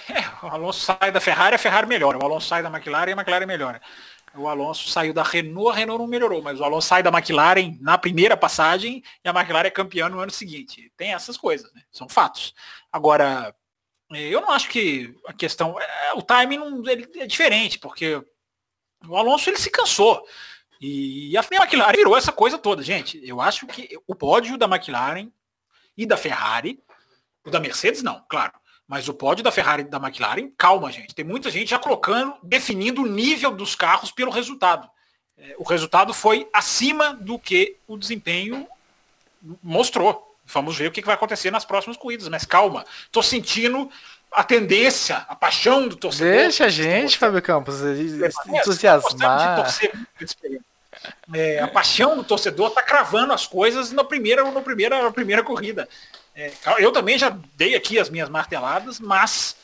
É, 0.09 0.45
o 0.45 0.49
Alonso 0.49 0.79
sai 0.79 1.11
da 1.11 1.19
Ferrari, 1.19 1.55
a 1.55 1.59
Ferrari 1.59 1.87
melhora. 1.87 2.17
O 2.17 2.23
Alonso 2.23 2.47
sai 2.47 2.61
da 2.63 2.69
McLaren, 2.69 3.13
a 3.13 3.15
McLaren 3.15 3.45
melhora. 3.45 3.81
O 4.33 4.47
Alonso 4.47 4.89
saiu 4.89 5.13
da 5.13 5.23
Renault, 5.23 5.71
a 5.71 5.73
Renault 5.73 6.01
não 6.01 6.07
melhorou, 6.07 6.41
mas 6.41 6.59
o 6.59 6.63
Alonso 6.63 6.87
sai 6.87 7.03
da 7.03 7.09
McLaren 7.09 7.77
na 7.81 7.97
primeira 7.97 8.37
passagem 8.37 9.03
e 9.23 9.27
a 9.27 9.31
McLaren 9.31 9.67
é 9.67 9.71
campeã 9.71 10.07
no 10.07 10.19
ano 10.19 10.31
seguinte. 10.31 10.91
Tem 10.95 11.13
essas 11.13 11.35
coisas, 11.35 11.71
né? 11.73 11.81
São 11.91 12.07
fatos. 12.07 12.53
Agora, 12.91 13.53
eu 14.13 14.41
não 14.41 14.51
acho 14.51 14.69
que 14.69 15.15
a 15.27 15.33
questão. 15.33 15.79
É, 15.79 16.13
o 16.13 16.21
timing 16.21 16.57
não, 16.57 16.83
é 16.87 17.25
diferente, 17.25 17.79
porque 17.79 18.21
o 19.07 19.15
Alonso 19.15 19.49
ele 19.49 19.57
se 19.57 19.69
cansou. 19.69 20.25
E 20.79 21.37
a 21.37 21.45
McLaren 21.51 21.95
virou 21.95 22.17
essa 22.17 22.31
coisa 22.31 22.57
toda, 22.57 22.81
gente. 22.81 23.21
Eu 23.23 23.39
acho 23.39 23.67
que 23.67 23.97
o 24.07 24.15
pódio 24.15 24.57
da 24.57 24.65
McLaren 24.65 25.29
e 25.95 26.07
da 26.07 26.17
Ferrari, 26.17 26.81
o 27.45 27.51
da 27.51 27.59
Mercedes 27.59 28.01
não, 28.01 28.23
claro. 28.27 28.53
Mas 28.87 29.07
o 29.07 29.13
pódio 29.13 29.43
da 29.43 29.51
Ferrari 29.51 29.83
e 29.83 29.85
da 29.85 29.97
McLaren, 29.97 30.51
calma, 30.57 30.91
gente. 30.91 31.13
Tem 31.13 31.23
muita 31.23 31.51
gente 31.51 31.69
já 31.69 31.79
colocando, 31.79 32.35
definindo 32.41 33.03
o 33.03 33.07
nível 33.07 33.51
dos 33.51 33.75
carros 33.75 34.11
pelo 34.11 34.31
resultado. 34.31 34.89
É, 35.37 35.55
o 35.57 35.63
resultado 35.63 36.13
foi 36.13 36.49
acima 36.51 37.13
do 37.13 37.37
que 37.37 37.77
o 37.87 37.95
desempenho 37.95 38.67
mostrou. 39.61 40.30
Vamos 40.53 40.77
ver 40.77 40.87
o 40.87 40.91
que 40.91 41.01
vai 41.01 41.15
acontecer 41.15 41.51
nas 41.51 41.65
próximas 41.65 41.97
corridas, 41.97 42.27
mas 42.27 42.45
calma. 42.45 42.85
Estou 43.05 43.23
sentindo 43.23 43.89
a 44.31 44.43
tendência, 44.43 45.25
a 45.27 45.35
paixão 45.35 45.87
do 45.87 45.95
torcedor. 45.95 46.33
Deixa 46.33 46.65
a 46.65 46.69
gente, 46.69 47.17
Fábio 47.17 47.41
Campos, 47.41 47.81
entusiasmar. 48.47 49.67
É, 51.33 51.59
a 51.59 51.67
paixão 51.67 52.15
do 52.15 52.23
torcedor 52.23 52.69
está 52.69 52.83
cravando 52.83 53.33
as 53.33 53.47
coisas 53.47 53.91
na 53.91 54.03
primeira, 54.03 54.49
na 54.51 54.61
primeira, 54.61 55.03
na 55.03 55.11
primeira 55.11 55.43
corrida. 55.43 55.87
É, 56.35 56.51
eu 56.79 56.91
também 56.91 57.17
já 57.17 57.35
dei 57.55 57.75
aqui 57.75 57.99
as 57.99 58.09
minhas 58.09 58.29
marteladas, 58.29 58.99
mas 58.99 59.55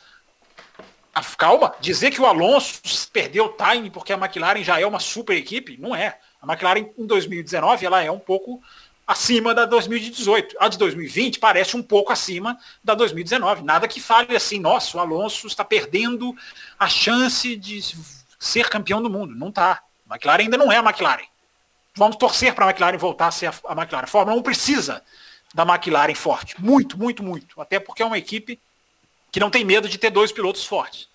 calma, 1.36 1.74
dizer 1.80 2.10
que 2.10 2.20
o 2.20 2.26
Alonso 2.26 2.80
perdeu 3.12 3.46
o 3.46 3.54
time 3.56 3.90
porque 3.90 4.12
a 4.12 4.16
McLaren 4.16 4.62
já 4.62 4.80
é 4.80 4.86
uma 4.86 5.00
super 5.00 5.36
equipe, 5.36 5.76
não 5.78 5.94
é. 5.94 6.18
A 6.40 6.46
McLaren 6.46 6.90
em 6.96 7.06
2019 7.06 7.84
ela 7.84 8.02
é 8.02 8.10
um 8.10 8.18
pouco 8.18 8.62
acima 9.08 9.54
da 9.54 9.64
2018. 9.64 10.54
A 10.60 10.68
de 10.68 10.76
2020 10.76 11.38
parece 11.38 11.74
um 11.74 11.82
pouco 11.82 12.12
acima 12.12 12.58
da 12.84 12.94
2019. 12.94 13.64
Nada 13.64 13.88
que 13.88 14.00
fale 14.00 14.36
assim, 14.36 14.60
nossa, 14.60 14.98
o 14.98 15.00
Alonso 15.00 15.46
está 15.46 15.64
perdendo 15.64 16.36
a 16.78 16.86
chance 16.90 17.56
de 17.56 17.80
ser 18.38 18.68
campeão 18.68 19.02
do 19.02 19.08
mundo. 19.08 19.34
Não 19.34 19.48
está. 19.48 19.82
A 20.10 20.14
McLaren 20.14 20.42
ainda 20.42 20.58
não 20.58 20.70
é 20.70 20.76
a 20.76 20.82
McLaren. 20.82 21.24
Vamos 21.94 22.16
torcer 22.16 22.54
para 22.54 22.66
a 22.66 22.68
McLaren 22.68 22.98
voltar 22.98 23.28
a 23.28 23.30
ser 23.30 23.46
a, 23.46 23.72
McLaren. 23.72 24.04
A 24.04 24.06
Fórmula 24.06 24.38
1 24.38 24.42
precisa 24.42 25.02
da 25.54 25.62
McLaren 25.62 26.14
forte. 26.14 26.54
Muito, 26.60 26.98
muito, 26.98 27.22
muito. 27.22 27.58
Até 27.62 27.80
porque 27.80 28.02
é 28.02 28.06
uma 28.06 28.18
equipe 28.18 28.60
que 29.32 29.40
não 29.40 29.48
tem 29.48 29.64
medo 29.64 29.88
de 29.88 29.96
ter 29.96 30.10
dois 30.10 30.30
pilotos 30.30 30.66
fortes. 30.66 31.08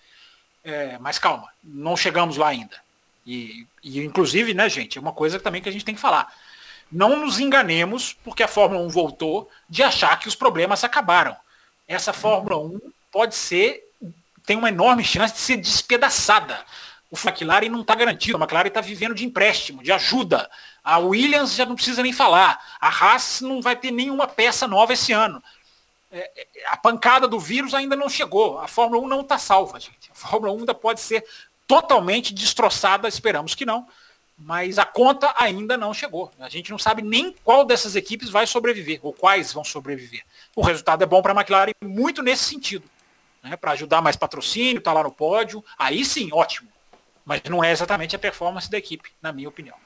É, 0.64 0.98
mas 0.98 1.18
calma, 1.18 1.48
não 1.62 1.96
chegamos 1.96 2.36
lá 2.36 2.48
ainda. 2.48 2.76
E, 3.24 3.66
e, 3.82 4.00
inclusive, 4.00 4.52
né, 4.52 4.68
gente, 4.68 4.98
é 4.98 5.00
uma 5.00 5.12
coisa 5.12 5.38
também 5.38 5.62
que 5.62 5.68
a 5.68 5.72
gente 5.72 5.84
tem 5.84 5.94
que 5.94 6.00
falar. 6.00 6.32
Não 6.94 7.16
nos 7.16 7.40
enganemos, 7.40 8.16
porque 8.22 8.44
a 8.44 8.46
Fórmula 8.46 8.80
1 8.84 8.88
voltou, 8.88 9.50
de 9.68 9.82
achar 9.82 10.16
que 10.20 10.28
os 10.28 10.36
problemas 10.36 10.84
acabaram. 10.84 11.36
Essa 11.88 12.12
Fórmula 12.12 12.56
1 12.56 12.80
pode 13.10 13.34
ser, 13.34 13.82
tem 14.46 14.56
uma 14.56 14.68
enorme 14.68 15.02
chance 15.02 15.34
de 15.34 15.40
ser 15.40 15.56
despedaçada. 15.56 16.64
O 17.10 17.16
McLaren 17.16 17.68
não 17.68 17.80
está 17.80 17.96
garantido, 17.96 18.36
a 18.36 18.40
McLaren 18.40 18.68
está 18.68 18.80
vivendo 18.80 19.12
de 19.12 19.24
empréstimo, 19.24 19.82
de 19.82 19.90
ajuda. 19.90 20.48
A 20.84 20.98
Williams 20.98 21.56
já 21.56 21.66
não 21.66 21.74
precisa 21.74 22.00
nem 22.00 22.12
falar. 22.12 22.64
A 22.80 22.88
Haas 22.88 23.40
não 23.40 23.60
vai 23.60 23.74
ter 23.74 23.90
nenhuma 23.90 24.28
peça 24.28 24.68
nova 24.68 24.92
esse 24.92 25.12
ano. 25.12 25.42
É, 26.12 26.30
é, 26.36 26.46
a 26.68 26.76
pancada 26.76 27.26
do 27.26 27.40
vírus 27.40 27.74
ainda 27.74 27.96
não 27.96 28.08
chegou. 28.08 28.60
A 28.60 28.68
Fórmula 28.68 29.02
1 29.02 29.08
não 29.08 29.20
está 29.22 29.36
salva, 29.36 29.80
gente. 29.80 30.12
A 30.12 30.14
Fórmula 30.14 30.52
1 30.52 30.58
ainda 30.60 30.74
pode 30.74 31.00
ser 31.00 31.26
totalmente 31.66 32.32
destroçada, 32.32 33.08
esperamos 33.08 33.56
que 33.56 33.66
não. 33.66 33.84
Mas 34.36 34.78
a 34.78 34.84
conta 34.84 35.32
ainda 35.36 35.76
não 35.76 35.94
chegou. 35.94 36.30
A 36.40 36.48
gente 36.48 36.70
não 36.70 36.78
sabe 36.78 37.02
nem 37.02 37.34
qual 37.44 37.64
dessas 37.64 37.94
equipes 37.94 38.28
vai 38.28 38.46
sobreviver, 38.46 38.98
ou 39.02 39.12
quais 39.12 39.52
vão 39.52 39.62
sobreviver. 39.62 40.22
O 40.56 40.62
resultado 40.62 41.02
é 41.02 41.06
bom 41.06 41.22
para 41.22 41.32
a 41.32 41.36
McLaren 41.36 41.72
muito 41.82 42.22
nesse 42.22 42.44
sentido. 42.44 42.84
Né? 43.42 43.56
Para 43.56 43.72
ajudar 43.72 44.02
mais 44.02 44.16
patrocínio, 44.16 44.80
tá 44.80 44.92
lá 44.92 45.02
no 45.02 45.12
pódio. 45.12 45.64
Aí 45.78 46.04
sim, 46.04 46.30
ótimo. 46.32 46.68
Mas 47.24 47.42
não 47.48 47.62
é 47.62 47.70
exatamente 47.70 48.16
a 48.16 48.18
performance 48.18 48.70
da 48.70 48.76
equipe, 48.76 49.10
na 49.22 49.32
minha 49.32 49.48
opinião. 49.48 49.76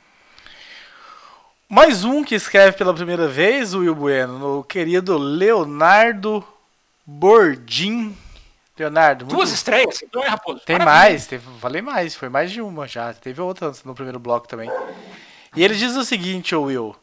Mais 1.68 2.02
um 2.02 2.24
que 2.24 2.34
escreve 2.34 2.78
pela 2.78 2.94
primeira 2.94 3.28
vez, 3.28 3.74
o 3.74 3.80
Will 3.80 3.94
Bueno, 3.94 4.60
o 4.60 4.64
querido 4.64 5.18
Leonardo 5.18 6.42
Bordim. 7.04 8.16
Leonardo, 8.78 9.24
muito... 9.24 9.36
Duas 9.36 9.52
estreias, 9.52 10.02
então 10.02 10.22
é, 10.22 10.28
Raposo? 10.28 10.60
Tem 10.64 10.78
Maravilha. 10.78 11.10
mais, 11.10 11.26
teve, 11.26 11.46
falei 11.58 11.82
mais, 11.82 12.14
foi 12.14 12.28
mais 12.28 12.50
de 12.50 12.60
uma 12.60 12.86
já. 12.86 13.12
Teve 13.12 13.40
outra 13.40 13.72
no 13.84 13.94
primeiro 13.94 14.18
bloco 14.18 14.46
também. 14.46 14.70
E 15.56 15.64
ele 15.64 15.74
diz 15.74 15.96
o 15.96 16.04
seguinte, 16.04 16.54
Will. 16.54 16.94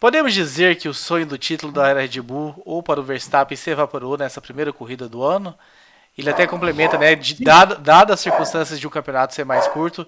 Podemos 0.00 0.34
dizer 0.34 0.76
que 0.76 0.88
o 0.88 0.94
sonho 0.94 1.24
do 1.24 1.38
título 1.38 1.72
da 1.72 1.92
Red 1.92 2.20
Bull 2.20 2.54
ou 2.64 2.82
para 2.82 3.00
o 3.00 3.02
Verstappen 3.02 3.56
se 3.56 3.70
evaporou 3.70 4.18
nessa 4.18 4.40
primeira 4.40 4.72
corrida 4.72 5.08
do 5.08 5.22
ano? 5.22 5.56
Ele 6.16 6.30
até 6.30 6.46
complementa, 6.46 6.98
né? 6.98 7.14
De, 7.14 7.42
dado, 7.42 7.76
dadas 7.76 8.14
as 8.14 8.20
circunstâncias 8.20 8.78
de 8.78 8.86
um 8.86 8.90
campeonato 8.90 9.34
ser 9.34 9.44
mais 9.44 9.66
curto, 9.66 10.06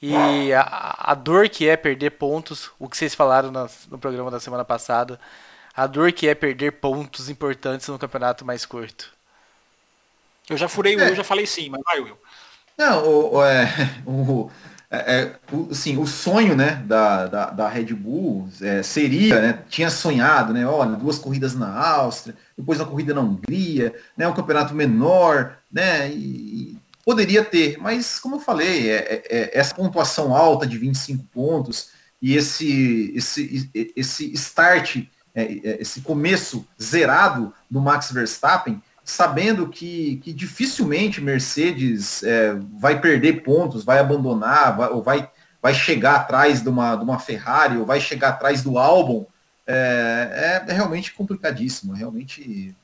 e 0.00 0.52
a, 0.52 0.94
a, 0.98 1.14
dor 1.14 1.48
que 1.48 1.68
é 1.68 1.76
perder 1.76 2.10
pontos, 2.10 2.70
o 2.78 2.88
que 2.88 2.96
vocês 2.96 3.14
falaram 3.14 3.50
no, 3.50 3.68
no 3.90 3.98
programa 3.98 4.30
da 4.30 4.38
semana 4.38 4.64
passada, 4.64 5.18
a 5.74 5.86
dor 5.86 6.12
que 6.12 6.28
é 6.28 6.34
perder 6.34 6.72
pontos 6.72 7.28
importantes 7.28 7.88
no 7.88 7.98
campeonato 7.98 8.44
mais 8.44 8.64
curto. 8.64 9.12
Eu 10.48 10.56
já 10.56 10.68
furei 10.68 10.96
o 10.96 11.00
é. 11.00 11.10
eu 11.10 11.16
já 11.16 11.24
falei 11.24 11.46
sim, 11.46 11.68
mas 11.68 11.80
vai, 11.84 12.00
Will. 12.00 12.16
Não, 12.76 13.04
o, 13.04 13.34
o, 13.36 13.44
é, 13.44 13.68
o, 14.06 14.50
é, 14.90 14.96
é, 14.96 15.36
o, 15.52 15.68
assim, 15.70 15.98
o 15.98 16.06
sonho 16.06 16.56
né, 16.56 16.82
da, 16.86 17.26
da, 17.26 17.50
da 17.50 17.68
Red 17.68 17.92
Bull 17.94 18.48
é, 18.62 18.82
seria, 18.82 19.40
né, 19.40 19.62
tinha 19.68 19.90
sonhado, 19.90 20.52
né, 20.52 20.66
olha, 20.66 20.92
duas 20.92 21.18
corridas 21.18 21.54
na 21.54 21.76
Áustria, 21.76 22.36
depois 22.56 22.80
uma 22.80 22.86
corrida 22.86 23.12
na 23.12 23.20
Hungria, 23.20 23.94
né, 24.16 24.26
um 24.26 24.34
campeonato 24.34 24.74
menor, 24.74 25.58
né, 25.70 26.10
e, 26.10 26.78
Poderia 27.08 27.42
ter, 27.42 27.78
mas 27.78 28.18
como 28.18 28.36
eu 28.36 28.40
falei, 28.40 28.90
é, 28.90 28.96
é, 28.96 29.22
é 29.30 29.58
essa 29.58 29.74
pontuação 29.74 30.36
alta 30.36 30.66
de 30.66 30.76
25 30.76 31.24
pontos 31.32 31.88
e 32.20 32.36
esse, 32.36 33.14
esse, 33.16 33.70
esse 33.96 34.30
start, 34.34 35.06
é, 35.34 35.42
é, 35.42 35.80
esse 35.80 36.02
começo 36.02 36.68
zerado 36.78 37.50
do 37.70 37.80
Max 37.80 38.12
Verstappen, 38.12 38.82
sabendo 39.08 39.68
que, 39.68 40.20
que 40.22 40.34
dificilmente 40.34 41.18
Mercedes 41.18 42.22
é, 42.22 42.54
vai 42.78 43.00
perder 43.00 43.42
pontos, 43.42 43.82
vai 43.82 43.98
abandonar, 43.98 44.76
vai, 44.76 44.90
ou 44.90 45.02
vai, 45.02 45.30
vai 45.62 45.72
chegar 45.72 46.16
atrás 46.16 46.60
de 46.60 46.68
uma, 46.68 46.94
de 46.94 47.04
uma 47.04 47.18
Ferrari, 47.18 47.78
ou 47.78 47.86
vai 47.86 48.02
chegar 48.02 48.28
atrás 48.28 48.62
do 48.62 48.76
álbum, 48.76 49.24
é, 49.66 50.62
é, 50.68 50.72
realmente 50.72 51.14
complicadíssimo, 51.14 51.94
realmente, 51.94 52.76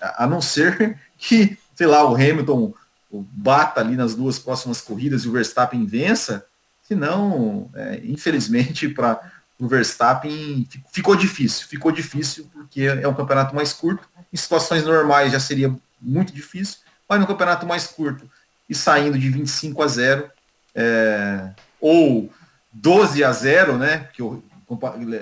a 0.00 0.26
não 0.26 0.40
ser 0.40 0.98
que, 1.16 1.56
sei 1.76 1.86
lá, 1.86 2.04
o 2.04 2.16
Hamilton 2.16 2.74
bata 3.10 3.80
ali 3.80 3.94
nas 3.94 4.16
duas 4.16 4.36
próximas 4.36 4.80
corridas 4.80 5.22
e 5.22 5.28
o 5.28 5.32
Verstappen 5.32 5.86
vença, 5.86 6.44
senão, 6.82 7.70
é, 7.72 8.00
infelizmente, 8.02 8.88
para 8.88 9.20
o 9.60 9.66
Verstappen 9.66 10.66
ficou 10.92 11.16
difícil, 11.16 11.66
ficou 11.66 11.90
difícil 11.90 12.48
porque 12.52 12.82
é 12.82 13.08
um 13.08 13.14
campeonato 13.14 13.54
mais 13.54 13.72
curto, 13.72 14.08
em 14.32 14.36
situações 14.36 14.84
normais 14.84 15.32
já 15.32 15.40
seria 15.40 15.74
muito 16.00 16.32
difícil, 16.32 16.78
mas 17.08 17.18
no 17.18 17.26
campeonato 17.26 17.66
mais 17.66 17.86
curto 17.86 18.28
e 18.68 18.74
saindo 18.74 19.18
de 19.18 19.28
25 19.30 19.82
a 19.82 19.88
0 19.88 20.30
é, 20.74 21.50
ou 21.80 22.32
12 22.72 23.24
a 23.24 23.32
0, 23.32 23.78
né, 23.78 24.08
que 24.12 24.22
eu, 24.22 24.42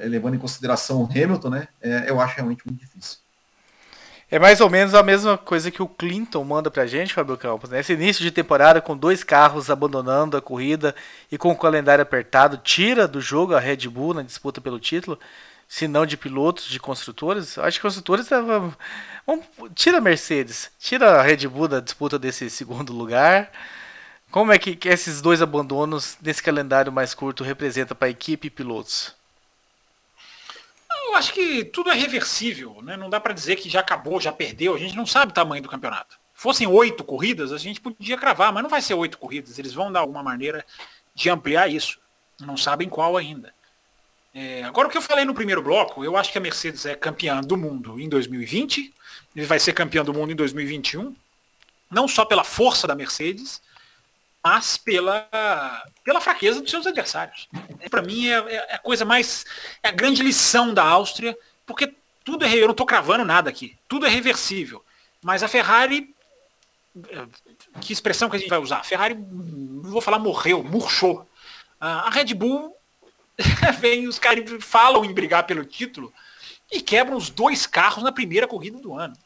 levando 0.04 0.34
em 0.34 0.38
consideração 0.38 1.02
o 1.02 1.06
Hamilton, 1.06 1.50
né, 1.50 1.68
é, 1.80 2.10
eu 2.10 2.20
acho 2.20 2.36
realmente 2.36 2.66
muito 2.66 2.80
difícil. 2.80 3.18
É 4.28 4.40
mais 4.40 4.60
ou 4.60 4.68
menos 4.68 4.92
a 4.92 5.04
mesma 5.04 5.38
coisa 5.38 5.70
que 5.70 5.80
o 5.80 5.86
Clinton 5.86 6.42
manda 6.42 6.68
pra 6.68 6.84
gente, 6.84 7.14
Fábio 7.14 7.36
Campos. 7.36 7.70
Né? 7.70 7.78
Esse 7.78 7.92
início 7.92 8.24
de 8.24 8.32
temporada 8.32 8.80
com 8.80 8.96
dois 8.96 9.22
carros 9.22 9.70
abandonando 9.70 10.36
a 10.36 10.42
corrida 10.42 10.96
e 11.30 11.38
com 11.38 11.52
o 11.52 11.56
calendário 11.56 12.02
apertado, 12.02 12.56
tira 12.58 13.06
do 13.06 13.20
jogo 13.20 13.54
a 13.54 13.60
Red 13.60 13.88
Bull 13.88 14.14
na 14.14 14.22
disputa 14.22 14.60
pelo 14.60 14.80
título, 14.80 15.16
se 15.68 15.86
não 15.86 16.04
de 16.04 16.16
pilotos, 16.16 16.66
de 16.66 16.80
construtores. 16.80 17.56
Acho 17.56 17.78
que 17.78 17.82
construtores 17.82 18.26
tava... 18.26 18.76
tira 19.76 19.98
a 19.98 20.00
Mercedes, 20.00 20.72
tira 20.80 21.20
a 21.20 21.22
Red 21.22 21.46
Bull 21.46 21.68
da 21.68 21.78
disputa 21.78 22.18
desse 22.18 22.50
segundo 22.50 22.92
lugar. 22.92 23.52
Como 24.28 24.52
é 24.52 24.58
que, 24.58 24.76
esses 24.88 25.20
dois 25.20 25.40
abandonos 25.40 26.18
nesse 26.20 26.42
calendário 26.42 26.90
mais 26.90 27.14
curto 27.14 27.44
representam 27.44 27.96
para 27.96 28.08
a 28.08 28.10
equipe 28.10 28.48
e 28.48 28.50
pilotos? 28.50 29.14
Acho 31.16 31.32
que 31.32 31.64
tudo 31.64 31.90
é 31.90 31.94
reversível, 31.94 32.80
né? 32.82 32.96
Não 32.96 33.08
dá 33.08 33.18
para 33.18 33.32
dizer 33.32 33.56
que 33.56 33.68
já 33.68 33.80
acabou, 33.80 34.20
já 34.20 34.30
perdeu. 34.30 34.74
A 34.74 34.78
gente 34.78 34.94
não 34.94 35.06
sabe 35.06 35.32
o 35.32 35.34
tamanho 35.34 35.62
do 35.62 35.68
campeonato. 35.68 36.18
Fossem 36.34 36.66
oito 36.66 37.02
corridas, 37.02 37.52
a 37.52 37.58
gente 37.58 37.80
podia 37.80 38.18
cravar, 38.18 38.52
mas 38.52 38.62
não 38.62 38.68
vai 38.68 38.82
ser 38.82 38.94
oito 38.94 39.16
corridas. 39.16 39.58
Eles 39.58 39.72
vão 39.72 39.90
dar 39.90 40.00
alguma 40.00 40.22
maneira 40.22 40.64
de 41.14 41.30
ampliar 41.30 41.68
isso. 41.68 41.98
Não 42.40 42.56
sabem 42.56 42.88
qual 42.88 43.16
ainda. 43.16 43.54
É, 44.34 44.62
agora 44.64 44.86
o 44.86 44.90
que 44.90 44.98
eu 44.98 45.02
falei 45.02 45.24
no 45.24 45.32
primeiro 45.32 45.62
bloco, 45.62 46.04
eu 46.04 46.14
acho 46.14 46.30
que 46.30 46.36
a 46.36 46.40
Mercedes 46.42 46.84
é 46.84 46.94
campeã 46.94 47.40
do 47.40 47.56
mundo 47.56 47.98
em 47.98 48.06
2020, 48.06 48.92
ele 49.34 49.46
vai 49.46 49.58
ser 49.58 49.72
campeã 49.72 50.04
do 50.04 50.12
mundo 50.12 50.30
em 50.30 50.36
2021, 50.36 51.16
não 51.90 52.06
só 52.06 52.22
pela 52.22 52.44
força 52.44 52.86
da 52.86 52.94
Mercedes, 52.94 53.62
mas 54.46 54.76
pela, 54.76 55.28
pela 56.04 56.20
fraqueza 56.20 56.60
dos 56.60 56.70
seus 56.70 56.86
adversários. 56.86 57.48
Para 57.90 58.00
mim 58.00 58.28
é, 58.28 58.36
é, 58.36 58.74
a 58.76 58.78
coisa 58.78 59.04
mais. 59.04 59.44
É 59.82 59.88
a 59.88 59.90
grande 59.90 60.22
lição 60.22 60.72
da 60.72 60.84
Áustria, 60.84 61.36
porque 61.66 61.92
tudo 62.24 62.44
é. 62.44 62.54
Eu 62.54 62.66
não 62.66 62.70
estou 62.70 62.86
cravando 62.86 63.24
nada 63.24 63.50
aqui. 63.50 63.76
Tudo 63.88 64.06
é 64.06 64.08
reversível. 64.08 64.84
Mas 65.20 65.42
a 65.42 65.48
Ferrari. 65.48 66.14
É, 67.08 67.26
que 67.80 67.92
expressão 67.92 68.30
que 68.30 68.36
a 68.36 68.38
gente 68.38 68.48
vai 68.48 68.60
usar? 68.60 68.76
A 68.76 68.84
Ferrari, 68.84 69.16
não 69.16 69.90
vou 69.90 70.00
falar 70.00 70.20
morreu, 70.20 70.62
murchou. 70.62 71.28
A 71.80 72.08
Red 72.08 72.32
Bull 72.32 72.72
vem, 73.80 74.06
os 74.06 74.20
caras 74.20 74.44
falam 74.60 75.04
em 75.04 75.12
brigar 75.12 75.44
pelo 75.44 75.64
título 75.64 76.14
e 76.70 76.80
quebram 76.80 77.16
os 77.16 77.30
dois 77.30 77.66
carros 77.66 78.04
na 78.04 78.12
primeira 78.12 78.46
corrida 78.46 78.78
do 78.78 78.94
ano. 78.94 79.16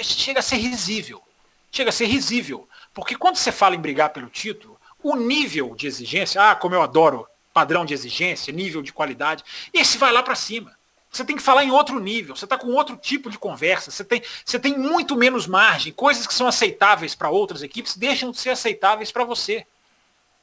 Chega 0.00 0.40
a 0.40 0.42
ser 0.42 0.56
risível. 0.56 1.22
Chega 1.70 1.90
a 1.90 1.92
ser 1.92 2.06
risível. 2.06 2.66
Porque 2.92 3.14
quando 3.16 3.36
você 3.36 3.52
fala 3.52 3.74
em 3.74 3.80
brigar 3.80 4.10
pelo 4.10 4.28
título, 4.28 4.78
o 5.02 5.14
nível 5.16 5.74
de 5.74 5.86
exigência, 5.86 6.50
ah, 6.50 6.54
como 6.54 6.74
eu 6.74 6.82
adoro 6.82 7.26
padrão 7.52 7.84
de 7.84 7.94
exigência, 7.94 8.52
nível 8.52 8.82
de 8.82 8.92
qualidade, 8.92 9.44
esse 9.72 9.98
vai 9.98 10.12
lá 10.12 10.22
para 10.22 10.34
cima. 10.34 10.76
Você 11.10 11.24
tem 11.24 11.36
que 11.36 11.42
falar 11.42 11.64
em 11.64 11.70
outro 11.70 11.98
nível, 11.98 12.36
você 12.36 12.44
está 12.44 12.58
com 12.58 12.68
outro 12.68 12.96
tipo 12.96 13.30
de 13.30 13.38
conversa, 13.38 13.90
você 13.90 14.04
tem, 14.04 14.22
você 14.44 14.58
tem 14.58 14.76
muito 14.78 15.16
menos 15.16 15.46
margem, 15.46 15.92
coisas 15.92 16.26
que 16.26 16.34
são 16.34 16.46
aceitáveis 16.46 17.14
para 17.14 17.30
outras 17.30 17.62
equipes 17.62 17.96
deixam 17.96 18.30
de 18.30 18.38
ser 18.38 18.50
aceitáveis 18.50 19.10
para 19.10 19.24
você. 19.24 19.66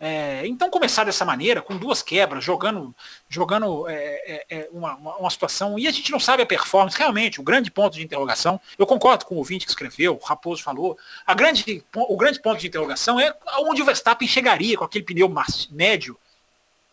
É, 0.08 0.46
então 0.46 0.70
começar 0.70 1.04
dessa 1.04 1.26
maneira, 1.26 1.64
com 1.64 1.76
duas 1.76 2.04
quebras, 2.04 2.44
jogando, 2.44 2.96
jogando 3.28 3.90
é, 3.90 3.96
é, 3.96 4.46
é, 4.52 4.70
uma, 4.72 4.94
uma, 4.94 5.30
situação, 5.32 5.80
e 5.80 5.88
a 5.88 5.92
gente 5.92 6.12
não 6.12 6.20
sabe 6.20 6.44
a 6.44 6.46
performance, 6.46 6.96
realmente, 6.96 7.42
o 7.42 7.44
grande 7.44 7.72
ponto 7.72 7.96
de 7.96 8.04
interrogação, 8.04 8.62
eu 8.78 8.86
concordo 8.86 9.26
com 9.26 9.34
o 9.34 9.40
ouvinte 9.40 9.66
que 9.66 9.72
escreveu, 9.72 10.16
o 10.22 10.24
Raposo 10.24 10.62
falou, 10.62 10.96
a 11.26 11.34
grande, 11.34 11.84
o 11.92 12.16
grande 12.16 12.40
ponto 12.40 12.60
de 12.60 12.68
interrogação 12.68 13.20
é 13.20 13.36
onde 13.62 13.82
o 13.82 13.86
Verstappen 13.86 14.28
chegaria 14.28 14.78
com 14.78 14.84
aquele 14.84 15.04
pneu 15.04 15.34
médio, 15.72 16.16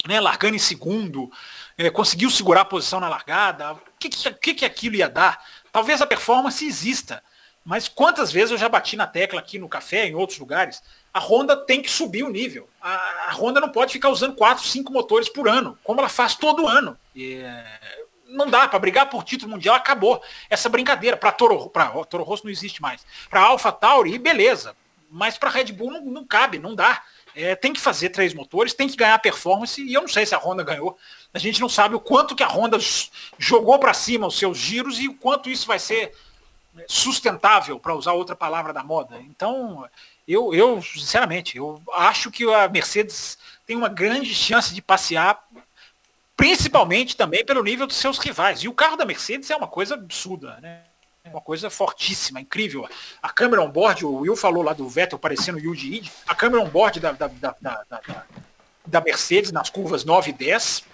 né, 0.08 0.18
largando 0.18 0.56
em 0.56 0.58
segundo, 0.58 1.30
é, 1.76 1.90
conseguiu 1.90 2.30
segurar 2.30 2.62
a 2.62 2.64
posição 2.64 2.98
na 2.98 3.10
largada, 3.10 3.74
o 3.74 3.78
que, 3.98 4.08
que, 4.08 4.54
que 4.54 4.64
aquilo 4.64 4.96
ia 4.96 5.10
dar? 5.10 5.44
Talvez 5.70 6.00
a 6.00 6.06
performance 6.06 6.64
exista, 6.64 7.22
mas 7.64 7.88
quantas 7.88 8.32
vezes 8.32 8.50
eu 8.50 8.58
já 8.58 8.68
bati 8.68 8.96
na 8.96 9.06
tecla 9.06 9.40
aqui 9.40 9.58
no 9.58 9.68
café, 9.68 10.06
em 10.06 10.14
outros 10.14 10.38
lugares, 10.38 10.82
a 11.14 11.20
Honda 11.20 11.56
tem 11.56 11.80
que 11.80 11.90
subir 11.90 12.24
o 12.24 12.30
nível. 12.30 12.68
A, 12.80 13.28
a 13.28 13.34
Honda 13.34 13.60
não 13.60 13.68
pode 13.68 13.92
ficar 13.92 14.08
usando 14.08 14.34
4, 14.34 14.64
5 14.64 14.92
motores 14.92 15.28
por 15.28 15.48
ano, 15.48 15.78
como 15.84 16.00
ela 16.00 16.08
faz 16.08 16.34
todo 16.34 16.66
ano. 16.66 16.98
E, 17.14 17.42
não 18.32 18.48
dá 18.48 18.66
para 18.66 18.78
brigar 18.78 19.08
por 19.08 19.22
título 19.22 19.52
mundial, 19.52 19.76
acabou 19.76 20.22
essa 20.48 20.68
brincadeira. 20.68 21.16
Para 21.16 21.32
Toro, 21.32 21.68
para 21.68 21.90
Toro 22.06 22.24
Rosso 22.24 22.44
não 22.44 22.50
existe 22.50 22.80
mais. 22.80 23.04
Para 23.28 23.42
Alpha 23.42 23.70
Tauri, 23.70 24.18
beleza. 24.18 24.74
Mas 25.10 25.36
para 25.36 25.50
Red 25.50 25.66
Bull 25.66 25.92
não, 25.92 26.04
não, 26.04 26.24
cabe, 26.26 26.58
não 26.58 26.74
dá. 26.74 27.02
É, 27.34 27.54
tem 27.54 27.72
que 27.72 27.80
fazer 27.80 28.10
três 28.10 28.34
motores, 28.34 28.74
tem 28.74 28.88
que 28.88 28.96
ganhar 28.96 29.18
performance, 29.18 29.80
e 29.80 29.92
eu 29.92 30.02
não 30.02 30.08
sei 30.08 30.26
se 30.26 30.34
a 30.34 30.38
Honda 30.38 30.62
ganhou. 30.62 30.98
A 31.32 31.38
gente 31.38 31.60
não 31.60 31.68
sabe 31.68 31.94
o 31.94 32.00
quanto 32.00 32.34
que 32.34 32.42
a 32.42 32.48
Honda 32.48 32.78
jogou 33.38 33.78
para 33.78 33.94
cima 33.94 34.26
os 34.26 34.38
seus 34.38 34.58
giros 34.58 34.98
e 34.98 35.08
o 35.08 35.14
quanto 35.14 35.50
isso 35.50 35.66
vai 35.66 35.78
ser 35.78 36.14
sustentável, 36.86 37.78
para 37.78 37.94
usar 37.94 38.12
outra 38.12 38.34
palavra 38.34 38.72
da 38.72 38.82
moda. 38.82 39.18
Então, 39.20 39.88
eu, 40.26 40.54
eu, 40.54 40.80
sinceramente, 40.82 41.56
eu 41.56 41.82
acho 41.94 42.30
que 42.30 42.44
a 42.52 42.68
Mercedes 42.68 43.38
tem 43.66 43.76
uma 43.76 43.88
grande 43.88 44.34
chance 44.34 44.74
de 44.74 44.80
passear, 44.80 45.42
principalmente 46.36 47.16
também 47.16 47.44
pelo 47.44 47.62
nível 47.62 47.86
dos 47.86 47.96
seus 47.96 48.18
rivais. 48.18 48.60
E 48.60 48.68
o 48.68 48.74
carro 48.74 48.96
da 48.96 49.04
Mercedes 49.04 49.50
é 49.50 49.56
uma 49.56 49.68
coisa 49.68 49.94
absurda, 49.94 50.58
né? 50.60 50.82
É 51.24 51.30
uma 51.30 51.40
coisa 51.40 51.70
fortíssima, 51.70 52.40
incrível. 52.40 52.88
A 53.22 53.28
câmera 53.28 53.62
on-board, 53.62 54.04
o 54.04 54.16
Will 54.16 54.34
falou 54.34 54.62
lá 54.62 54.72
do 54.72 54.88
Vettel 54.88 55.18
parecendo 55.18 55.58
o 55.58 55.60
Yuji 55.60 55.94
Id, 55.94 56.10
a 56.26 56.34
câmera 56.34 56.64
on-board 56.64 56.98
da, 56.98 57.12
da, 57.12 57.28
da, 57.28 57.54
da, 57.60 58.24
da 58.84 59.00
Mercedes 59.00 59.52
nas 59.52 59.70
curvas 59.70 60.04
9 60.04 60.30
e 60.30 60.32
10, 60.32 60.84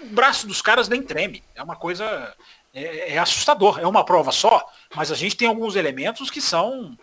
o 0.00 0.06
braço 0.06 0.46
dos 0.46 0.62
caras 0.62 0.88
nem 0.88 1.02
treme. 1.02 1.42
É 1.54 1.62
uma 1.62 1.74
coisa 1.74 2.32
é, 2.74 3.14
é, 3.14 3.18
assustador. 3.18 3.78
É 3.78 3.86
uma 3.86 4.04
prova 4.04 4.32
só, 4.32 4.64
mas 4.94 5.10
a 5.12 5.14
gente 5.14 5.36
tem 5.36 5.48
alguns 5.48 5.76
elementos 5.76 6.30
que 6.30 6.40
são 6.40 6.96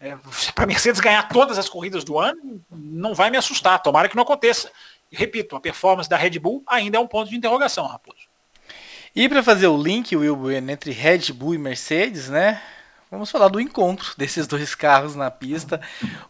é, 0.00 0.16
para 0.54 0.66
Mercedes 0.66 1.00
ganhar 1.00 1.28
todas 1.28 1.58
as 1.58 1.68
corridas 1.68 2.04
do 2.04 2.18
ano, 2.18 2.62
não 2.70 3.14
vai 3.14 3.30
me 3.30 3.36
assustar. 3.36 3.82
Tomara 3.82 4.08
que 4.08 4.16
não 4.16 4.22
aconteça. 4.22 4.70
repito, 5.10 5.56
a 5.56 5.60
performance 5.60 6.08
da 6.08 6.16
Red 6.16 6.38
Bull 6.38 6.62
ainda 6.66 6.98
é 6.98 7.00
um 7.00 7.06
ponto 7.06 7.30
de 7.30 7.36
interrogação, 7.36 7.86
Raposo. 7.86 8.26
E 9.14 9.28
para 9.28 9.42
fazer 9.42 9.66
o 9.66 9.82
link, 9.82 10.14
Will 10.14 10.36
Bueno, 10.36 10.70
entre 10.70 10.90
Red 10.92 11.32
Bull 11.32 11.54
e 11.54 11.58
Mercedes, 11.58 12.28
né? 12.28 12.60
Vamos 13.10 13.30
falar 13.30 13.48
do 13.48 13.60
encontro 13.60 14.12
desses 14.18 14.46
dois 14.46 14.74
carros 14.74 15.16
na 15.16 15.30
pista. 15.30 15.80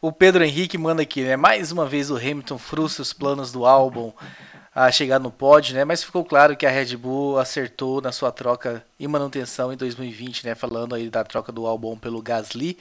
O 0.01 0.13
Pedro 0.13 0.45
Henrique 0.45 0.79
manda 0.79 1.03
aqui, 1.03 1.23
né? 1.23 1.37
Mais 1.37 1.73
uma 1.73 1.87
vez 1.87 2.11
o 2.11 2.17
Hamilton 2.17 2.59
frustra 2.59 3.03
os 3.03 3.13
planos 3.13 3.51
do 3.51 3.67
álbum 3.67 4.13
a 4.77 4.93
chegar 4.93 5.19
no 5.19 5.31
pódio, 5.31 5.75
né? 5.75 5.87
Mas 5.87 6.05
ficou 6.05 6.23
claro 6.23 6.55
que 6.55 6.67
a 6.67 6.71
Red 6.71 6.99
Bull 6.99 7.39
acertou 7.39 8.03
na 8.03 8.13
sua 8.13 8.31
troca 8.31 8.85
e 9.01 9.09
manutenção 9.09 9.73
em 9.73 9.77
2020, 9.77 10.45
né? 10.45 10.55
Falando 10.55 10.95
aí 10.95 11.09
da 11.09 11.25
troca 11.25 11.51
do 11.51 11.67
álbum 11.67 11.97
pelo 11.97 12.21
Gasly. 12.21 12.77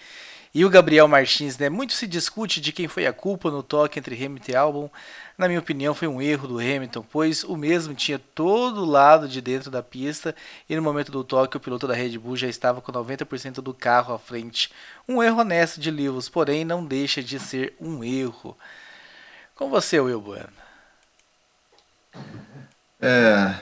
E 0.54 0.66
o 0.66 0.70
Gabriel 0.70 1.08
Martins, 1.08 1.58
né? 1.58 1.70
Muito 1.70 1.94
se 1.94 2.06
discute 2.06 2.60
de 2.60 2.74
quem 2.74 2.90
foi 2.90 3.06
a 3.08 3.14
culpa 3.14 3.50
no 3.50 3.64
toque 3.64 3.98
entre 3.98 4.14
Hamilton 4.14 4.52
e 4.52 4.56
Albon. 4.58 4.90
Na 5.38 5.48
minha 5.48 5.60
opinião, 5.62 5.94
foi 5.94 6.10
um 6.10 6.22
erro 6.22 6.50
do 6.50 6.60
Hamilton, 6.60 7.06
pois 7.10 7.46
o 7.46 7.56
mesmo 7.56 7.94
tinha 7.94 8.20
todo 8.20 8.82
o 8.82 8.86
lado 8.86 9.26
de 9.26 9.40
dentro 9.40 9.72
da 9.72 9.82
pista 9.82 10.36
e 10.70 10.76
no 10.76 10.82
momento 10.82 11.14
do 11.14 11.24
toque 11.24 11.56
o 11.56 11.62
piloto 11.62 11.88
da 11.88 11.94
Red 11.94 12.18
Bull 12.18 12.36
já 12.36 12.50
estava 12.50 12.82
com 12.82 12.92
90% 12.92 13.62
do 13.62 13.74
carro 13.74 14.14
à 14.14 14.20
frente. 14.20 14.70
Um 15.08 15.24
erro 15.24 15.40
honesto 15.40 15.80
de 15.80 15.90
Lewis, 15.90 16.28
porém 16.28 16.66
não 16.66 16.84
deixa 16.84 17.24
de 17.24 17.40
ser 17.40 17.74
um 17.80 18.04
erro. 18.04 18.58
Com 19.56 19.70
você, 19.70 19.98
Will 19.98 20.20
Bueno. 20.20 20.65
É, 23.02 23.56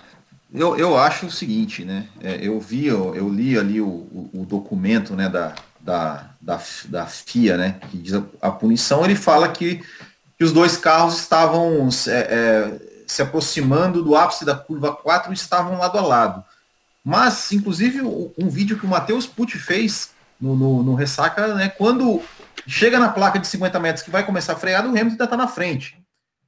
eu, 0.53 0.77
eu 0.77 0.97
acho 0.97 1.25
o 1.25 1.31
seguinte, 1.31 1.83
né? 1.83 2.07
É, 2.21 2.35
eu 2.41 2.59
vi, 2.59 2.85
eu, 2.85 3.15
eu, 3.15 3.27
li 3.27 3.57
ali 3.57 3.81
o, 3.81 3.87
o, 3.87 4.29
o 4.33 4.45
documento 4.45 5.15
né, 5.15 5.27
da, 5.27 5.55
da, 5.79 6.29
da, 6.39 6.61
da 6.85 7.05
FIA, 7.07 7.57
né, 7.57 7.75
que 7.89 7.97
diz 7.97 8.13
a, 8.13 8.23
a 8.41 8.51
punição, 8.51 9.03
ele 9.03 9.15
fala 9.15 9.49
que, 9.49 9.83
que 10.37 10.43
os 10.43 10.53
dois 10.53 10.77
carros 10.77 11.19
estavam 11.19 11.89
é, 12.07 12.11
é, 12.11 13.03
se 13.05 13.21
aproximando 13.21 14.03
do 14.03 14.15
ápice 14.15 14.45
da 14.45 14.55
curva 14.55 14.95
4 14.95 15.31
e 15.31 15.35
estavam 15.35 15.77
lado 15.77 15.97
a 15.97 16.01
lado. 16.01 16.43
Mas, 17.03 17.51
inclusive, 17.51 18.01
um 18.01 18.49
vídeo 18.49 18.79
que 18.79 18.85
o 18.85 18.89
Matheus 18.89 19.27
Pucci 19.27 19.57
fez 19.59 20.11
no, 20.39 20.55
no, 20.55 20.83
no, 20.83 20.95
Ressaca, 20.95 21.53
né, 21.53 21.67
quando 21.67 22.21
chega 22.65 22.97
na 22.97 23.09
placa 23.09 23.39
de 23.39 23.47
50 23.47 23.79
metros 23.79 24.05
que 24.05 24.11
vai 24.11 24.25
começar 24.25 24.53
a 24.53 24.57
freada, 24.57 24.87
o 24.87 24.91
Hamilton 24.91 25.09
ainda 25.09 25.23
está 25.25 25.35
na 25.35 25.47
frente. 25.47 25.97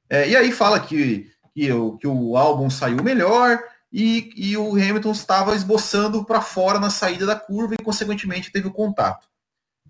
É, 0.08 0.28
e 0.28 0.36
aí 0.36 0.50
fala 0.50 0.80
que, 0.80 1.30
que, 1.56 1.72
o, 1.72 1.96
que 1.96 2.06
o 2.06 2.36
álbum 2.36 2.68
saiu 2.68 3.02
melhor, 3.02 3.58
e, 3.90 4.30
e 4.36 4.56
o 4.58 4.72
Hamilton 4.72 5.12
estava 5.12 5.56
esboçando 5.56 6.22
para 6.22 6.42
fora 6.42 6.78
na 6.78 6.90
saída 6.90 7.24
da 7.24 7.34
curva 7.34 7.74
e, 7.74 7.82
consequentemente, 7.82 8.52
teve 8.52 8.68
o 8.68 8.72
contato. 8.72 9.26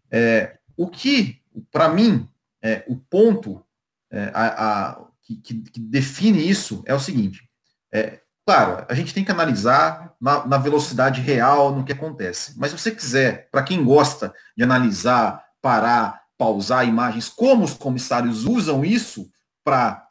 É, 0.09 0.59
o 0.77 0.87
que, 0.87 1.43
para 1.73 1.89
mim, 1.89 2.29
é, 2.63 2.85
o 2.87 2.95
ponto 2.95 3.65
é, 4.13 4.31
a, 4.33 4.91
a, 4.91 5.05
que, 5.23 5.35
que, 5.39 5.81
define 5.81 6.49
isso 6.49 6.85
é 6.87 6.95
o 6.95 7.01
seguinte: 7.01 7.51
é, 7.93 8.21
claro, 8.47 8.87
a 8.89 8.95
gente 8.95 9.13
tem 9.13 9.25
que 9.25 9.33
analisar 9.33 10.15
na, 10.21 10.47
na, 10.47 10.59
velocidade 10.59 11.21
real 11.21 11.75
no 11.75 11.85
que 11.85 11.93
acontece, 11.93 12.55
mas 12.57 12.71
se 12.71 12.79
você 12.79 12.93
quiser, 12.93 13.49
para 13.51 13.65
quem 13.65 13.83
gosta 13.83 14.33
de 14.57 14.63
analisar, 14.63 15.45
parar, 15.61 16.23
pausar 16.39 16.87
imagens, 16.87 17.29
como 17.29 17.65
os 17.65 17.75
comissários 17.75 18.45
usam 18.45 18.85
isso 18.85 19.29
para 19.65 20.07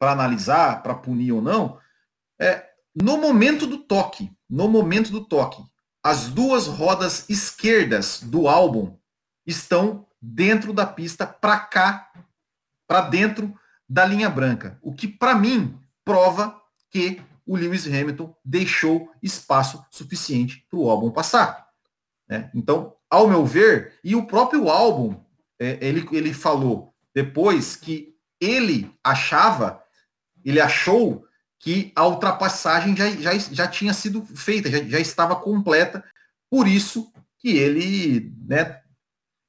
analisar, 0.00 0.82
para 0.82 0.94
punir 0.94 1.32
ou 1.32 1.42
não, 1.42 1.78
é, 2.40 2.64
no 2.94 3.18
momento 3.18 3.66
do 3.66 3.78
toque, 3.78 4.30
no 4.48 4.68
momento 4.68 5.10
do 5.10 5.24
toque, 5.24 5.62
as 6.02 6.28
duas 6.28 6.66
rodas 6.66 7.28
esquerdas 7.28 8.20
do 8.22 8.48
álbum 8.48 8.96
estão 9.46 10.06
dentro 10.20 10.72
da 10.72 10.86
pista 10.86 11.26
para 11.26 11.58
cá, 11.58 12.10
para 12.86 13.02
dentro 13.02 13.54
da 13.88 14.04
linha 14.04 14.28
branca, 14.28 14.78
o 14.82 14.94
que 14.94 15.08
para 15.08 15.34
mim 15.34 15.78
prova 16.04 16.60
que 16.90 17.20
o 17.46 17.56
Lewis 17.56 17.86
Hamilton 17.86 18.34
deixou 18.44 19.10
espaço 19.22 19.84
suficiente 19.90 20.66
para 20.70 20.78
o 20.78 20.90
álbum 20.90 21.10
passar. 21.10 21.66
Né? 22.28 22.50
Então, 22.54 22.94
ao 23.10 23.26
meu 23.26 23.44
ver, 23.46 23.98
e 24.04 24.14
o 24.14 24.26
próprio 24.26 24.68
álbum, 24.68 25.18
é, 25.58 25.78
ele, 25.80 26.06
ele 26.12 26.34
falou 26.34 26.94
depois 27.14 27.74
que 27.74 28.14
ele 28.40 28.94
achava, 29.02 29.82
ele 30.44 30.60
achou 30.60 31.24
que 31.58 31.92
a 31.94 32.06
ultrapassagem 32.06 32.96
já, 32.96 33.10
já, 33.10 33.36
já 33.36 33.66
tinha 33.66 33.92
sido 33.92 34.24
feita, 34.34 34.70
já, 34.70 34.82
já 34.82 34.98
estava 34.98 35.36
completa, 35.36 36.04
por 36.50 36.68
isso 36.68 37.12
que 37.38 37.56
ele 37.56 38.32
né, 38.46 38.78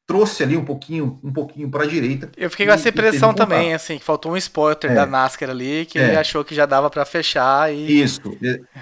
trouxe 0.09 0.41
ali 0.41 0.57
um 0.57 0.65
pouquinho, 0.65 1.19
um 1.23 1.31
pouquinho 1.31 1.69
para 1.69 1.83
a 1.83 1.87
direita. 1.87 2.31
Eu 2.35 2.49
fiquei 2.49 2.65
com 2.65 2.71
essa 2.71 2.89
impressão 2.89 3.31
também, 3.31 3.75
assim, 3.75 3.99
que 3.99 4.03
faltou 4.03 4.31
um 4.31 4.37
spotter 4.37 4.91
é. 4.91 4.95
da 4.95 5.05
NASCAR 5.05 5.51
ali, 5.51 5.85
que 5.85 5.99
é. 5.99 6.07
ele 6.07 6.17
achou 6.17 6.43
que 6.43 6.55
já 6.55 6.65
dava 6.65 6.89
para 6.89 7.05
fechar 7.05 7.71
e 7.71 8.01
Isso, 8.01 8.21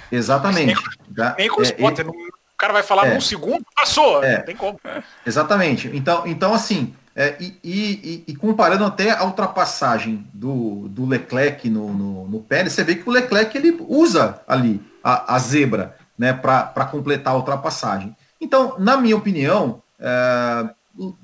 exatamente. 0.09 0.81
Nem 1.37 1.49
com 1.49 1.59
o 1.59 1.63
é, 1.63 1.67
spotter, 1.67 2.05
é, 2.05 2.09
o 2.09 2.57
cara 2.57 2.71
vai 2.71 2.81
falar 2.81 3.07
é, 3.07 3.13
num 3.13 3.19
segundo, 3.19 3.63
passou, 3.75 4.23
é, 4.23 4.37
não 4.37 4.45
tem 4.45 4.55
como. 4.55 4.79
Exatamente. 5.25 5.91
Então, 5.93 6.25
então 6.25 6.53
assim, 6.53 6.95
é, 7.19 7.35
e, 7.39 7.57
e, 7.63 8.23
e, 8.27 8.35
comparando 8.35 8.85
até 8.85 9.09
a 9.09 9.25
ultrapassagem 9.25 10.29
do, 10.31 10.87
do 10.87 11.03
Leclerc 11.03 11.67
no, 11.67 11.91
no, 11.91 12.27
no 12.27 12.39
Pérez, 12.41 12.73
você 12.73 12.83
vê 12.83 12.93
que 12.93 13.09
o 13.09 13.11
Leclerc 13.11 13.57
ele 13.57 13.75
usa 13.89 14.39
ali 14.47 14.79
a, 15.03 15.33
a 15.33 15.39
zebra 15.39 15.95
né, 16.15 16.31
para 16.31 16.85
completar 16.85 17.33
a 17.33 17.37
ultrapassagem. 17.37 18.15
Então, 18.39 18.75
na 18.77 18.97
minha 18.97 19.17
opinião, 19.17 19.81
é, 19.99 20.69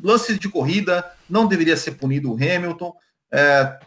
lance 0.03 0.39
de 0.39 0.49
corrida, 0.49 1.05
não 1.29 1.45
deveria 1.45 1.77
ser 1.77 1.91
punido 1.91 2.31
o 2.31 2.35
Hamilton. 2.37 2.91
É, 3.31 3.77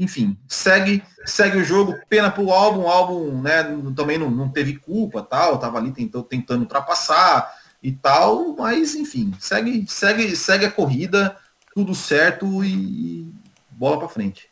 enfim, 0.00 0.36
segue 0.48 1.00
segue 1.24 1.58
o 1.58 1.64
jogo, 1.64 1.94
pena 2.08 2.28
para 2.28 2.42
o 2.42 2.50
álbum, 2.50 2.82
o 2.82 2.88
álbum 2.88 3.40
né, 3.40 3.62
também 3.94 4.18
não, 4.18 4.28
não 4.28 4.48
teve 4.48 4.78
culpa, 4.78 5.22
tal, 5.22 5.58
tava 5.58 5.78
ali 5.78 5.92
tentando, 5.92 6.24
tentando 6.24 6.62
ultrapassar 6.62 7.52
e 7.86 7.92
tal, 7.92 8.56
mas 8.58 8.96
enfim, 8.96 9.32
segue 9.38 9.86
segue 9.88 10.34
segue 10.34 10.66
a 10.66 10.70
corrida, 10.72 11.36
tudo 11.72 11.94
certo 11.94 12.64
e 12.64 13.32
bola 13.70 13.96
para 13.96 14.08
frente. 14.08 14.50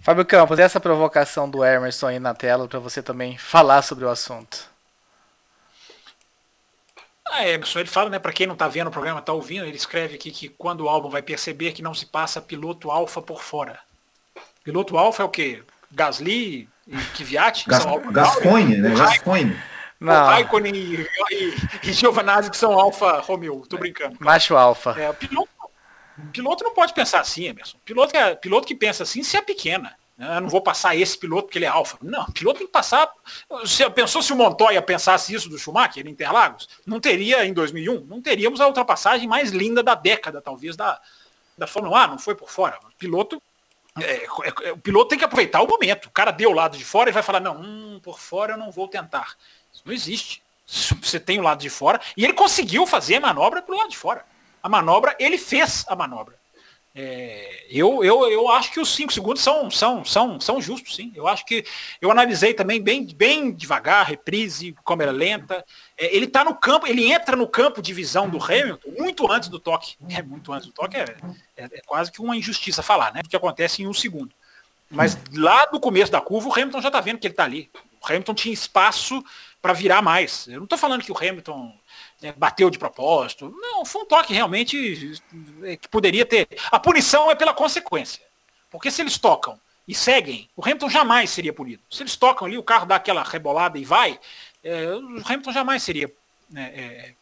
Fábio 0.00 0.26
Campos, 0.26 0.58
essa 0.58 0.80
provocação 0.80 1.48
do 1.48 1.64
Emerson 1.64 2.08
aí 2.08 2.18
na 2.18 2.34
tela 2.34 2.66
para 2.66 2.80
você 2.80 3.00
também 3.00 3.38
falar 3.38 3.80
sobre 3.82 4.04
o 4.04 4.10
assunto. 4.10 4.68
Ah, 7.30 7.46
Emerson, 7.46 7.78
ele 7.78 7.88
fala, 7.88 8.10
né, 8.10 8.18
para 8.18 8.32
quem 8.32 8.48
não 8.48 8.54
está 8.54 8.66
vendo 8.66 8.88
o 8.88 8.90
programa, 8.90 9.20
está 9.20 9.32
ouvindo, 9.32 9.64
ele 9.64 9.76
escreve 9.76 10.16
aqui 10.16 10.32
que 10.32 10.48
quando 10.48 10.80
o 10.80 10.88
álbum 10.88 11.08
vai 11.08 11.22
perceber 11.22 11.70
que 11.70 11.80
não 11.80 11.94
se 11.94 12.06
passa 12.06 12.42
piloto 12.42 12.90
alfa 12.90 13.22
por 13.22 13.40
fora. 13.40 13.78
Piloto 14.64 14.98
alfa 14.98 15.22
é 15.22 15.26
o 15.26 15.28
quê? 15.28 15.62
Gasly 15.92 16.68
e 16.88 16.96
Kvyat? 17.14 17.68
Gas, 17.68 17.86
Gascoigne, 18.10 18.78
né? 18.78 18.96
Gascoigne. 18.96 19.56
Não. 20.02 20.26
Raikkonen 20.26 20.74
e, 20.74 21.08
e, 21.30 21.54
e 21.84 21.92
Giovanazzi 21.92 22.50
que 22.50 22.56
são 22.56 22.78
alfa 22.78 23.20
Romeo, 23.20 23.64
tô 23.68 23.78
brincando. 23.78 24.16
Macho 24.20 24.56
alfa. 24.56 25.00
É, 25.00 25.08
o 25.08 25.14
piloto, 25.14 25.50
piloto 26.32 26.64
não 26.64 26.74
pode 26.74 26.92
pensar 26.92 27.20
assim, 27.20 27.46
Emerson. 27.46 27.78
Piloto, 27.84 28.16
é, 28.16 28.34
piloto 28.34 28.66
que 28.66 28.74
pensa 28.74 29.04
assim 29.04 29.22
se 29.22 29.36
é 29.36 29.42
pequena. 29.42 29.96
Eu 30.18 30.40
não 30.40 30.48
vou 30.48 30.60
passar 30.60 30.94
esse 30.94 31.16
piloto 31.16 31.44
porque 31.44 31.58
ele 31.58 31.64
é 31.64 31.68
alfa. 31.68 31.98
Não, 32.02 32.24
o 32.24 32.32
piloto 32.32 32.58
tem 32.58 32.66
que 32.66 32.72
passar. 32.72 33.10
Você 33.48 33.88
pensou 33.90 34.22
se 34.22 34.32
o 34.32 34.36
Montoya 34.36 34.80
pensasse 34.82 35.34
isso 35.34 35.48
do 35.48 35.58
Schumacher 35.58 36.06
em 36.06 36.10
Interlagos? 36.10 36.68
Não 36.86 37.00
teria 37.00 37.44
em 37.44 37.52
2001? 37.52 38.04
Não 38.04 38.20
teríamos 38.20 38.60
a 38.60 38.66
ultrapassagem 38.66 39.26
mais 39.26 39.50
linda 39.50 39.82
da 39.82 39.94
década, 39.94 40.40
talvez, 40.40 40.76
da, 40.76 41.00
da 41.56 41.66
Fórmula 41.66 42.06
1. 42.06 42.10
Não 42.10 42.18
foi 42.18 42.34
por 42.34 42.50
fora. 42.50 42.78
O 42.84 42.96
piloto, 42.96 43.42
é, 44.00 44.26
é, 44.64 44.72
o 44.72 44.78
piloto 44.78 45.08
tem 45.08 45.18
que 45.18 45.24
aproveitar 45.24 45.62
o 45.62 45.66
momento. 45.66 46.06
O 46.06 46.10
cara 46.10 46.30
deu 46.30 46.50
o 46.50 46.54
lado 46.54 46.76
de 46.76 46.84
fora 46.84 47.10
e 47.10 47.12
vai 47.12 47.22
falar, 47.22 47.40
não, 47.40 47.60
hum, 47.60 48.00
por 48.02 48.20
fora 48.20 48.52
eu 48.52 48.58
não 48.58 48.70
vou 48.70 48.86
tentar. 48.86 49.34
Isso 49.72 49.82
não 49.84 49.92
existe. 49.92 50.42
Você 50.66 51.20
tem 51.20 51.38
o 51.38 51.42
lado 51.42 51.60
de 51.60 51.68
fora. 51.68 52.00
E 52.16 52.24
ele 52.24 52.32
conseguiu 52.32 52.86
fazer 52.86 53.16
a 53.16 53.20
manobra 53.20 53.62
pro 53.62 53.76
lado 53.76 53.90
de 53.90 53.96
fora. 53.96 54.24
A 54.62 54.68
manobra, 54.68 55.16
ele 55.18 55.38
fez 55.38 55.84
a 55.88 55.96
manobra. 55.96 56.40
É, 56.94 57.66
eu, 57.70 58.04
eu, 58.04 58.30
eu 58.30 58.50
acho 58.50 58.70
que 58.70 58.78
os 58.78 58.94
cinco 58.94 59.12
segundos 59.14 59.42
são, 59.42 59.70
são, 59.70 60.04
são, 60.04 60.38
são 60.38 60.60
justos, 60.60 60.94
sim. 60.94 61.10
Eu 61.14 61.26
acho 61.26 61.44
que 61.46 61.64
eu 62.00 62.10
analisei 62.10 62.52
também 62.52 62.82
bem, 62.82 63.06
bem 63.06 63.50
devagar, 63.50 64.06
reprise, 64.06 64.74
câmera 64.84 65.10
lenta. 65.10 65.64
É, 65.96 66.14
ele 66.14 66.26
está 66.26 66.44
no 66.44 66.54
campo, 66.54 66.86
ele 66.86 67.10
entra 67.10 67.34
no 67.34 67.48
campo 67.48 67.80
de 67.80 67.94
visão 67.94 68.28
do 68.28 68.42
Hamilton 68.42 68.90
muito 68.98 69.30
antes 69.30 69.48
do 69.48 69.58
toque. 69.58 69.96
É 70.10 70.22
muito 70.22 70.52
antes 70.52 70.66
do 70.66 70.72
toque, 70.72 70.98
é, 70.98 71.04
é, 71.56 71.64
é 71.64 71.80
quase 71.86 72.12
que 72.12 72.20
uma 72.20 72.36
injustiça 72.36 72.82
falar, 72.82 73.12
né? 73.14 73.22
O 73.24 73.28
que 73.28 73.36
acontece 73.36 73.82
em 73.82 73.86
um 73.86 73.94
segundo. 73.94 74.30
Mas 74.90 75.16
lá 75.32 75.66
no 75.72 75.80
começo 75.80 76.12
da 76.12 76.20
curva, 76.20 76.50
o 76.50 76.52
Hamilton 76.52 76.82
já 76.82 76.88
está 76.88 77.00
vendo 77.00 77.18
que 77.18 77.26
ele 77.26 77.32
está 77.32 77.44
ali. 77.44 77.70
O 78.02 78.06
Hamilton 78.06 78.34
tinha 78.34 78.52
espaço 78.52 79.24
para 79.62 79.72
virar 79.72 80.02
mais. 80.02 80.48
Eu 80.48 80.56
não 80.56 80.64
estou 80.64 80.76
falando 80.76 81.04
que 81.04 81.12
o 81.12 81.16
Hamilton 81.16 81.72
é, 82.20 82.32
bateu 82.32 82.68
de 82.68 82.78
propósito. 82.78 83.54
Não, 83.56 83.84
foi 83.84 84.02
um 84.02 84.06
toque 84.06 84.34
realmente 84.34 85.14
é, 85.62 85.76
que 85.76 85.88
poderia 85.88 86.26
ter. 86.26 86.48
A 86.70 86.80
punição 86.80 87.30
é 87.30 87.36
pela 87.36 87.54
consequência. 87.54 88.20
Porque 88.68 88.90
se 88.90 89.00
eles 89.00 89.16
tocam 89.16 89.58
e 89.86 89.94
seguem, 89.94 90.50
o 90.56 90.64
Hamilton 90.64 90.90
jamais 90.90 91.30
seria 91.30 91.52
punido. 91.52 91.82
Se 91.88 92.02
eles 92.02 92.16
tocam 92.16 92.46
ali, 92.46 92.58
o 92.58 92.62
carro 92.62 92.86
dá 92.86 92.96
aquela 92.96 93.22
rebolada 93.22 93.78
e 93.78 93.84
vai, 93.84 94.18
é, 94.64 94.88
o 94.94 95.22
Hamilton 95.24 95.52
jamais 95.52 95.82
seria 95.82 96.12
né, 96.50 96.72
é, 96.74 97.14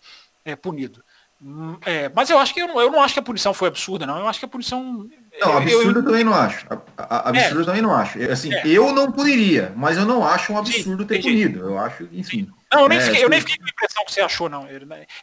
é, 0.47 0.57
punido. 0.57 1.05
Hum, 1.43 1.78
é, 1.86 2.11
mas 2.14 2.28
eu 2.28 2.38
acho 2.38 2.53
que 2.53 2.61
eu 2.61 2.68
não, 2.68 2.78
eu 2.78 2.91
não 2.91 3.03
acho 3.03 3.14
que 3.14 3.20
a 3.20 3.22
punição 3.22 3.55
foi 3.55 3.68
absurda, 3.68 4.07
não. 4.07 4.18
Eu 4.18 4.28
acho 4.28 4.38
que 4.38 4.45
a 4.45 4.49
punição. 4.49 5.09
Não, 5.41 5.57
absurdo 5.57 6.01
eu, 6.01 6.05
também 6.05 6.22
não 6.22 6.34
acho. 6.34 6.66
absurdo 6.99 7.64
também 7.64 7.80
não 7.80 7.95
acho. 7.95 8.22
Assim, 8.30 8.51
eu 8.64 8.93
não 8.93 9.11
puniria, 9.11 9.72
mas 9.74 9.97
eu 9.97 10.05
não 10.05 10.26
acho 10.26 10.53
um 10.53 10.59
absurdo 10.59 11.03
Sim, 11.03 11.09
ter 11.09 11.22
punido. 11.22 11.61
Eu 11.61 11.78
acho, 11.78 12.07
enfim. 12.12 12.51
Não, 12.70 12.82
eu 12.82 12.88
nem, 12.88 12.99
é, 12.99 13.01
fiquei, 13.01 13.24
eu 13.24 13.28
nem 13.30 13.41
fiquei 13.41 13.57
com 13.57 13.64
a 13.64 13.68
impressão 13.68 14.05
que 14.05 14.12
você 14.12 14.20
achou, 14.20 14.49
não. 14.51 14.66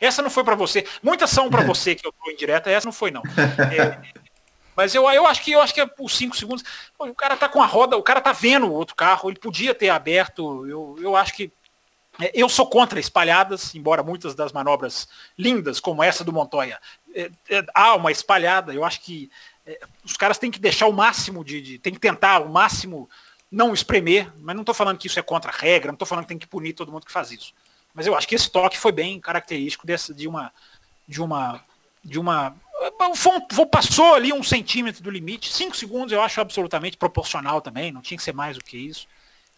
Essa 0.02 0.24
não 0.24 0.30
foi 0.30 0.44
para 0.44 0.56
você. 0.56 0.86
Muitas 1.04 1.30
são 1.30 1.50
para 1.50 1.62
você 1.62 1.94
que 1.94 2.06
eu 2.06 2.12
tô 2.12 2.32
indireta, 2.32 2.70
essa 2.70 2.88
não 2.88 2.94
foi, 2.94 3.12
não. 3.12 3.22
É, 3.78 4.00
mas 4.78 4.94
eu, 4.94 5.10
eu 5.10 5.26
acho 5.26 5.42
que 5.42 5.52
eu 5.52 5.60
acho 5.60 5.74
que 5.74 5.82
é 5.82 5.88
por 5.88 6.08
5 6.08 6.38
segundos. 6.38 6.64
O 7.00 7.12
cara 7.16 7.36
tá 7.36 7.50
com 7.50 7.64
a 7.64 7.66
roda, 7.66 7.98
o 7.98 8.04
cara 8.04 8.22
tá 8.22 8.32
vendo 8.32 8.68
o 8.68 8.72
outro 8.72 8.96
carro, 8.96 9.28
ele 9.28 9.40
podia 9.40 9.74
ter 9.74 9.90
aberto. 9.90 10.68
Eu, 10.68 10.96
eu 11.02 11.16
acho 11.16 11.34
que. 11.34 11.52
É, 12.22 12.32
eu 12.34 12.50
sou 12.50 12.68
contra 12.68 13.00
espalhadas, 13.00 13.74
embora 13.76 14.04
muitas 14.04 14.34
das 14.36 14.52
manobras 14.52 15.08
lindas, 15.38 15.80
como 15.80 16.04
essa 16.04 16.24
do 16.24 16.34
Montoya, 16.34 16.80
é, 17.14 17.30
é, 17.50 17.66
há 17.74 17.96
uma 17.96 18.12
espalhada. 18.12 18.74
Eu 18.74 18.84
acho 18.84 19.02
que 19.02 19.30
é, 19.66 19.80
os 20.04 20.18
caras 20.18 20.38
têm 20.38 20.52
que 20.52 20.60
deixar 20.60 20.88
o 20.88 20.94
máximo 20.94 21.44
de, 21.44 21.62
de. 21.62 21.80
tem 21.80 21.94
que 21.94 22.00
tentar 22.00 22.40
o 22.40 22.50
máximo 22.50 23.10
não 23.52 23.74
espremer, 23.74 24.32
mas 24.40 24.56
não 24.56 24.62
estou 24.62 24.76
falando 24.76 24.98
que 24.98 25.08
isso 25.08 25.20
é 25.20 25.24
contra 25.24 25.52
a 25.52 25.56
regra, 25.56 25.88
não 25.88 25.96
estou 25.96 26.08
falando 26.08 26.26
que 26.26 26.30
tem 26.30 26.38
que 26.38 26.48
punir 26.48 26.74
todo 26.74 26.92
mundo 26.92 27.06
que 27.06 27.12
faz 27.12 27.32
isso. 27.32 27.54
Mas 27.94 28.06
eu 28.06 28.16
acho 28.16 28.28
que 28.28 28.36
esse 28.36 28.50
toque 28.50 28.78
foi 28.78 28.92
bem 28.92 29.20
característico 29.20 29.88
de 29.88 30.28
uma. 30.28 30.54
De 31.08 31.22
uma. 31.22 31.64
De 32.04 32.20
uma. 32.20 32.56
Foi, 33.16 33.66
passou 33.66 34.14
ali 34.14 34.32
um 34.32 34.44
centímetro 34.44 35.02
do 35.02 35.10
limite. 35.10 35.52
Cinco 35.52 35.76
segundos 35.76 36.12
eu 36.12 36.22
acho 36.22 36.40
absolutamente 36.40 36.98
proporcional 36.98 37.60
também, 37.60 37.92
não 37.92 38.02
tinha 38.02 38.18
que 38.18 38.24
ser 38.24 38.34
mais 38.34 38.58
do 38.58 38.64
que 38.64 38.78
isso. 38.78 39.08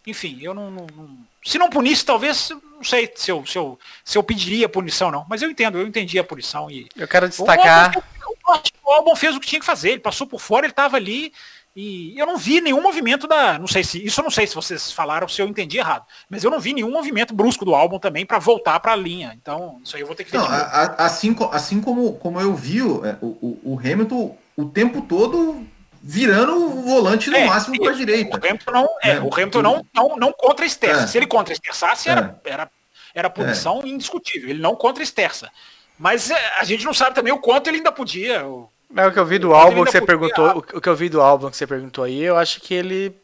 Enfim, 0.08 0.38
eu 0.42 0.54
não. 0.54 0.72
não, 0.72 0.88
não 0.96 1.18
se 1.44 1.58
não 1.58 1.70
punisse, 1.70 2.06
talvez, 2.06 2.50
não 2.50 2.84
sei 2.84 3.12
se 3.16 3.32
eu, 3.32 3.46
se, 3.46 3.58
eu, 3.58 3.80
se 4.04 4.18
eu 4.18 4.24
pediria 4.24 4.68
punição, 4.68 5.10
não. 5.10 5.26
Mas 5.30 5.42
eu 5.42 5.50
entendo, 5.50 5.78
eu 5.78 5.88
entendi 5.88 6.20
a 6.20 6.24
punição. 6.24 6.70
e 6.70 6.88
Eu 6.96 7.08
quero 7.08 7.30
destacar. 7.30 7.98
O 7.98 8.52
Albon, 8.52 8.64
o 8.84 8.92
Albon 8.92 9.16
fez 9.16 9.36
o 9.36 9.40
que 9.40 9.48
tinha 9.48 9.60
que 9.60 9.66
fazer, 9.66 9.92
ele 9.92 10.00
passou 10.00 10.28
por 10.28 10.42
fora, 10.42 10.66
ele 10.66 10.72
estava 10.72 10.98
ali 10.98 11.32
e 11.76 12.20
eu 12.20 12.26
não 12.26 12.38
vi 12.38 12.60
nenhum 12.60 12.82
movimento 12.82 13.28
da. 13.28 13.58
Não 13.60 13.68
sei 13.68 13.84
se. 13.84 14.04
Isso 14.04 14.20
eu 14.20 14.24
não 14.24 14.32
sei 14.32 14.46
se 14.48 14.56
vocês 14.56 14.92
falaram, 14.92 15.28
se 15.28 15.42
eu 15.42 15.48
entendi 15.48 15.78
errado. 15.78 16.06
Mas 16.30 16.44
eu 16.44 16.52
não 16.52 16.60
vi 16.60 16.74
nenhum 16.74 16.92
movimento 16.92 17.34
brusco 17.34 17.64
do 17.64 17.76
álbum 17.76 18.00
também 18.00 18.26
para 18.26 18.40
voltar 18.40 18.80
para 18.80 18.94
a 18.94 18.98
linha. 18.98 19.38
Então, 19.40 19.80
isso 19.84 19.96
aí 19.96 20.02
eu 20.02 20.08
vou 20.08 20.16
ter 20.16 20.24
que 20.24 20.32
ver. 20.32 20.40
Não, 20.40 20.46
a, 20.46 21.06
assim, 21.06 21.36
assim 21.52 21.80
como, 21.80 22.14
como 22.14 22.42
eu 22.42 22.54
vi 22.56 22.80
é, 22.80 23.18
o, 23.22 23.28
o, 23.28 23.60
o 23.76 23.80
Hamilton 23.80 24.36
o 24.58 24.66
tempo 24.66 25.04
todo 25.04 25.66
virando 26.02 26.56
o 26.56 26.82
volante 26.84 27.30
no 27.30 27.38
é, 27.38 27.46
máximo 27.46 27.78
para 27.80 27.92
a 27.92 27.96
direita. 27.96 28.38
O 28.38 28.46
Hamilton 28.46 28.72
não, 28.72 28.88
é, 29.04 29.12
é, 29.12 29.20
o 29.20 29.34
Hamilton 29.34 29.62
não, 29.62 29.86
não, 29.94 30.16
não 30.18 30.34
contra 30.34 30.66
esterça. 30.66 31.04
É. 31.04 31.08
Se 31.08 31.18
ele 31.18 31.28
contra 31.28 31.54
esterçasse, 31.54 32.10
era, 32.10 32.40
é. 32.44 32.50
era, 32.50 32.72
era 33.14 33.30
punição 33.30 33.82
indiscutível. 33.86 34.50
Ele 34.50 34.62
não 34.62 34.76
contra 34.76 35.04
esterça. 35.04 35.50
Mas 35.98 36.32
a 36.32 36.64
gente 36.64 36.86
não 36.86 36.94
sabe 36.94 37.16
também 37.16 37.34
o 37.34 37.40
quanto 37.40 37.68
ele 37.68 37.78
ainda 37.78 37.92
podia. 37.92 38.46
Mas 38.90 39.08
o 39.08 39.12
que 39.12 39.20
eu 39.20 39.26
vi 39.26 39.38
do 39.38 39.54
álbum 39.54 39.84
que 39.84 39.92
você 39.92 40.02
perguntou, 40.02 40.58
o 40.74 40.82
que 40.82 40.90
eu 40.90 40.96
vi 40.96 41.10
do 41.10 41.22
álbum 41.22 41.50
que 41.50 41.58
você 41.58 41.68
perguntou 41.68 42.04
aí, 42.04 42.24
eu 42.24 42.38
acho 42.38 42.62
que 42.62 42.74
ele 42.74 43.16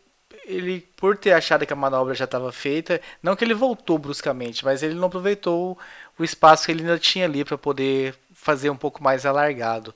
ele 0.47 0.87
por 0.95 1.17
ter 1.17 1.31
achado 1.31 1.65
que 1.65 1.73
a 1.73 1.75
manobra 1.75 2.13
já 2.13 2.25
estava 2.25 2.51
feita, 2.51 3.01
não 3.21 3.35
que 3.35 3.43
ele 3.43 3.55
voltou 3.55 3.97
bruscamente, 3.97 4.63
mas 4.63 4.83
ele 4.83 4.93
não 4.93 5.07
aproveitou 5.07 5.75
o 6.19 6.23
espaço 6.23 6.65
que 6.65 6.71
ele 6.71 6.81
ainda 6.81 6.99
tinha 6.99 7.25
ali 7.25 7.43
para 7.43 7.57
poder 7.57 8.13
fazer 8.33 8.69
um 8.69 8.77
pouco 8.77 9.03
mais 9.03 9.25
alargado. 9.25 9.93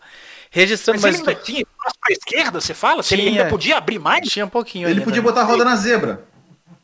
Registrando 0.51 0.99
mas 1.01 1.11
mais 1.11 1.21
ele 1.21 1.29
ainda 1.29 1.41
tinha 1.43 1.61
espaço 1.61 1.95
para 2.01 2.13
esquerda, 2.13 2.61
você 2.61 2.73
fala? 2.73 3.03
Se 3.03 3.13
ele 3.13 3.27
ainda 3.27 3.45
podia 3.45 3.77
abrir 3.77 3.99
mais? 3.99 4.27
Tinha 4.27 4.45
um 4.45 4.49
pouquinho. 4.49 4.87
Ele 4.87 4.93
ainda, 4.93 5.05
podia 5.05 5.21
botar 5.21 5.41
a 5.41 5.43
roda 5.43 5.63
na 5.63 5.75
zebra. 5.75 6.23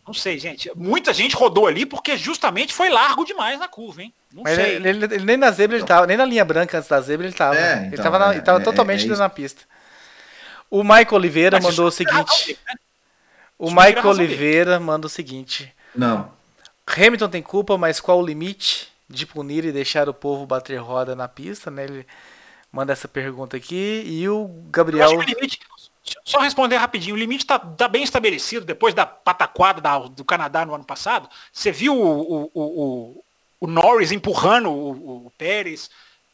Não 0.06 0.14
sei, 0.14 0.38
gente. 0.38 0.72
Muita 0.76 1.12
gente 1.12 1.36
rodou 1.36 1.66
ali 1.66 1.84
porque 1.84 2.16
justamente 2.16 2.74
foi 2.74 2.90
largo 2.90 3.26
demais 3.26 3.60
na 3.60 3.68
curva, 3.68 4.04
hein? 4.04 4.14
Não 4.32 4.44
Mas 4.44 4.56
sei. 4.56 4.76
Ele, 4.76 4.90
ele, 4.90 5.06
ele, 5.06 5.26
nem 5.26 5.38
na 5.38 5.50
zebra 5.50 5.78
ele 5.78 5.86
tava, 5.86 6.06
nem 6.06 6.16
na 6.16 6.26
linha 6.26 6.46
branca 6.46 6.78
antes 6.78 6.88
da 6.88 7.02
zebra 7.02 7.26
ele 7.26 7.34
tava. 7.34 7.58
É, 7.58 7.74
então, 7.74 7.88
ele 7.88 7.98
tava, 8.04 8.20
na, 8.20 8.28
é, 8.28 8.32
ele 8.34 8.42
tava 8.42 8.60
é, 8.60 8.64
totalmente 8.64 9.12
é 9.12 9.16
na 9.16 9.30
pista. 9.30 9.64
O 10.70 10.84
Michael 10.84 11.14
Oliveira 11.14 11.58
Mas 11.58 11.66
mandou 11.66 11.88
o 11.88 11.92
seguinte. 11.92 12.60
Né? 12.68 12.76
O 13.58 13.70
Michael 13.70 14.08
Oliveira 14.08 14.80
manda 14.80 15.08
o 15.08 15.10
seguinte. 15.10 15.74
Não. 15.96 16.32
Hamilton 16.86 17.30
tem 17.30 17.42
culpa, 17.42 17.78
mas 17.78 18.00
qual 18.00 18.20
o 18.20 18.26
limite 18.26 18.90
de 19.10 19.26
punir 19.26 19.66
e 19.66 19.72
deixar 19.72 20.08
o 20.08 20.14
povo 20.14 20.46
bater 20.46 20.78
roda 20.78 21.16
na 21.16 21.28
pista, 21.28 21.72
né? 21.72 21.86
Ele 21.86 22.06
manda 22.76 22.92
essa 22.92 23.08
pergunta 23.08 23.56
aqui. 23.56 24.04
E 24.06 24.28
o 24.28 24.50
Gabriel. 24.70 25.22
Limite, 25.22 25.60
só 26.26 26.40
responder 26.40 26.76
rapidinho, 26.76 27.16
o 27.16 27.18
limite 27.18 27.44
está 27.46 27.58
tá 27.58 27.88
bem 27.88 28.04
estabelecido 28.04 28.66
depois 28.66 28.94
da 28.94 29.06
pataquada 29.06 29.82
da, 29.82 29.98
do 29.98 30.26
Canadá 30.26 30.66
no 30.66 30.76
ano 30.76 30.84
passado. 30.84 31.30
Você 31.52 31.72
viu 31.72 31.96
o, 32.00 32.44
o, 32.44 32.52
o, 32.54 33.24
o 33.62 33.68
Norris 33.68 34.12
empurrando 34.12 34.70
o, 34.70 35.32
Pérez, 35.38 35.90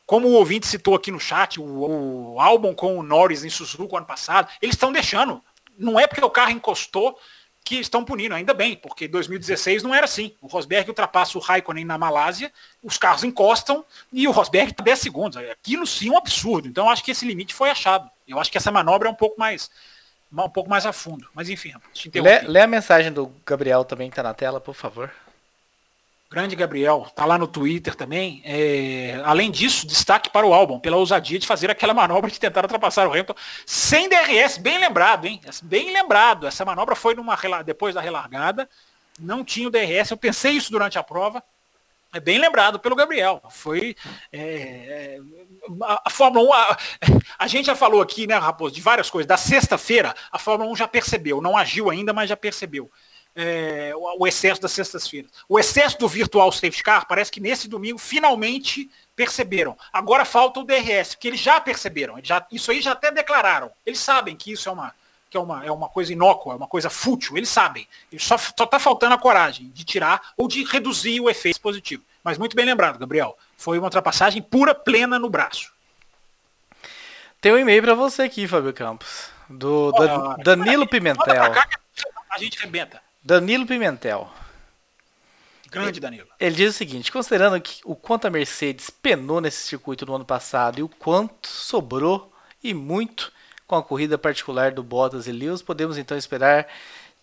como 0.05 0.27
o 0.27 0.33
ouvinte 0.33 0.67
citou 0.67 0.95
aqui 0.95 1.11
no 1.11 1.19
chat, 1.19 1.61
o, 1.61 2.33
o 2.33 2.41
álbum 2.41 2.73
com 2.73 2.97
o 2.97 3.03
Norris 3.03 3.45
em 3.45 3.49
Suzuka 3.49 3.95
ano 3.95 4.05
passado, 4.05 4.49
eles 4.61 4.75
estão 4.75 4.91
deixando. 4.91 5.41
Não 5.77 5.99
é 5.99 6.05
porque 6.07 6.25
o 6.25 6.29
carro 6.29 6.51
encostou 6.51 7.17
que 7.63 7.75
estão 7.75 8.03
punindo, 8.03 8.35
ainda 8.35 8.53
bem, 8.53 8.75
porque 8.75 9.07
2016 9.07 9.83
não 9.83 9.93
era 9.93 10.05
assim. 10.05 10.35
O 10.41 10.47
Rosberg 10.47 10.89
ultrapassa 10.89 11.37
o 11.37 11.41
Raikkonen 11.41 11.85
na 11.85 11.97
Malásia, 11.97 12.51
os 12.83 12.97
carros 12.97 13.23
encostam 13.23 13.85
e 14.11 14.27
o 14.27 14.31
Rosberg 14.31 14.71
está 14.71 14.83
10 14.83 14.99
segundos. 14.99 15.37
Aquilo 15.37 15.85
sim 15.85 16.09
é 16.09 16.11
um 16.11 16.17
absurdo. 16.17 16.67
Então 16.67 16.89
acho 16.89 17.03
que 17.03 17.11
esse 17.11 17.25
limite 17.25 17.53
foi 17.53 17.69
achado. 17.69 18.09
Eu 18.27 18.39
acho 18.39 18.51
que 18.51 18.57
essa 18.57 18.71
manobra 18.71 19.07
é 19.07 19.11
um 19.11 19.15
pouco 19.15 19.39
mais 19.39 19.69
um 20.31 20.49
pouco 20.49 20.69
mais 20.69 20.85
a 20.85 20.93
fundo. 20.93 21.27
Mas 21.33 21.49
enfim, 21.49 21.73
lê, 22.15 22.39
lê, 22.41 22.61
a 22.61 22.67
mensagem 22.67 23.11
do 23.11 23.31
Gabriel 23.45 23.83
também 23.83 24.09
que 24.09 24.13
está 24.13 24.23
na 24.23 24.33
tela, 24.33 24.61
por 24.61 24.73
favor. 24.73 25.11
Grande 26.31 26.55
Gabriel, 26.55 27.11
tá 27.13 27.25
lá 27.25 27.37
no 27.37 27.45
Twitter 27.45 27.93
também. 27.93 28.41
É, 28.45 29.21
além 29.25 29.51
disso, 29.51 29.85
destaque 29.85 30.29
para 30.29 30.47
o 30.47 30.53
álbum, 30.53 30.79
pela 30.79 30.95
ousadia 30.95 31.37
de 31.37 31.45
fazer 31.45 31.69
aquela 31.69 31.93
manobra 31.93 32.31
de 32.31 32.39
tentar 32.39 32.63
ultrapassar 32.63 33.05
o 33.05 33.11
Hamilton 33.11 33.35
sem 33.65 34.07
DRS, 34.07 34.57
bem 34.57 34.79
lembrado, 34.79 35.25
hein? 35.25 35.41
Bem 35.61 35.91
lembrado. 35.91 36.47
Essa 36.47 36.63
manobra 36.63 36.95
foi 36.95 37.15
numa 37.15 37.37
depois 37.65 37.93
da 37.93 37.99
relargada, 37.99 38.69
não 39.19 39.43
tinha 39.43 39.67
o 39.67 39.69
DRS. 39.69 40.09
Eu 40.09 40.15
pensei 40.15 40.53
isso 40.53 40.71
durante 40.71 40.97
a 40.97 41.03
prova. 41.03 41.43
É 42.13 42.19
bem 42.21 42.39
lembrado 42.39 42.79
pelo 42.79 42.95
Gabriel. 42.95 43.43
Foi 43.49 43.93
é, 44.31 45.19
a, 45.83 46.03
a, 46.05 46.09
Fórmula 46.09 46.47
1, 46.47 46.53
a, 46.53 46.77
a, 47.39 47.47
gente 47.47 47.65
já 47.65 47.75
falou 47.75 48.01
aqui, 48.01 48.25
né, 48.25 48.37
Raposo, 48.37 48.73
de 48.73 48.79
várias 48.79 49.09
coisas. 49.09 49.27
Da 49.27 49.35
sexta-feira, 49.35 50.15
a 50.31 50.39
Fórmula 50.39 50.71
1 50.71 50.77
já 50.77 50.87
percebeu, 50.87 51.41
não 51.41 51.57
agiu 51.57 51.89
ainda, 51.89 52.13
mas 52.13 52.29
já 52.29 52.37
percebeu 52.37 52.89
é, 53.35 53.93
o, 53.95 54.27
excesso 54.27 54.61
das 54.61 54.71
sextas-feiras. 54.71 55.31
O 55.47 55.59
excesso 55.59 55.97
do 55.97 56.07
virtual 56.07 56.51
safety 56.51 56.83
car, 56.83 57.07
parece 57.07 57.31
que 57.31 57.39
nesse 57.39 57.67
domingo 57.67 57.97
finalmente 57.97 58.89
perceberam. 59.15 59.77
Agora 59.91 60.25
falta 60.25 60.59
o 60.59 60.63
DRS, 60.63 61.15
porque 61.15 61.27
eles 61.27 61.39
já 61.39 61.59
perceberam, 61.59 62.17
eles 62.17 62.27
já, 62.27 62.45
isso 62.51 62.71
aí 62.71 62.81
já 62.81 62.91
até 62.91 63.11
declararam. 63.11 63.71
Eles 63.85 63.99
sabem 63.99 64.35
que 64.35 64.51
isso 64.51 64.67
é 64.67 64.71
uma, 64.71 64.93
que 65.29 65.37
é 65.37 65.39
uma, 65.39 65.65
é 65.65 65.71
uma 65.71 65.89
coisa 65.89 66.11
inócua, 66.11 66.53
é 66.53 66.57
uma 66.57 66.67
coisa 66.67 66.89
fútil, 66.89 67.37
eles 67.37 67.49
sabem. 67.49 67.87
Eles 68.11 68.23
só 68.23 68.35
está 68.35 68.79
faltando 68.79 69.15
a 69.15 69.19
coragem 69.19 69.69
de 69.69 69.83
tirar 69.83 70.33
ou 70.35 70.47
de 70.47 70.63
reduzir 70.63 71.19
o 71.19 71.29
efeito 71.29 71.61
positivo. 71.61 72.03
Mas 72.23 72.37
muito 72.37 72.55
bem 72.55 72.65
lembrado, 72.65 72.99
Gabriel. 72.99 73.37
Foi 73.57 73.77
uma 73.77 73.87
ultrapassagem 73.87 74.41
pura, 74.41 74.75
plena 74.75 75.17
no 75.17 75.29
braço. 75.29 75.71
Tem 77.39 77.51
um 77.51 77.57
e-mail 77.57 77.81
para 77.81 77.95
você 77.95 78.23
aqui, 78.23 78.47
Fábio 78.47 78.73
Campos. 78.73 79.29
Do 79.49 79.91
Danilo 80.43 80.87
Pimentel. 80.87 81.33
Cá, 81.51 81.67
a 82.29 82.37
gente 82.37 82.59
rebenta. 82.59 83.01
Danilo 83.23 83.67
Pimentel. 83.67 84.31
Grande 85.69 85.99
Danilo. 85.99 86.27
Ele 86.39 86.55
diz 86.55 86.75
o 86.75 86.77
seguinte: 86.77 87.11
considerando 87.11 87.59
que 87.61 87.81
o 87.85 87.95
quanto 87.95 88.25
a 88.25 88.29
Mercedes 88.29 88.89
penou 88.89 89.39
nesse 89.39 89.63
circuito 89.63 90.05
no 90.05 90.15
ano 90.15 90.25
passado 90.25 90.79
e 90.79 90.83
o 90.83 90.89
quanto 90.89 91.47
sobrou 91.47 92.33
e 92.63 92.73
muito 92.73 93.31
com 93.65 93.75
a 93.75 93.83
corrida 93.83 94.17
particular 94.17 94.71
do 94.71 94.83
Bottas 94.83 95.27
e 95.27 95.31
Lewis, 95.31 95.61
podemos 95.61 95.97
então 95.97 96.17
esperar 96.17 96.67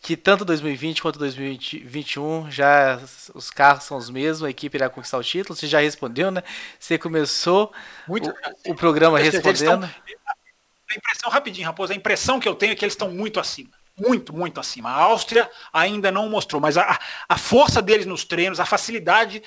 que 0.00 0.16
tanto 0.16 0.44
2020 0.44 1.02
quanto 1.02 1.18
2021 1.18 2.50
já 2.50 2.98
os 3.34 3.50
carros 3.50 3.84
são 3.84 3.98
os 3.98 4.08
mesmos, 4.08 4.44
a 4.44 4.50
equipe 4.50 4.78
irá 4.78 4.88
conquistar 4.88 5.18
o 5.18 5.24
título. 5.24 5.54
Você 5.54 5.66
já 5.66 5.80
respondeu, 5.80 6.30
né? 6.30 6.42
Você 6.78 6.96
começou 6.96 7.72
muito, 8.06 8.32
o, 8.66 8.72
o 8.72 8.74
programa 8.74 9.18
respondendo. 9.18 9.84
Estão, 9.84 9.90
a 10.90 10.94
impressão, 10.94 11.30
rapidinho, 11.30 11.66
Raposo, 11.66 11.92
a 11.92 11.96
impressão 11.96 12.40
que 12.40 12.48
eu 12.48 12.54
tenho 12.54 12.72
é 12.72 12.74
que 12.74 12.84
eles 12.84 12.94
estão 12.94 13.10
muito 13.10 13.38
acima 13.38 13.77
muito, 13.98 14.34
muito 14.34 14.60
acima. 14.60 14.90
A 14.90 15.02
Áustria 15.02 15.50
ainda 15.72 16.10
não 16.10 16.28
mostrou, 16.28 16.60
mas 16.60 16.76
a, 16.76 16.98
a 17.28 17.38
força 17.38 17.82
deles 17.82 18.06
nos 18.06 18.24
treinos, 18.24 18.60
a 18.60 18.66
facilidade, 18.66 19.42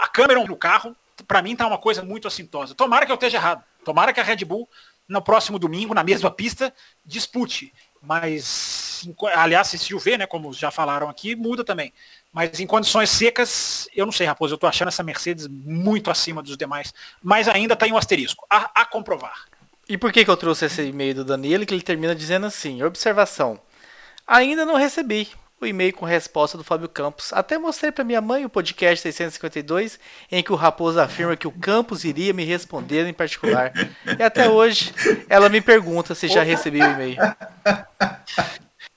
a 0.00 0.08
câmera 0.08 0.42
no 0.42 0.56
carro, 0.56 0.96
para 1.26 1.42
mim 1.42 1.56
tá 1.56 1.66
uma 1.66 1.78
coisa 1.78 2.02
muito 2.02 2.28
assintosa. 2.28 2.74
Tomara 2.74 3.06
que 3.06 3.12
eu 3.12 3.16
esteja 3.16 3.38
errado. 3.38 3.64
Tomara 3.84 4.12
que 4.12 4.20
a 4.20 4.22
Red 4.22 4.44
Bull, 4.44 4.68
no 5.08 5.22
próximo 5.22 5.58
domingo, 5.58 5.94
na 5.94 6.02
mesma 6.02 6.30
pista, 6.30 6.72
dispute. 7.04 7.72
Mas, 8.02 9.08
aliás, 9.34 9.68
se 9.68 9.78
chover, 9.78 10.18
né, 10.18 10.26
como 10.26 10.52
já 10.52 10.70
falaram 10.70 11.08
aqui, 11.08 11.34
muda 11.34 11.64
também. 11.64 11.92
Mas 12.32 12.60
em 12.60 12.66
condições 12.66 13.10
secas, 13.10 13.88
eu 13.94 14.04
não 14.04 14.12
sei, 14.12 14.26
Raposo, 14.26 14.54
eu 14.54 14.58
tô 14.58 14.66
achando 14.66 14.88
essa 14.88 15.02
Mercedes 15.02 15.46
muito 15.48 16.10
acima 16.10 16.42
dos 16.42 16.56
demais. 16.56 16.92
Mas 17.22 17.48
ainda 17.48 17.74
está 17.74 17.86
em 17.86 17.92
um 17.92 17.96
asterisco. 17.96 18.46
A, 18.50 18.82
a 18.82 18.84
comprovar. 18.84 19.46
E 19.88 19.96
por 19.96 20.12
que, 20.12 20.24
que 20.24 20.30
eu 20.30 20.36
trouxe 20.36 20.66
esse 20.66 20.82
e-mail 20.82 21.14
do 21.14 21.24
Danilo, 21.24 21.64
que 21.64 21.72
ele 21.72 21.82
termina 21.82 22.14
dizendo 22.14 22.46
assim, 22.46 22.82
observação. 22.82 23.60
Ainda 24.26 24.64
não 24.64 24.76
recebi 24.76 25.28
o 25.60 25.66
e-mail 25.66 25.92
com 25.92 26.04
resposta 26.04 26.58
do 26.58 26.64
Fábio 26.64 26.88
Campos. 26.88 27.32
Até 27.32 27.56
mostrei 27.58 27.90
para 27.90 28.04
minha 28.04 28.20
mãe 28.20 28.44
o 28.44 28.48
podcast 28.48 29.02
652, 29.02 29.98
em 30.30 30.42
que 30.42 30.52
o 30.52 30.56
Raposo 30.56 31.00
afirma 31.00 31.36
que 31.36 31.46
o 31.46 31.52
Campos 31.52 32.04
iria 32.04 32.32
me 32.32 32.44
responder 32.44 33.06
em 33.06 33.12
particular. 33.12 33.72
E 34.18 34.22
até 34.22 34.48
hoje 34.48 34.92
ela 35.28 35.48
me 35.48 35.60
pergunta 35.60 36.14
se 36.14 36.28
já 36.28 36.42
recebi 36.42 36.80
o 36.80 36.84
e-mail. 36.84 37.16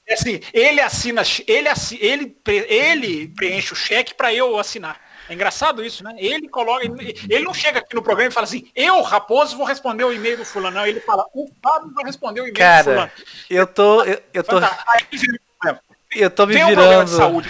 É 0.05 0.15
assim, 0.15 0.39
ele 0.51 0.81
assina, 0.81 1.21
ele, 1.47 1.69
ele, 1.99 2.35
ele 2.47 3.27
preenche 3.27 3.73
o 3.73 3.75
cheque 3.75 4.15
para 4.15 4.33
eu 4.33 4.57
assinar. 4.57 4.99
É 5.29 5.33
engraçado 5.35 5.85
isso, 5.85 6.03
né? 6.03 6.15
Ele 6.17 6.49
coloca. 6.49 6.83
Ele 6.83 7.45
não 7.45 7.53
chega 7.53 7.79
aqui 7.79 7.93
no 7.93 8.01
programa 8.01 8.31
e 8.31 8.33
fala 8.33 8.45
assim, 8.45 8.69
eu, 8.75 8.99
Raposo, 9.03 9.55
vou 9.55 9.65
responder 9.65 10.03
o 10.03 10.11
e-mail 10.11 10.37
do 10.37 10.43
fulano. 10.43 10.77
Não, 10.77 10.87
ele 10.87 10.99
fala, 10.99 11.23
o 11.33 11.47
Fábio 11.61 11.93
vai 11.93 12.03
responder 12.03 12.41
o 12.41 12.43
e-mail 12.43 12.55
Cara, 12.55 12.83
do 12.83 12.89
fulano. 12.89 13.11
Eu 13.47 13.67
tô. 13.67 14.03
Eu, 14.03 14.21
eu 14.33 14.43
tô. 14.43 14.57
Aí, 14.57 15.07
eu 16.11 16.31
tô 16.31 16.47
me 16.47 16.55
Tem 16.55 16.65
virando. 16.65 17.01
Um 17.01 17.05
de 17.05 17.11
saúde 17.11 17.49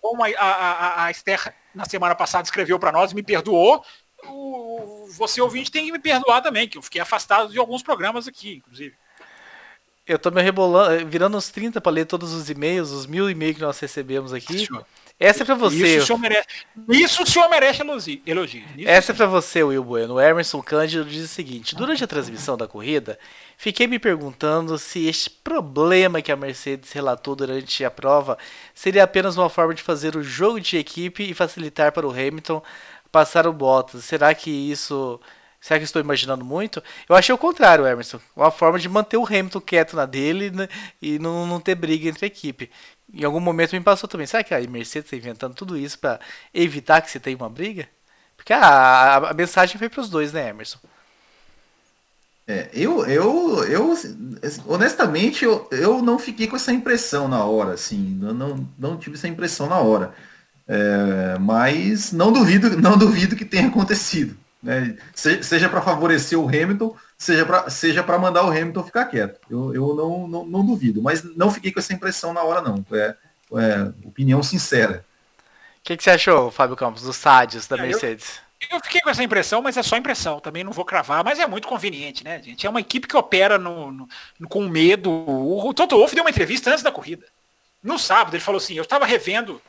Como 0.00 0.24
a, 0.24 0.28
a, 0.28 1.04
a, 1.04 1.10
Esther 1.12 1.54
na 1.72 1.84
semana 1.84 2.16
passada 2.16 2.44
escreveu 2.44 2.76
para 2.76 2.90
nós 2.90 3.12
e 3.12 3.14
me 3.14 3.22
perdoou. 3.22 3.84
O, 4.24 5.06
você 5.12 5.40
ouvinte 5.40 5.70
tem 5.70 5.86
que 5.86 5.92
me 5.92 6.00
perdoar 6.00 6.42
também, 6.42 6.68
que 6.68 6.76
eu 6.76 6.82
fiquei 6.82 7.00
afastado 7.00 7.52
de 7.52 7.58
alguns 7.58 7.84
programas 7.84 8.26
aqui, 8.26 8.56
inclusive. 8.56 8.96
Eu 10.04 10.18
tô 10.18 10.30
me 10.32 10.42
rebolando, 10.42 11.06
virando 11.06 11.36
uns 11.36 11.50
30 11.50 11.80
para 11.80 11.92
ler 11.92 12.06
todos 12.06 12.32
os 12.32 12.50
e-mails, 12.50 12.90
os 12.90 13.06
mil 13.06 13.30
e-mails 13.30 13.56
que 13.56 13.62
nós 13.62 13.78
recebemos 13.78 14.32
aqui. 14.32 14.66
Senhor. 14.66 14.84
Essa 15.20 15.42
é 15.42 15.46
pra 15.46 15.56
você. 15.56 15.96
Isso 15.96 16.02
o 16.02 16.06
senhor 16.06 16.18
merece, 16.18 16.48
isso 16.90 17.22
o 17.24 17.26
senhor 17.26 17.48
merece 17.48 17.82
elogio. 18.24 18.64
Essa 18.86 19.10
é 19.10 19.14
pra 19.14 19.26
você, 19.26 19.64
Will 19.64 19.82
Bueno. 19.82 20.14
O 20.14 20.20
Emerson 20.20 20.62
Cândido 20.62 21.04
diz 21.04 21.24
o 21.24 21.28
seguinte: 21.28 21.74
durante 21.74 22.04
a 22.04 22.06
transmissão 22.06 22.56
da 22.56 22.68
corrida, 22.68 23.18
fiquei 23.56 23.88
me 23.88 23.98
perguntando 23.98 24.78
se 24.78 25.08
este 25.08 25.28
problema 25.28 26.22
que 26.22 26.30
a 26.30 26.36
Mercedes 26.36 26.92
relatou 26.92 27.34
durante 27.34 27.84
a 27.84 27.90
prova 27.90 28.38
seria 28.72 29.02
apenas 29.02 29.36
uma 29.36 29.50
forma 29.50 29.74
de 29.74 29.82
fazer 29.82 30.14
o 30.14 30.22
jogo 30.22 30.60
de 30.60 30.76
equipe 30.76 31.28
e 31.28 31.34
facilitar 31.34 31.90
para 31.90 32.06
o 32.06 32.10
Hamilton 32.10 32.62
passar 33.10 33.44
o 33.46 33.52
Bottas. 33.52 34.04
Será 34.04 34.32
que 34.34 34.50
isso 34.50 35.20
Será 35.60 35.78
que 35.78 35.84
estou 35.84 36.00
imaginando 36.00 36.44
muito? 36.44 36.82
Eu 37.08 37.16
achei 37.16 37.34
o 37.34 37.38
contrário, 37.38 37.86
Emerson. 37.86 38.20
Uma 38.36 38.50
forma 38.50 38.78
de 38.78 38.88
manter 38.88 39.16
o 39.16 39.26
Hamilton 39.26 39.60
quieto 39.60 39.96
na 39.96 40.06
dele 40.06 40.50
né, 40.50 40.68
e 41.02 41.18
não, 41.18 41.46
não 41.46 41.60
ter 41.60 41.74
briga 41.74 42.08
entre 42.08 42.26
a 42.26 42.28
equipe. 42.28 42.70
Em 43.12 43.24
algum 43.24 43.40
momento 43.40 43.72
me 43.72 43.80
passou 43.80 44.08
também. 44.08 44.26
Será 44.26 44.44
que 44.44 44.54
a 44.54 44.60
Mercedes 44.60 45.06
está 45.06 45.16
inventando 45.16 45.54
tudo 45.54 45.76
isso 45.76 45.98
para 45.98 46.20
evitar 46.52 47.00
que 47.00 47.10
você 47.10 47.18
tenha 47.18 47.36
uma 47.36 47.48
briga? 47.48 47.88
Porque 48.36 48.52
a, 48.52 48.58
a, 48.60 49.30
a 49.30 49.34
mensagem 49.34 49.78
foi 49.78 49.88
para 49.88 50.00
os 50.00 50.08
dois, 50.08 50.32
né, 50.32 50.48
Emerson? 50.48 50.78
É, 52.46 52.70
eu, 52.72 53.04
eu, 53.04 53.64
eu, 53.64 53.94
honestamente, 54.66 55.44
eu, 55.44 55.68
eu 55.70 56.00
não 56.00 56.18
fiquei 56.18 56.46
com 56.46 56.56
essa 56.56 56.72
impressão 56.72 57.28
na 57.28 57.44
hora, 57.44 57.74
assim, 57.74 58.18
eu 58.22 58.32
não, 58.32 58.66
não 58.78 58.96
tive 58.96 59.16
essa 59.16 59.28
impressão 59.28 59.68
na 59.68 59.76
hora. 59.76 60.14
É, 60.66 61.38
mas 61.38 62.10
não 62.12 62.32
duvido, 62.32 62.80
não 62.80 62.96
duvido 62.96 63.36
que 63.36 63.44
tenha 63.44 63.68
acontecido. 63.68 64.36
Né? 64.62 64.96
seja 65.14 65.68
para 65.68 65.80
favorecer 65.80 66.38
o 66.38 66.48
Hamilton, 66.48 66.96
seja 67.18 67.44
para 67.44 67.68
seja 67.68 68.02
mandar 68.18 68.44
o 68.44 68.50
Hamilton 68.50 68.84
ficar 68.84 69.04
quieto. 69.06 69.40
Eu, 69.50 69.74
eu 69.74 69.94
não, 69.94 70.28
não, 70.28 70.46
não, 70.46 70.64
duvido, 70.64 71.02
mas 71.02 71.22
não 71.36 71.50
fiquei 71.50 71.72
com 71.72 71.80
essa 71.80 71.92
impressão 71.92 72.32
na 72.32 72.42
hora, 72.42 72.62
não. 72.62 72.84
É, 72.92 73.16
é 73.54 74.06
opinião 74.06 74.42
sincera. 74.42 75.04
O 75.80 75.82
que, 75.82 75.96
que, 75.96 76.04
você 76.04 76.10
achou, 76.10 76.50
Fábio 76.50 76.76
Campos, 76.76 77.02
dos 77.02 77.16
sádios 77.16 77.66
da 77.66 77.76
é, 77.76 77.82
Mercedes? 77.82 78.40
Eu, 78.70 78.76
eu, 78.76 78.84
fiquei 78.84 79.00
com 79.00 79.10
essa 79.10 79.22
impressão, 79.22 79.60
mas 79.60 79.76
é 79.76 79.82
só 79.82 79.96
impressão. 79.96 80.38
Também 80.38 80.62
não 80.62 80.72
vou 80.72 80.84
cravar, 80.84 81.24
mas 81.24 81.38
é 81.38 81.46
muito 81.46 81.66
conveniente, 81.66 82.22
né, 82.22 82.40
gente? 82.42 82.66
É 82.66 82.70
uma 82.70 82.80
equipe 82.80 83.08
que 83.08 83.16
opera 83.16 83.58
no, 83.58 83.90
no, 83.90 84.08
no 84.38 84.48
com 84.48 84.68
medo. 84.68 85.10
O, 85.10 85.68
o 85.68 85.74
Toto 85.74 85.96
Wolff 85.96 86.14
deu 86.14 86.22
uma 86.22 86.30
entrevista 86.30 86.70
antes 86.70 86.82
da 86.82 86.92
corrida. 86.92 87.26
No 87.82 87.98
sábado, 87.98 88.34
ele 88.34 88.42
falou 88.42 88.58
assim: 88.58 88.74
eu 88.74 88.82
estava 88.82 89.06
revendo 89.06 89.60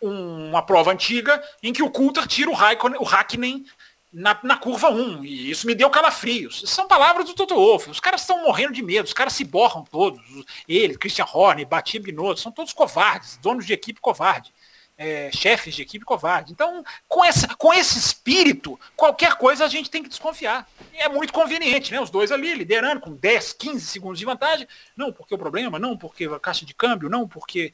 um, 0.00 0.50
uma 0.50 0.62
prova 0.62 0.92
antiga 0.92 1.42
em 1.62 1.72
que 1.72 1.82
o 1.82 1.90
Coulter 1.90 2.26
tira 2.26 2.50
o, 2.50 2.54
Raikkonen, 2.54 2.98
o 3.00 3.08
Hakkinen 3.08 3.64
na, 4.12 4.38
na 4.42 4.56
curva 4.56 4.90
1. 4.90 5.24
E 5.24 5.50
isso 5.50 5.66
me 5.66 5.74
deu 5.74 5.90
calafrios. 5.90 6.62
São 6.66 6.88
palavras 6.88 7.26
do 7.26 7.34
Toto 7.34 7.54
Wolff. 7.54 7.90
Os 7.90 8.00
caras 8.00 8.22
estão 8.22 8.42
morrendo 8.42 8.72
de 8.72 8.82
medo, 8.82 9.06
os 9.06 9.12
caras 9.12 9.32
se 9.32 9.44
borram 9.44 9.84
todos. 9.84 10.20
Ele, 10.66 10.96
Christian 10.96 11.26
Horner, 11.32 11.66
Batia 11.66 12.00
Binotto, 12.00 12.40
são 12.40 12.52
todos 12.52 12.72
covardes, 12.72 13.36
donos 13.38 13.66
de 13.66 13.72
equipe 13.72 14.00
covarde. 14.00 14.52
É, 15.00 15.30
chefes 15.32 15.76
de 15.76 15.82
equipe 15.82 16.04
covarde. 16.04 16.52
Então, 16.52 16.82
com, 17.06 17.24
essa, 17.24 17.46
com 17.54 17.72
esse 17.72 17.96
espírito, 17.96 18.80
qualquer 18.96 19.36
coisa 19.36 19.64
a 19.64 19.68
gente 19.68 19.88
tem 19.88 20.02
que 20.02 20.08
desconfiar. 20.08 20.68
E 20.92 20.96
é 20.96 21.08
muito 21.08 21.32
conveniente, 21.32 21.92
né? 21.92 22.00
Os 22.00 22.10
dois 22.10 22.32
ali 22.32 22.52
liderando 22.54 23.00
com 23.00 23.12
10, 23.14 23.52
15 23.52 23.86
segundos 23.86 24.18
de 24.18 24.24
vantagem. 24.24 24.66
Não 24.96 25.12
porque 25.12 25.32
o 25.32 25.38
problema, 25.38 25.78
não 25.78 25.96
porque 25.96 26.24
a 26.24 26.40
caixa 26.40 26.66
de 26.66 26.74
câmbio, 26.74 27.08
não 27.08 27.28
porque. 27.28 27.72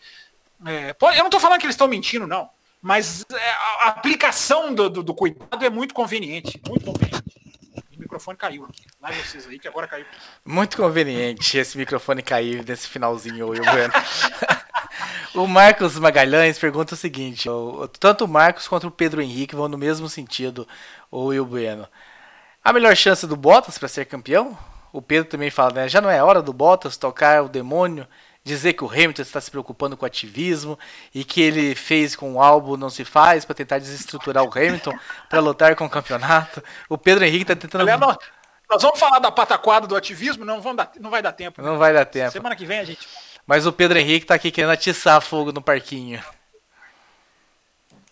É, 0.66 0.95
eu 1.01 1.18
não 1.18 1.26
estou 1.26 1.41
falando 1.41 1.61
que 1.61 1.66
eles 1.66 1.74
estão 1.74 1.89
mentindo, 1.89 2.26
não. 2.26 2.51
Mas 2.85 3.24
é, 3.32 3.51
a 3.80 3.89
aplicação 3.89 4.74
do, 4.74 4.91
do, 4.91 5.03
do, 5.03 5.14
cuidado 5.14 5.64
é 5.64 5.70
muito 5.70 5.95
conveniente. 5.95 6.61
Muito 6.68 6.85
conveniente. 6.85 7.24
O 7.97 7.99
microfone 7.99 8.37
caiu 8.37 8.66
aqui. 8.66 8.82
Lá 9.01 9.11
vocês 9.11 9.49
aí 9.49 9.59
que 9.59 9.66
agora 9.66 9.89
caiu. 9.89 10.05
Muito 10.45 10.76
conveniente 10.76 11.57
esse 11.57 11.78
microfone 11.78 12.22
cair 12.22 12.62
nesse 12.62 12.87
finalzinho, 12.87 13.49
Will 13.49 13.64
Bueno. 13.64 13.95
o 15.35 15.47
Marcos 15.47 15.99
Magalhães 15.99 16.59
pergunta 16.59 16.93
o 16.93 16.99
seguinte: 16.99 17.49
tanto 17.99 18.26
o 18.26 18.28
Marcos 18.28 18.68
quanto 18.68 18.89
o 18.89 18.91
Pedro 18.91 19.22
Henrique 19.22 19.57
vão 19.57 19.66
no 19.66 19.78
mesmo 19.78 20.07
sentido, 20.07 20.68
o 21.11 21.28
Will 21.28 21.47
Bueno. 21.47 21.89
A 22.62 22.70
melhor 22.70 22.95
chance 22.95 23.26
do 23.26 23.35
Bottas 23.35 23.78
para 23.78 23.89
ser 23.89 24.05
campeão? 24.05 24.59
O 24.93 25.01
Pedro 25.01 25.30
também 25.30 25.51
fala, 25.51 25.72
né? 25.72 25.89
Já 25.89 26.03
não 26.03 26.11
é 26.11 26.22
hora 26.22 26.43
do 26.43 26.53
Bottas 26.53 26.99
tocar 26.99 27.43
o 27.45 27.49
demônio 27.49 28.07
dizer 28.45 28.74
que 28.74 28.84
o 28.84 28.90
Hamilton 28.90 29.22
está 29.22 29.40
se 29.40 29.51
preocupando 29.51 29.97
com 29.97 30.05
o 30.05 30.07
ativismo 30.07 30.78
e 31.14 31.24
que 31.24 31.40
ele 31.40 31.74
fez 31.74 32.14
com 32.14 32.34
o 32.34 32.42
álbum 32.42 32.76
não 32.76 32.90
se 32.90 33.05
faz 33.05 33.45
para 33.45 33.55
tentar 33.55 33.78
desestruturar 33.78 34.45
o 34.45 34.51
Hamilton 34.51 34.92
para 35.30 35.40
lutar 35.40 35.74
com 35.74 35.86
o 35.86 35.90
campeonato. 35.90 36.62
O 36.88 36.99
Pedro 36.99 37.24
Henrique 37.24 37.45
está 37.45 37.57
tentando. 37.57 37.80
Aliás, 37.80 37.99
nós, 37.99 38.16
nós, 38.70 38.82
vamos 38.82 39.01
falar 39.01 39.18
da 39.18 39.32
pataquada 39.32 39.86
do 39.86 39.97
ativismo, 39.97 40.45
não, 40.45 40.61
vamos 40.61 40.76
dar, 40.76 40.92
não 41.01 41.11
vai 41.11 41.22
dar 41.22 41.32
tempo. 41.32 41.62
Não 41.62 41.78
vai 41.78 41.95
dar 41.95 42.05
tempo. 42.05 42.32
Semana 42.32 42.55
que 42.55 42.66
vem 42.66 42.80
a 42.80 42.84
gente. 42.84 43.09
Mas 43.47 43.66
o 43.66 43.72
Pedro 43.72 43.99
Henrique 43.99 44.24
está 44.24 44.34
aqui 44.34 44.51
querendo 44.51 44.72
atiçar 44.72 45.20
fogo 45.22 45.51
no 45.51 45.62
parquinho. 45.62 46.22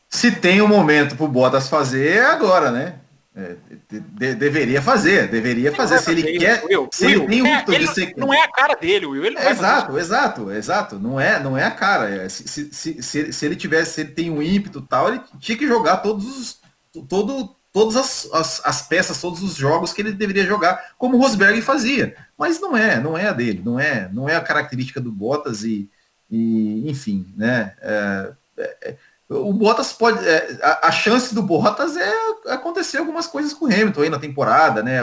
Se 0.08 0.32
tem 0.32 0.62
um 0.62 0.68
momento 0.68 1.16
pro 1.16 1.28
Bottas 1.28 1.68
fazer, 1.68 2.18
é 2.18 2.24
agora, 2.24 2.70
né? 2.70 3.01
É, 3.34 3.56
de, 3.88 4.34
deveria 4.34 4.82
fazer, 4.82 5.26
deveria 5.26 5.72
fazer. 5.72 5.98
Se 6.00 6.10
ele 6.10 6.38
quer, 6.38 6.62
Will, 6.64 6.88
se 6.92 7.06
Will, 7.06 7.22
ele 7.22 7.42
tem 7.42 7.46
é, 7.46 7.64
ele 7.78 7.86
ser... 7.86 8.12
Não 8.14 8.32
é 8.32 8.42
a 8.42 8.48
cara 8.48 8.74
dele, 8.74 9.06
Will. 9.06 9.24
Ele 9.24 9.38
é, 9.38 9.50
exato, 9.50 9.98
exato, 9.98 10.52
exato. 10.52 10.98
Não 10.98 11.18
é, 11.18 11.42
não 11.42 11.56
é 11.56 11.64
a 11.64 11.70
cara. 11.70 12.10
É, 12.10 12.28
se, 12.28 12.46
se, 12.46 13.02
se, 13.02 13.32
se, 13.32 13.46
ele 13.46 13.56
tivesse, 13.56 13.94
se 13.94 14.00
ele 14.02 14.10
tem 14.10 14.30
um 14.30 14.42
ímpeto 14.42 14.82
tal, 14.82 15.08
ele 15.08 15.22
tinha 15.40 15.56
que 15.56 15.66
jogar 15.66 15.98
todos 15.98 16.26
os, 16.26 16.60
todo, 17.08 17.56
todas 17.72 17.96
as, 17.96 18.28
as, 18.34 18.66
as, 18.66 18.82
peças, 18.82 19.18
todos 19.18 19.42
os 19.42 19.56
jogos 19.56 19.94
que 19.94 20.02
ele 20.02 20.12
deveria 20.12 20.44
jogar, 20.44 20.92
como 20.98 21.16
o 21.16 21.20
Rosberg 21.20 21.62
fazia. 21.62 22.14
Mas 22.36 22.60
não 22.60 22.76
é, 22.76 23.00
não 23.00 23.16
é 23.16 23.28
a 23.28 23.32
dele, 23.32 23.62
não 23.64 23.80
é, 23.80 24.10
não 24.12 24.28
é 24.28 24.36
a 24.36 24.42
característica 24.42 25.00
do 25.00 25.10
Bottas 25.10 25.64
e, 25.64 25.88
e 26.30 26.90
enfim, 26.90 27.32
né? 27.34 27.72
É, 27.80 28.32
é, 28.58 28.96
o 29.32 29.52
Bottas 29.52 29.92
pode. 29.92 30.26
É, 30.26 30.58
a, 30.62 30.88
a, 30.88 30.92
chance 30.92 31.34
do 31.34 31.42
Bottas 31.42 31.96
é 31.96 32.12
acontecer 32.48 32.98
algumas 32.98 33.26
coisas 33.26 33.52
com 33.52 33.64
o 33.64 33.68
Hamilton 33.68 34.02
aí 34.02 34.10
na 34.10 34.18
temporada, 34.18 34.82
né? 34.82 35.00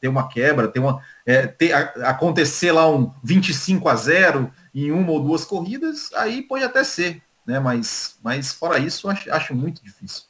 Ter 0.00 0.08
uma 0.08 0.28
quebra, 0.28 0.68
ter 0.68 0.78
uma. 0.78 1.02
É, 1.26 1.46
ter, 1.46 1.72
a, 1.72 2.10
acontecer 2.10 2.72
lá 2.72 2.88
um 2.88 3.12
25 3.22 3.88
a 3.88 3.94
0 3.94 4.52
em 4.74 4.90
uma 4.90 5.12
ou 5.12 5.22
duas 5.22 5.44
corridas, 5.44 6.10
aí 6.14 6.42
pode 6.42 6.64
até 6.64 6.82
ser, 6.84 7.22
né? 7.46 7.58
Mas, 7.58 8.16
mas 8.22 8.52
fora 8.52 8.78
isso, 8.78 9.08
acho, 9.08 9.32
acho 9.32 9.54
muito 9.54 9.82
difícil. 9.82 10.24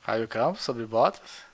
Raio 0.00 0.26
Campos 0.26 0.62
sobre 0.62 0.84
Bottas? 0.84 1.51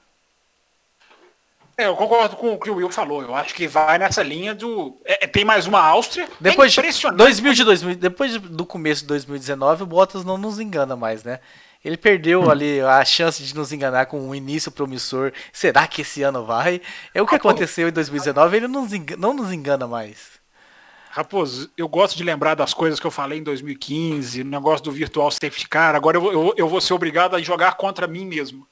É, 1.78 1.86
eu 1.86 1.94
concordo 1.94 2.34
com 2.34 2.52
o 2.52 2.58
que 2.58 2.68
o 2.68 2.74
Will 2.74 2.90
falou. 2.90 3.22
Eu 3.22 3.36
acho 3.36 3.54
que 3.54 3.68
vai 3.68 3.98
nessa 3.98 4.20
linha 4.20 4.52
do. 4.52 5.00
É, 5.04 5.24
é 5.24 5.26
tem 5.28 5.44
mais 5.44 5.64
uma 5.64 5.80
Áustria. 5.80 6.28
Depois 6.40 6.76
é 6.76 6.80
impressionante. 6.80 7.18
2000 7.18 7.54
de 7.54 7.64
2000, 7.64 7.94
depois 7.94 8.36
do 8.36 8.66
começo 8.66 9.02
de 9.02 9.06
2019, 9.06 9.84
o 9.84 9.86
Bottas 9.86 10.24
não 10.24 10.36
nos 10.36 10.58
engana 10.58 10.96
mais, 10.96 11.22
né? 11.22 11.38
Ele 11.84 11.96
perdeu 11.96 12.42
hum. 12.42 12.50
ali 12.50 12.80
a 12.80 13.04
chance 13.04 13.40
de 13.44 13.54
nos 13.54 13.72
enganar 13.72 14.06
com 14.06 14.20
um 14.20 14.34
início 14.34 14.72
promissor. 14.72 15.32
Será 15.52 15.86
que 15.86 16.02
esse 16.02 16.20
ano 16.20 16.44
vai? 16.44 16.82
É 17.14 17.22
o 17.22 17.26
que 17.28 17.36
aconteceu 17.36 17.88
em 17.88 17.92
2019, 17.92 18.56
ele 18.56 18.66
não 18.66 18.82
nos 18.82 18.92
engana, 18.92 19.22
não 19.22 19.32
nos 19.32 19.52
engana 19.52 19.86
mais. 19.86 20.36
Raposo, 21.10 21.70
eu 21.76 21.88
gosto 21.88 22.16
de 22.16 22.24
lembrar 22.24 22.56
das 22.56 22.74
coisas 22.74 22.98
que 22.98 23.06
eu 23.06 23.10
falei 23.12 23.38
em 23.38 23.42
2015, 23.44 24.42
o 24.42 24.44
negócio 24.44 24.84
do 24.84 24.90
virtual 24.90 25.30
safety 25.30 25.68
car. 25.68 25.94
Agora 25.94 26.16
eu, 26.16 26.32
eu, 26.32 26.54
eu 26.56 26.68
vou 26.68 26.80
ser 26.80 26.94
obrigado 26.94 27.36
a 27.36 27.40
jogar 27.40 27.76
contra 27.76 28.08
mim 28.08 28.26
mesmo. 28.26 28.66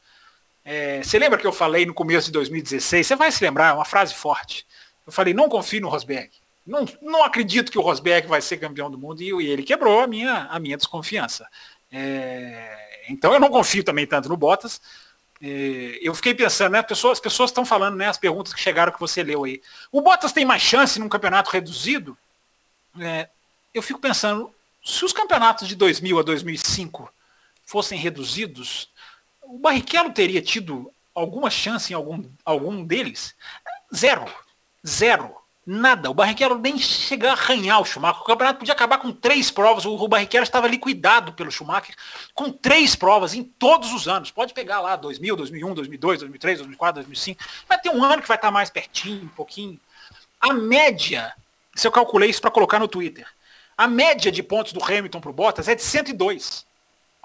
É, 0.68 1.00
você 1.00 1.16
lembra 1.16 1.38
que 1.38 1.46
eu 1.46 1.52
falei 1.52 1.86
no 1.86 1.94
começo 1.94 2.26
de 2.26 2.32
2016? 2.32 3.06
Você 3.06 3.14
vai 3.14 3.30
se 3.30 3.42
lembrar, 3.44 3.68
é 3.68 3.72
uma 3.72 3.84
frase 3.84 4.12
forte. 4.12 4.66
Eu 5.06 5.12
falei, 5.12 5.32
não 5.32 5.48
confio 5.48 5.80
no 5.80 5.88
Rosberg. 5.88 6.28
Não, 6.66 6.84
não 7.00 7.22
acredito 7.22 7.70
que 7.70 7.78
o 7.78 7.82
Rosberg 7.82 8.26
vai 8.26 8.42
ser 8.42 8.56
campeão 8.56 8.90
do 8.90 8.98
mundo 8.98 9.22
e, 9.22 9.28
e 9.28 9.46
ele 9.46 9.62
quebrou 9.62 10.00
a 10.00 10.08
minha, 10.08 10.48
a 10.50 10.58
minha 10.58 10.76
desconfiança. 10.76 11.46
É, 11.92 13.04
então 13.08 13.32
eu 13.32 13.38
não 13.38 13.48
confio 13.48 13.84
também 13.84 14.08
tanto 14.08 14.28
no 14.28 14.36
Bottas. 14.36 14.80
É, 15.40 16.00
eu 16.02 16.12
fiquei 16.16 16.34
pensando, 16.34 16.72
né? 16.72 16.82
Pessoas, 16.82 17.18
as 17.18 17.20
pessoas 17.20 17.50
estão 17.50 17.64
falando, 17.64 17.94
né? 17.94 18.08
As 18.08 18.18
perguntas 18.18 18.52
que 18.52 18.60
chegaram 18.60 18.92
que 18.92 18.98
você 18.98 19.22
leu 19.22 19.44
aí. 19.44 19.62
O 19.92 20.00
Bottas 20.00 20.32
tem 20.32 20.44
mais 20.44 20.62
chance 20.62 20.98
num 20.98 21.08
campeonato 21.08 21.48
reduzido? 21.48 22.18
É, 22.98 23.28
eu 23.72 23.82
fico 23.82 24.00
pensando, 24.00 24.52
se 24.84 25.04
os 25.04 25.12
campeonatos 25.12 25.68
de 25.68 25.76
2000 25.76 26.18
a 26.18 26.22
2005 26.22 27.08
fossem 27.64 27.96
reduzidos, 27.96 28.90
o 29.48 29.58
Barrichello 29.58 30.12
teria 30.12 30.42
tido 30.42 30.90
alguma 31.14 31.50
chance 31.50 31.92
em 31.92 31.96
algum, 31.96 32.22
algum 32.44 32.84
deles? 32.84 33.34
Zero. 33.94 34.24
Zero. 34.86 35.34
Nada. 35.64 36.10
O 36.10 36.14
Barrichello 36.14 36.58
nem 36.58 36.78
chegar 36.78 37.30
a 37.30 37.32
arranhar 37.32 37.80
o 37.80 37.84
Schumacher. 37.84 38.22
O 38.22 38.24
campeonato 38.24 38.58
podia 38.60 38.74
acabar 38.74 38.98
com 38.98 39.10
três 39.10 39.50
provas. 39.50 39.84
O 39.84 40.08
Barrichello 40.08 40.44
estava 40.44 40.68
liquidado 40.68 41.32
pelo 41.32 41.50
Schumacher 41.50 41.94
com 42.34 42.52
três 42.52 42.94
provas 42.94 43.34
em 43.34 43.42
todos 43.42 43.92
os 43.92 44.06
anos. 44.06 44.30
Pode 44.30 44.54
pegar 44.54 44.80
lá 44.80 44.94
2000, 44.94 45.34
2001, 45.36 45.74
2002, 45.74 46.18
2003, 46.20 46.58
2004, 46.58 46.94
2005. 47.02 47.44
Vai 47.68 47.80
ter 47.80 47.90
um 47.90 48.04
ano 48.04 48.22
que 48.22 48.28
vai 48.28 48.36
estar 48.36 48.50
mais 48.50 48.70
pertinho, 48.70 49.24
um 49.24 49.28
pouquinho. 49.28 49.80
A 50.40 50.52
média, 50.52 51.32
se 51.74 51.86
eu 51.86 51.92
calculei 51.92 52.30
isso 52.30 52.40
para 52.40 52.50
colocar 52.50 52.78
no 52.78 52.86
Twitter, 52.86 53.26
a 53.76 53.88
média 53.88 54.30
de 54.30 54.42
pontos 54.42 54.72
do 54.72 54.82
Hamilton 54.82 55.20
para 55.20 55.30
o 55.30 55.34
Bottas 55.34 55.68
é 55.68 55.74
de 55.74 55.82
102 55.82 56.65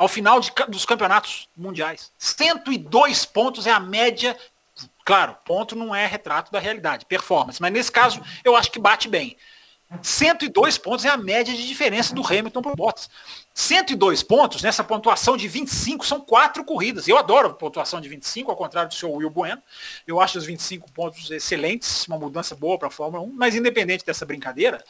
ao 0.01 0.07
final 0.07 0.39
de, 0.39 0.51
dos 0.67 0.83
campeonatos 0.83 1.47
mundiais. 1.55 2.11
102 2.17 3.23
pontos 3.23 3.67
é 3.67 3.71
a 3.71 3.79
média. 3.79 4.35
Claro, 5.05 5.37
ponto 5.45 5.75
não 5.75 5.93
é 5.93 6.07
retrato 6.07 6.51
da 6.51 6.57
realidade, 6.57 7.05
performance, 7.05 7.61
mas 7.61 7.71
nesse 7.71 7.91
caso 7.91 8.19
eu 8.43 8.55
acho 8.55 8.71
que 8.71 8.79
bate 8.79 9.07
bem. 9.07 9.37
102 10.01 10.79
pontos 10.79 11.05
é 11.05 11.09
a 11.09 11.17
média 11.17 11.53
de 11.53 11.67
diferença 11.67 12.15
do 12.15 12.25
Hamilton 12.25 12.63
para 12.63 12.71
o 12.71 12.75
Bottas. 12.75 13.11
102 13.53 14.23
pontos, 14.23 14.63
nessa 14.63 14.83
pontuação 14.83 15.37
de 15.37 15.47
25, 15.47 16.03
são 16.03 16.19
quatro 16.19 16.63
corridas. 16.65 17.07
Eu 17.07 17.19
adoro 17.19 17.53
pontuação 17.53 18.01
de 18.01 18.09
25, 18.09 18.49
ao 18.49 18.57
contrário 18.57 18.89
do 18.89 18.95
seu 18.95 19.11
Will 19.11 19.29
Bueno. 19.29 19.61
Eu 20.07 20.19
acho 20.19 20.39
os 20.39 20.45
25 20.45 20.91
pontos 20.93 21.29
excelentes, 21.29 22.07
uma 22.07 22.17
mudança 22.17 22.55
boa 22.55 22.79
para 22.79 22.87
a 22.87 22.91
Fórmula 22.91 23.21
1, 23.23 23.33
mas 23.33 23.53
independente 23.53 24.03
dessa 24.03 24.25
brincadeira, 24.25 24.83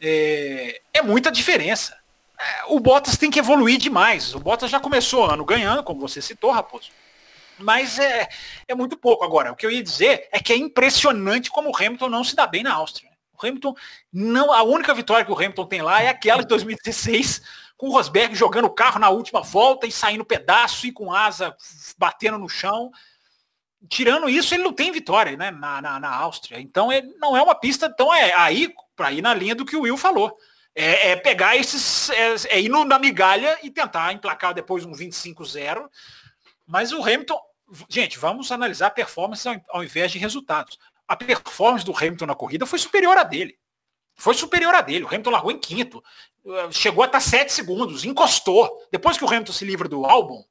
é, 0.00 0.80
é 0.94 1.02
muita 1.02 1.30
diferença. 1.30 2.05
É, 2.38 2.64
o 2.66 2.78
Bottas 2.78 3.16
tem 3.16 3.30
que 3.30 3.38
evoluir 3.38 3.78
demais. 3.78 4.34
O 4.34 4.40
Bottas 4.40 4.70
já 4.70 4.78
começou 4.78 5.24
ano 5.24 5.44
ganhando, 5.44 5.82
como 5.82 6.00
você 6.00 6.20
citou, 6.20 6.50
Raposo. 6.50 6.90
Mas 7.58 7.98
é, 7.98 8.28
é 8.68 8.74
muito 8.74 8.96
pouco. 8.96 9.24
Agora, 9.24 9.52
o 9.52 9.56
que 9.56 9.64
eu 9.64 9.70
ia 9.70 9.82
dizer 9.82 10.28
é 10.30 10.38
que 10.38 10.52
é 10.52 10.56
impressionante 10.56 11.50
como 11.50 11.70
o 11.70 11.76
Hamilton 11.76 12.08
não 12.08 12.22
se 12.22 12.36
dá 12.36 12.46
bem 12.46 12.62
na 12.62 12.74
Áustria. 12.74 13.10
O 13.32 13.46
Hamilton, 13.46 13.74
não, 14.12 14.52
a 14.52 14.62
única 14.62 14.94
vitória 14.94 15.24
que 15.24 15.32
o 15.32 15.34
Hamilton 15.36 15.66
tem 15.66 15.82
lá 15.82 16.02
é 16.02 16.08
aquela 16.08 16.42
de 16.42 16.48
2016, 16.48 17.42
com 17.76 17.88
o 17.88 17.92
Rosberg 17.92 18.34
jogando 18.34 18.66
o 18.66 18.74
carro 18.74 18.98
na 18.98 19.08
última 19.08 19.42
volta 19.42 19.86
e 19.86 19.92
saindo 19.92 20.24
pedaço 20.24 20.86
e 20.86 20.92
com 20.92 21.12
asa 21.12 21.56
batendo 21.96 22.38
no 22.38 22.48
chão. 22.48 22.90
Tirando 23.88 24.28
isso, 24.28 24.54
ele 24.54 24.64
não 24.64 24.72
tem 24.72 24.90
vitória 24.92 25.36
né, 25.36 25.50
na, 25.50 25.80
na, 25.80 26.00
na 26.00 26.14
Áustria. 26.14 26.60
Então, 26.60 26.92
ele 26.92 27.14
não 27.18 27.36
é 27.36 27.42
uma 27.42 27.54
pista. 27.54 27.86
Então, 27.86 28.12
é 28.12 28.34
aí 28.34 28.74
para 28.94 29.12
ir 29.12 29.22
na 29.22 29.32
linha 29.32 29.54
do 29.54 29.64
que 29.64 29.76
o 29.76 29.82
Will 29.82 29.96
falou 29.96 30.36
é, 30.76 31.12
é 31.12 31.16
pegar 31.16 31.56
esses. 31.56 32.10
É, 32.10 32.34
é, 32.50 32.60
ir 32.60 32.68
na 32.68 32.98
migalha 32.98 33.58
e 33.62 33.70
tentar 33.70 34.12
emplacar 34.12 34.52
depois 34.52 34.84
um 34.84 34.92
25-0. 34.92 35.88
Mas 36.66 36.92
o 36.92 37.02
Hamilton. 37.02 37.40
Gente, 37.88 38.18
vamos 38.18 38.52
analisar 38.52 38.90
performance 38.90 39.48
ao, 39.48 39.56
ao 39.70 39.82
invés 39.82 40.12
de 40.12 40.18
resultados. 40.18 40.78
A 41.08 41.16
performance 41.16 41.84
do 41.84 41.96
Hamilton 41.96 42.26
na 42.26 42.34
corrida 42.34 42.66
foi 42.66 42.78
superior 42.78 43.16
a 43.16 43.24
dele. 43.24 43.58
Foi 44.14 44.34
superior 44.34 44.74
a 44.74 44.82
dele. 44.82 45.04
O 45.04 45.08
Hamilton 45.08 45.30
largou 45.30 45.50
em 45.50 45.58
quinto. 45.58 46.04
Chegou 46.70 47.02
a 47.02 47.06
estar 47.06 47.20
7 47.20 47.52
segundos, 47.52 48.04
encostou. 48.04 48.70
Depois 48.92 49.16
que 49.16 49.24
o 49.24 49.28
Hamilton 49.28 49.52
se 49.52 49.64
livra 49.64 49.88
do 49.88 50.04
álbum, 50.04 50.44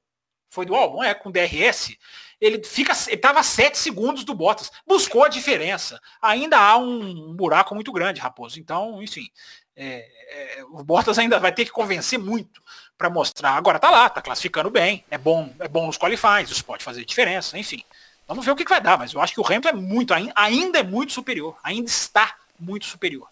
foi 0.50 0.66
do 0.66 0.76
álbum, 0.76 1.04
é, 1.04 1.14
com 1.14 1.32
DRS, 1.32 1.98
ele 2.40 2.64
fica, 2.64 2.94
ele 3.08 3.16
estava 3.16 3.40
a 3.40 3.44
7 3.44 3.78
segundos 3.78 4.24
do 4.24 4.34
Bottas. 4.34 4.72
Buscou 4.86 5.24
a 5.24 5.30
diferença. 5.30 6.00
Ainda 6.22 6.58
há 6.58 6.78
um 6.78 7.34
buraco 7.34 7.74
muito 7.74 7.92
grande, 7.92 8.20
Raposo. 8.20 8.60
Então, 8.60 9.02
enfim, 9.02 9.30
é, 9.76 10.60
é, 10.60 10.64
o 10.72 10.84
Bottas 10.84 11.20
ainda 11.20 11.40
vai 11.40 11.52
ter 11.52 11.66
que 11.66 11.72
convencer 11.72 12.18
muito 12.18 12.62
para 12.98 13.10
mostrar. 13.10 13.52
Agora 13.52 13.80
tá 13.80 13.90
lá, 13.90 14.10
tá 14.10 14.22
classificando 14.22 14.70
bem, 14.70 15.04
é 15.10 15.18
bom, 15.18 15.52
é 15.60 15.68
bom 15.68 15.88
nos 15.88 15.98
qualifies, 15.98 16.50
isso 16.50 16.64
pode 16.64 16.84
fazer 16.84 17.04
diferença, 17.06 17.58
enfim. 17.58 17.84
Vamos 18.28 18.46
ver 18.46 18.52
o 18.52 18.56
que, 18.56 18.64
que 18.64 18.72
vai 18.72 18.82
dar, 18.82 18.98
mas 18.98 19.14
eu 19.14 19.22
acho 19.22 19.34
que 19.34 19.40
o 19.40 19.46
Hamilton 19.46 19.70
é 19.70 19.74
muito, 19.74 20.14
ainda 20.36 20.80
é 20.80 20.84
muito 20.84 21.14
superior, 21.14 21.58
ainda 21.64 21.90
está 21.90 22.36
muito 22.60 22.86
superior. 22.86 23.28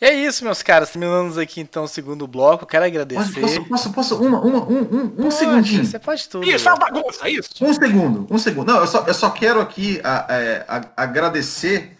E 0.00 0.04
é 0.04 0.14
isso, 0.14 0.44
meus 0.44 0.62
caras. 0.62 0.90
Terminamos 0.90 1.38
aqui 1.38 1.60
então 1.60 1.84
o 1.84 1.88
segundo 1.88 2.26
bloco. 2.26 2.66
Quero 2.66 2.84
agradecer. 2.84 3.40
Posso, 3.40 3.64
posso, 3.64 3.92
posso 3.92 4.22
uma, 4.22 4.38
uma, 4.40 4.62
um, 4.62 4.80
um, 4.80 5.26
um 5.26 5.30
segundinho? 5.30 5.86
Você 5.86 5.98
pode 5.98 6.28
tudo. 6.28 6.46
Isso, 6.46 6.68
é 6.68 6.72
uma 6.72 6.78
bagunça, 6.78 7.28
isso. 7.30 7.50
Um 7.62 7.72
segundo, 7.72 8.26
um 8.30 8.36
segundo. 8.36 8.72
Não, 8.72 8.80
eu 8.80 8.86
só, 8.86 9.04
eu 9.06 9.14
só 9.14 9.30
quero 9.30 9.58
aqui 9.58 9.98
a, 10.04 10.18
a, 10.18 10.76
a, 10.76 11.02
agradecer 11.02 11.95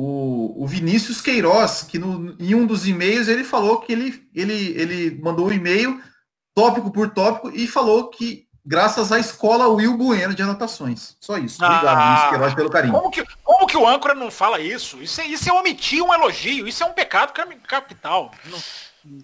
o, 0.00 0.62
o 0.62 0.64
Vinícius 0.64 1.20
Queiroz, 1.20 1.82
que 1.82 1.98
no, 1.98 2.36
em 2.38 2.54
um 2.54 2.64
dos 2.64 2.86
e-mails 2.86 3.26
ele 3.26 3.42
falou 3.42 3.80
que 3.80 3.92
ele, 3.92 4.22
ele, 4.32 4.80
ele 4.80 5.20
mandou 5.20 5.48
um 5.48 5.52
e-mail 5.52 6.00
tópico 6.54 6.92
por 6.92 7.10
tópico 7.10 7.50
e 7.50 7.66
falou 7.66 8.08
que 8.08 8.46
graças 8.64 9.10
à 9.10 9.18
escola 9.18 9.66
Will 9.66 9.96
Bueno 9.96 10.36
de 10.36 10.42
anotações. 10.42 11.16
Só 11.20 11.36
isso. 11.36 11.64
Obrigado, 11.64 11.88
ah, 11.88 12.04
Vinícius 12.04 12.28
Queiroz, 12.28 12.54
pelo 12.54 12.70
carinho. 12.70 12.94
Como 12.94 13.10
que, 13.10 13.24
como 13.42 13.66
que 13.66 13.76
o 13.76 13.88
âncora 13.88 14.14
não 14.14 14.30
fala 14.30 14.60
isso? 14.60 15.02
Isso 15.02 15.20
é, 15.20 15.26
isso 15.26 15.50
é 15.50 15.52
omitir 15.52 16.00
um 16.00 16.14
elogio, 16.14 16.68
isso 16.68 16.84
é 16.84 16.86
um 16.86 16.92
pecado 16.92 17.32
capital. 17.66 18.30
Não, 18.44 18.58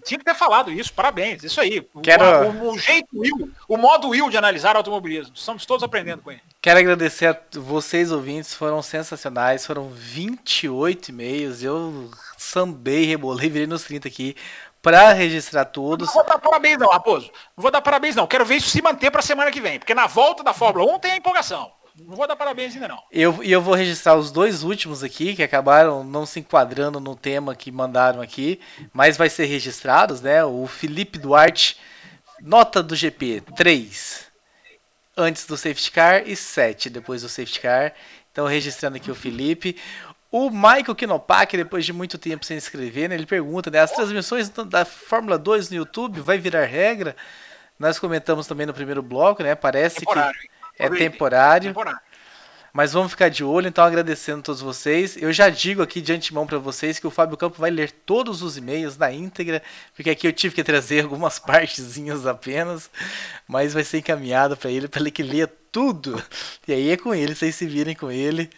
tinha 0.03 0.17
que 0.17 0.25
ter 0.25 0.35
falado 0.35 0.73
isso, 0.73 0.91
parabéns, 0.91 1.41
isso 1.41 1.61
aí. 1.61 1.87
Quero... 2.03 2.25
O, 2.25 2.49
o, 2.49 2.73
o, 2.73 2.77
jeito 2.77 3.07
Will, 3.13 3.49
o 3.69 3.77
modo 3.77 4.09
Will 4.09 4.29
de 4.29 4.35
analisar 4.35 4.75
automobilismo. 4.75 5.33
Estamos 5.35 5.65
todos 5.65 5.83
aprendendo 5.83 6.21
com 6.21 6.31
ele. 6.31 6.41
Quero 6.65 6.79
agradecer 6.79 7.27
a 7.27 7.37
vocês, 7.59 8.11
ouvintes, 8.11 8.55
foram 8.55 8.81
sensacionais, 8.81 9.63
foram 9.63 9.87
28 9.87 11.09
e-mails, 11.09 11.61
eu 11.61 12.09
sambei, 12.39 13.05
rebolei, 13.05 13.51
virei 13.51 13.67
nos 13.67 13.83
30 13.83 14.07
aqui 14.07 14.35
para 14.81 15.13
registrar 15.13 15.65
todos. 15.65 16.07
Não 16.07 16.15
vou 16.15 16.23
dar 16.23 16.39
parabéns 16.39 16.79
não, 16.79 16.89
Raposo. 16.89 17.29
Não 17.55 17.61
vou 17.61 17.69
dar 17.69 17.83
parabéns 17.83 18.15
não. 18.15 18.25
Quero 18.25 18.43
ver 18.43 18.55
isso 18.55 18.69
se 18.69 18.81
manter 18.81 19.11
para 19.11 19.21
semana 19.21 19.51
que 19.51 19.61
vem, 19.61 19.77
porque 19.77 19.93
na 19.93 20.07
volta 20.07 20.43
da 20.43 20.55
Fórmula 20.55 20.91
1 20.95 20.97
tem 20.97 21.11
a 21.11 21.17
empolgação. 21.17 21.71
Não 21.99 22.15
vou 22.15 22.25
dar 22.25 22.35
parabéns 22.35 22.73
ainda 22.73 22.87
não. 22.87 23.03
E 23.11 23.21
eu, 23.21 23.43
eu 23.43 23.61
vou 23.61 23.75
registrar 23.75 24.15
os 24.15 24.31
dois 24.31 24.63
últimos 24.63 25.03
aqui, 25.03 25.35
que 25.35 25.43
acabaram 25.43 26.03
não 26.03 26.25
se 26.25 26.39
enquadrando 26.39 26.99
no 26.99 27.15
tema 27.15 27.53
que 27.53 27.71
mandaram 27.71 28.21
aqui, 28.23 28.59
mas 28.91 29.17
vai 29.17 29.29
ser 29.29 29.45
registrados, 29.45 30.19
né? 30.19 30.43
O 30.43 30.65
Felipe 30.65 31.19
Duarte, 31.19 31.77
nota 32.41 32.81
do 32.81 32.95
GP 32.95 33.43
3, 33.55 34.24
antes 35.17 35.45
do 35.45 35.55
safety 35.55 35.91
car, 35.91 36.23
e 36.25 36.35
7 36.35 36.89
depois 36.89 37.21
do 37.21 37.29
safety 37.29 37.59
car. 37.59 37.93
Então, 38.31 38.45
registrando 38.45 38.97
aqui 38.97 39.09
o 39.09 39.15
Felipe. 39.15 39.77
O 40.31 40.49
Michael 40.49 40.95
Kinopak, 40.95 41.55
depois 41.55 41.85
de 41.85 41.93
muito 41.93 42.17
tempo 42.17 42.45
sem 42.45 42.57
escrever, 42.57 43.07
né, 43.07 43.15
ele 43.15 43.25
pergunta, 43.25 43.71
né, 43.71 43.79
as 43.79 43.91
transmissões 43.91 44.49
da 44.49 44.83
Fórmula 44.83 45.37
2 45.37 45.69
no 45.69 45.77
YouTube 45.77 46.19
vai 46.19 46.37
virar 46.37 46.65
regra? 46.65 47.15
Nós 47.79 47.99
comentamos 47.99 48.47
também 48.47 48.65
no 48.65 48.73
primeiro 48.73 49.01
bloco, 49.01 49.43
né? 49.43 49.53
Parece 49.53 49.99
temporário, 49.99 50.39
que 50.39 50.49
é 50.77 50.89
temporário, 50.89 51.67
temporário. 51.69 51.99
Mas 52.75 52.91
vamos 52.91 53.11
ficar 53.11 53.29
de 53.29 53.41
olho, 53.41 53.69
então 53.69 53.85
agradecendo 53.85 54.39
a 54.39 54.43
todos 54.43 54.59
vocês. 54.59 55.15
Eu 55.15 55.31
já 55.31 55.47
digo 55.47 55.81
aqui 55.81 56.01
de 56.01 56.11
antemão 56.11 56.45
para 56.45 56.57
vocês 56.57 56.99
que 56.99 57.07
o 57.07 57.09
Fábio 57.09 57.37
Campo 57.37 57.57
vai 57.57 57.71
ler 57.71 57.89
todos 57.89 58.41
os 58.41 58.57
e-mails 58.57 58.97
na 58.97 59.09
íntegra, 59.13 59.63
porque 59.95 60.09
aqui 60.09 60.27
eu 60.27 60.33
tive 60.33 60.53
que 60.53 60.61
trazer 60.61 60.99
algumas 61.05 61.39
partezinhas 61.39 62.27
apenas, 62.27 62.89
mas 63.47 63.73
vai 63.73 63.85
ser 63.85 63.99
encaminhado 63.99 64.57
para 64.57 64.69
ele, 64.69 64.89
para 64.89 64.99
ele 64.99 65.09
que 65.09 65.23
ler 65.23 65.49
tudo. 65.71 66.21
E 66.67 66.73
aí 66.73 66.89
é 66.89 66.97
com 66.97 67.15
ele, 67.15 67.33
vocês 67.33 67.55
se 67.55 67.65
virem 67.65 67.95
com 67.95 68.11
ele. 68.11 68.49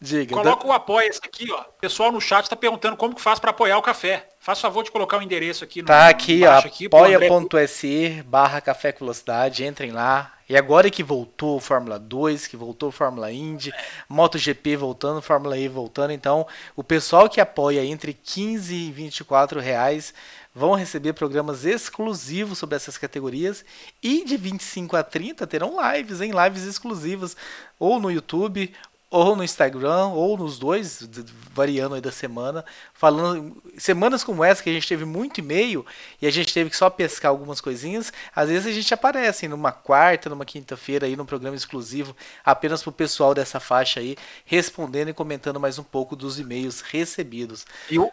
Diga. 0.00 0.36
Coloca 0.36 0.66
o 0.68 0.72
apoia 0.72 1.08
esse 1.08 1.20
aqui, 1.24 1.50
ó. 1.50 1.62
O 1.62 1.80
pessoal 1.80 2.12
no 2.12 2.20
chat 2.20 2.48
tá 2.48 2.54
perguntando 2.54 2.96
como 2.96 3.16
que 3.16 3.20
faz 3.20 3.40
para 3.40 3.50
apoiar 3.50 3.76
o 3.76 3.82
café. 3.82 4.28
Faz 4.38 4.60
favor 4.60 4.84
de 4.84 4.90
colocar 4.92 5.18
o 5.18 5.22
endereço 5.22 5.64
aqui 5.64 5.82
no 5.82 5.88
Tá 5.88 6.08
aqui, 6.08 6.42
ó. 6.46 6.58
apoia.se 6.86 8.22
barra 8.24 8.60
café 8.60 8.92
com 8.92 9.00
velocidade. 9.00 9.66
Entrem 9.66 9.90
lá. 9.90 10.32
E 10.50 10.56
agora 10.56 10.90
que 10.90 11.04
voltou 11.04 11.60
Fórmula 11.60 11.96
2, 11.96 12.48
que 12.48 12.56
voltou 12.56 12.90
Fórmula 12.90 13.30
Indy, 13.30 13.72
MotoGP 14.08 14.74
voltando, 14.74 15.22
Fórmula 15.22 15.56
E 15.56 15.68
voltando, 15.68 16.10
então 16.10 16.44
o 16.74 16.82
pessoal 16.82 17.28
que 17.28 17.40
apoia 17.40 17.84
entre 17.84 18.12
15 18.12 18.74
e 18.74 18.90
24 18.90 19.60
reais 19.60 20.12
vão 20.52 20.74
receber 20.74 21.12
programas 21.12 21.64
exclusivos 21.64 22.58
sobre 22.58 22.74
essas 22.74 22.98
categorias 22.98 23.64
e 24.02 24.24
de 24.24 24.36
25 24.36 24.96
a 24.96 25.04
30 25.04 25.46
terão 25.46 25.76
lives, 25.94 26.20
em 26.20 26.32
lives 26.32 26.64
exclusivas 26.64 27.36
ou 27.78 28.00
no 28.00 28.10
YouTube 28.10 28.74
ou 29.10 29.34
no 29.34 29.42
Instagram, 29.42 30.06
ou 30.08 30.38
nos 30.38 30.56
dois, 30.56 31.08
variando 31.52 31.96
aí 31.96 32.00
da 32.00 32.12
semana, 32.12 32.64
falando. 32.94 33.60
Semanas 33.76 34.22
como 34.22 34.44
essa, 34.44 34.62
que 34.62 34.70
a 34.70 34.72
gente 34.72 34.86
teve 34.86 35.04
muito 35.04 35.40
e-mail 35.40 35.84
e 36.22 36.26
a 36.26 36.30
gente 36.30 36.54
teve 36.54 36.70
que 36.70 36.76
só 36.76 36.88
pescar 36.88 37.30
algumas 37.30 37.60
coisinhas, 37.60 38.12
às 38.34 38.48
vezes 38.48 38.66
a 38.66 38.72
gente 38.72 38.94
aparece 38.94 39.48
numa 39.48 39.72
quarta, 39.72 40.30
numa 40.30 40.44
quinta-feira 40.44 41.06
aí, 41.06 41.16
num 41.16 41.26
programa 41.26 41.56
exclusivo, 41.56 42.14
apenas 42.44 42.82
para 42.82 42.90
o 42.90 42.92
pessoal 42.92 43.34
dessa 43.34 43.58
faixa 43.58 43.98
aí, 43.98 44.16
respondendo 44.44 45.08
e 45.08 45.14
comentando 45.14 45.58
mais 45.58 45.78
um 45.78 45.84
pouco 45.84 46.14
dos 46.14 46.38
e-mails 46.38 46.80
recebidos. 46.80 47.66
E 47.90 47.98
o, 47.98 48.12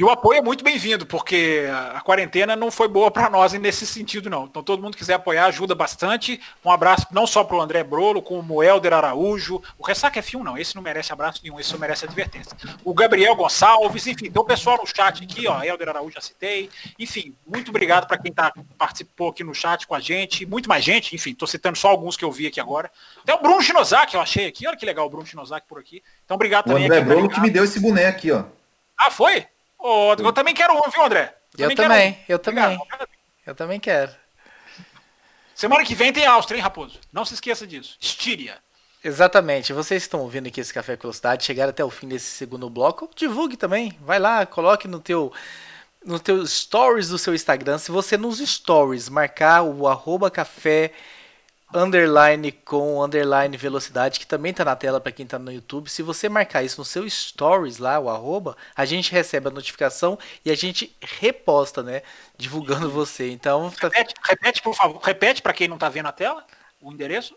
e 0.00 0.02
o 0.02 0.08
apoio 0.08 0.38
é 0.38 0.40
muito 0.40 0.64
bem-vindo, 0.64 1.04
porque 1.04 1.66
a 1.94 2.00
quarentena 2.00 2.56
não 2.56 2.70
foi 2.70 2.88
boa 2.88 3.10
para 3.10 3.28
nós 3.28 3.52
nesse 3.52 3.86
sentido, 3.86 4.30
não. 4.30 4.46
Então, 4.46 4.62
todo 4.62 4.82
mundo 4.82 4.96
quiser 4.96 5.12
apoiar, 5.12 5.44
ajuda 5.44 5.74
bastante. 5.74 6.40
Um 6.64 6.70
abraço 6.70 7.06
não 7.10 7.26
só 7.26 7.44
para 7.44 7.58
o 7.58 7.60
André 7.60 7.84
Brolo, 7.84 8.22
como 8.22 8.54
o 8.54 8.62
Helder 8.62 8.94
Araújo. 8.94 9.62
O 9.78 9.84
Ressaca 9.84 10.18
é 10.18 10.22
filme, 10.22 10.42
não. 10.42 10.56
Esse 10.56 10.74
não 10.74 10.80
merece 10.80 11.12
abraço 11.12 11.42
nenhum, 11.42 11.60
esse 11.60 11.68
só 11.68 11.76
merece 11.76 12.06
advertência. 12.06 12.56
O 12.82 12.94
Gabriel 12.94 13.36
Gonçalves, 13.36 14.06
enfim, 14.06 14.30
tem 14.30 14.40
o 14.40 14.44
pessoal 14.46 14.78
no 14.78 14.86
chat 14.86 15.22
aqui, 15.22 15.46
ó. 15.46 15.62
Helder 15.62 15.90
Araújo 15.90 16.14
já 16.14 16.22
citei. 16.22 16.70
Enfim, 16.98 17.36
muito 17.46 17.68
obrigado 17.68 18.06
para 18.06 18.16
quem 18.16 18.32
tá, 18.32 18.50
participou 18.78 19.28
aqui 19.28 19.44
no 19.44 19.54
chat 19.54 19.86
com 19.86 19.94
a 19.94 20.00
gente. 20.00 20.46
Muito 20.46 20.66
mais 20.66 20.82
gente, 20.82 21.14
enfim, 21.14 21.34
tô 21.34 21.46
citando 21.46 21.76
só 21.76 21.88
alguns 21.88 22.16
que 22.16 22.24
eu 22.24 22.32
vi 22.32 22.46
aqui 22.46 22.58
agora. 22.58 22.90
Tem 23.26 23.34
o 23.34 23.42
Bruno 23.42 23.60
Shinosaki, 23.60 24.14
eu 24.14 24.22
achei 24.22 24.46
aqui. 24.46 24.66
Olha 24.66 24.78
que 24.78 24.86
legal 24.86 25.04
o 25.04 25.10
Bruno 25.10 25.26
Shinosaki 25.26 25.68
por 25.68 25.78
aqui. 25.78 26.02
Então, 26.24 26.36
obrigado 26.36 26.68
o 26.68 26.68
também. 26.70 26.84
O 26.84 26.86
André 26.86 27.02
Brolo 27.02 27.28
que 27.28 27.38
me 27.38 27.50
deu 27.50 27.64
esse 27.64 27.78
boneco 27.78 28.16
aqui, 28.16 28.32
ó. 28.32 28.44
Ah, 28.98 29.10
foi? 29.10 29.46
Oh, 29.82 30.14
eu 30.18 30.32
também 30.32 30.54
quero 30.54 30.74
um, 30.74 30.90
viu, 30.90 31.04
André? 31.04 31.34
Eu, 31.56 31.70
eu 31.70 31.76
também, 31.76 32.12
um. 32.12 32.16
eu 32.28 32.38
também. 32.38 32.78
Eu 33.46 33.54
também 33.54 33.80
quero. 33.80 34.12
Semana 35.54 35.84
que 35.84 35.94
vem 35.94 36.12
tem 36.12 36.24
Áustria, 36.26 36.58
hein, 36.58 36.62
Raposo? 36.62 36.98
Não 37.12 37.24
se 37.24 37.34
esqueça 37.34 37.66
disso. 37.66 37.96
Estíria. 38.00 38.58
Exatamente. 39.02 39.72
Vocês 39.72 40.02
estão 40.02 40.20
ouvindo 40.20 40.46
aqui 40.46 40.60
esse 40.60 40.72
Café 40.72 40.96
com 40.96 41.02
Velocidade, 41.02 41.44
chegaram 41.44 41.70
até 41.70 41.84
o 41.84 41.90
fim 41.90 42.08
desse 42.08 42.26
segundo 42.26 42.68
bloco, 42.68 43.10
divulgue 43.16 43.56
também. 43.56 43.96
Vai 44.00 44.18
lá, 44.18 44.44
coloque 44.46 44.86
no 44.86 45.00
teu 45.00 45.32
no 46.04 46.18
teu 46.18 46.46
stories 46.46 47.08
do 47.08 47.18
seu 47.18 47.34
Instagram. 47.34 47.78
Se 47.78 47.90
você 47.90 48.16
nos 48.16 48.38
stories 48.38 49.08
marcar 49.08 49.62
o 49.62 49.86
arroba 49.86 50.30
café 50.30 50.92
underline 51.72 52.52
com 52.52 53.02
underline 53.02 53.56
velocidade, 53.56 54.18
que 54.18 54.26
também 54.26 54.50
está 54.50 54.64
na 54.64 54.76
tela 54.76 55.00
para 55.00 55.12
quem 55.12 55.24
está 55.24 55.38
no 55.38 55.52
YouTube. 55.52 55.90
Se 55.90 56.02
você 56.02 56.28
marcar 56.28 56.62
isso 56.62 56.80
no 56.80 56.84
seu 56.84 57.08
stories 57.08 57.78
lá, 57.78 57.98
o 57.98 58.08
arroba, 58.08 58.56
a 58.74 58.84
gente 58.84 59.12
recebe 59.12 59.48
a 59.48 59.50
notificação 59.50 60.18
e 60.44 60.50
a 60.50 60.54
gente 60.54 60.94
reposta, 61.00 61.82
né? 61.82 62.02
Divulgando 62.36 62.90
você. 62.90 63.30
Então. 63.30 63.70
Tá... 63.70 63.88
Repete, 63.88 64.14
repete, 64.22 64.62
por 64.62 64.74
favor. 64.74 65.00
Repete 65.02 65.42
para 65.42 65.52
quem 65.52 65.68
não 65.68 65.76
está 65.76 65.88
vendo 65.88 66.06
a 66.06 66.12
tela 66.12 66.44
o 66.80 66.92
endereço. 66.92 67.34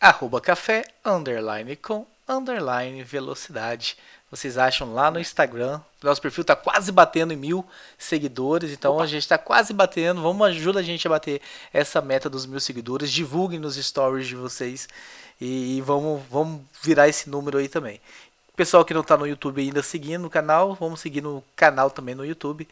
Arroba 0.00 0.40
café 0.40 0.84
underline 1.04 1.76
com 1.76 2.06
underline 2.28 3.02
velocidade 3.02 3.96
vocês 4.30 4.56
acham 4.56 4.94
lá 4.94 5.10
no 5.10 5.18
Instagram. 5.18 5.80
Nosso 6.02 6.22
perfil 6.22 6.42
está 6.42 6.54
quase 6.54 6.92
batendo 6.92 7.32
em 7.32 7.36
mil 7.36 7.66
seguidores, 7.98 8.70
então 8.70 8.94
Opa. 8.94 9.04
a 9.04 9.06
gente 9.06 9.22
está 9.22 9.36
quase 9.36 9.72
batendo. 9.72 10.22
Vamos 10.22 10.46
ajudar 10.48 10.80
a 10.80 10.82
gente 10.82 11.06
a 11.06 11.10
bater 11.10 11.40
essa 11.72 12.00
meta 12.00 12.30
dos 12.30 12.46
mil 12.46 12.60
seguidores. 12.60 13.10
Divulguem 13.10 13.58
nos 13.58 13.74
stories 13.74 14.28
de 14.28 14.36
vocês 14.36 14.88
e, 15.40 15.78
e 15.78 15.80
vamos, 15.80 16.22
vamos 16.30 16.62
virar 16.80 17.08
esse 17.08 17.28
número 17.28 17.58
aí 17.58 17.68
também. 17.68 18.00
Pessoal 18.54 18.84
que 18.84 18.94
não 18.94 19.00
está 19.00 19.16
no 19.16 19.26
YouTube 19.26 19.60
ainda 19.60 19.82
seguindo 19.82 20.26
o 20.26 20.30
canal, 20.30 20.74
vamos 20.74 21.00
seguir 21.00 21.22
no 21.22 21.42
canal 21.56 21.90
também 21.90 22.14
no 22.14 22.24
YouTube 22.24 22.68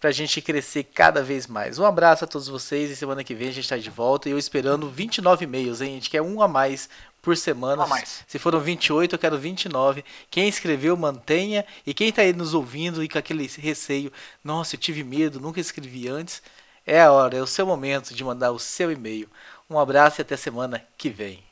para 0.00 0.10
a 0.10 0.12
gente 0.12 0.40
crescer 0.40 0.84
cada 0.84 1.22
vez 1.22 1.46
mais. 1.46 1.78
Um 1.78 1.84
abraço 1.84 2.24
a 2.24 2.26
todos 2.26 2.48
vocês 2.48 2.90
e 2.90 2.96
semana 2.96 3.24
que 3.24 3.34
vem 3.34 3.48
a 3.48 3.52
gente 3.52 3.64
está 3.64 3.76
de 3.76 3.90
volta 3.90 4.28
e 4.28 4.32
eu 4.32 4.38
esperando 4.38 4.88
29 4.88 5.44
e-mails, 5.44 5.80
hein? 5.80 5.90
A 5.90 5.94
gente 5.94 6.10
quer 6.10 6.22
um 6.22 6.40
a 6.40 6.46
mais 6.46 6.88
por 7.20 7.36
semana. 7.36 7.86
Se 8.26 8.38
foram 8.38 8.60
28, 8.60 9.14
eu 9.14 9.18
quero 9.18 9.38
29. 9.38 10.04
Quem 10.30 10.48
escreveu, 10.48 10.96
mantenha. 10.96 11.64
E 11.86 11.92
quem 11.92 12.08
está 12.08 12.22
aí 12.22 12.32
nos 12.32 12.54
ouvindo 12.54 13.02
e 13.02 13.08
com 13.08 13.18
aquele 13.18 13.46
receio, 13.58 14.12
nossa, 14.42 14.74
eu 14.74 14.80
tive 14.80 15.04
medo, 15.04 15.40
nunca 15.40 15.60
escrevi 15.60 16.08
antes. 16.08 16.42
É 16.86 17.02
a 17.02 17.12
hora, 17.12 17.36
é 17.36 17.42
o 17.42 17.46
seu 17.46 17.66
momento 17.66 18.14
de 18.14 18.24
mandar 18.24 18.50
o 18.50 18.58
seu 18.58 18.90
e-mail. 18.90 19.28
Um 19.68 19.78
abraço 19.78 20.20
e 20.20 20.22
até 20.22 20.36
semana 20.36 20.82
que 20.96 21.10
vem. 21.10 21.42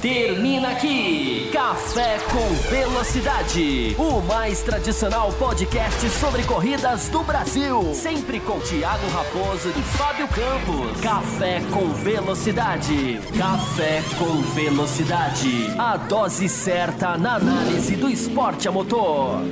Termina 0.00 0.70
aqui 0.70 1.50
Café 1.52 2.18
com 2.30 2.70
Velocidade, 2.70 3.94
o 3.98 4.22
mais 4.22 4.62
tradicional 4.62 5.30
podcast 5.34 6.08
sobre 6.08 6.42
corridas 6.44 7.10
do 7.10 7.22
Brasil. 7.22 7.92
Sempre 7.92 8.40
com 8.40 8.58
Thiago 8.60 9.06
Raposo 9.08 9.68
e 9.68 9.82
Fábio 9.82 10.26
Campos. 10.28 10.98
Café 11.02 11.60
com 11.70 11.92
Velocidade. 11.92 13.20
Café 13.36 14.02
com 14.18 14.40
Velocidade. 14.54 15.66
A 15.78 15.98
dose 15.98 16.48
certa 16.48 17.18
na 17.18 17.34
análise 17.34 17.94
do 17.94 18.08
esporte 18.08 18.66
a 18.66 18.72
motor. 18.72 19.42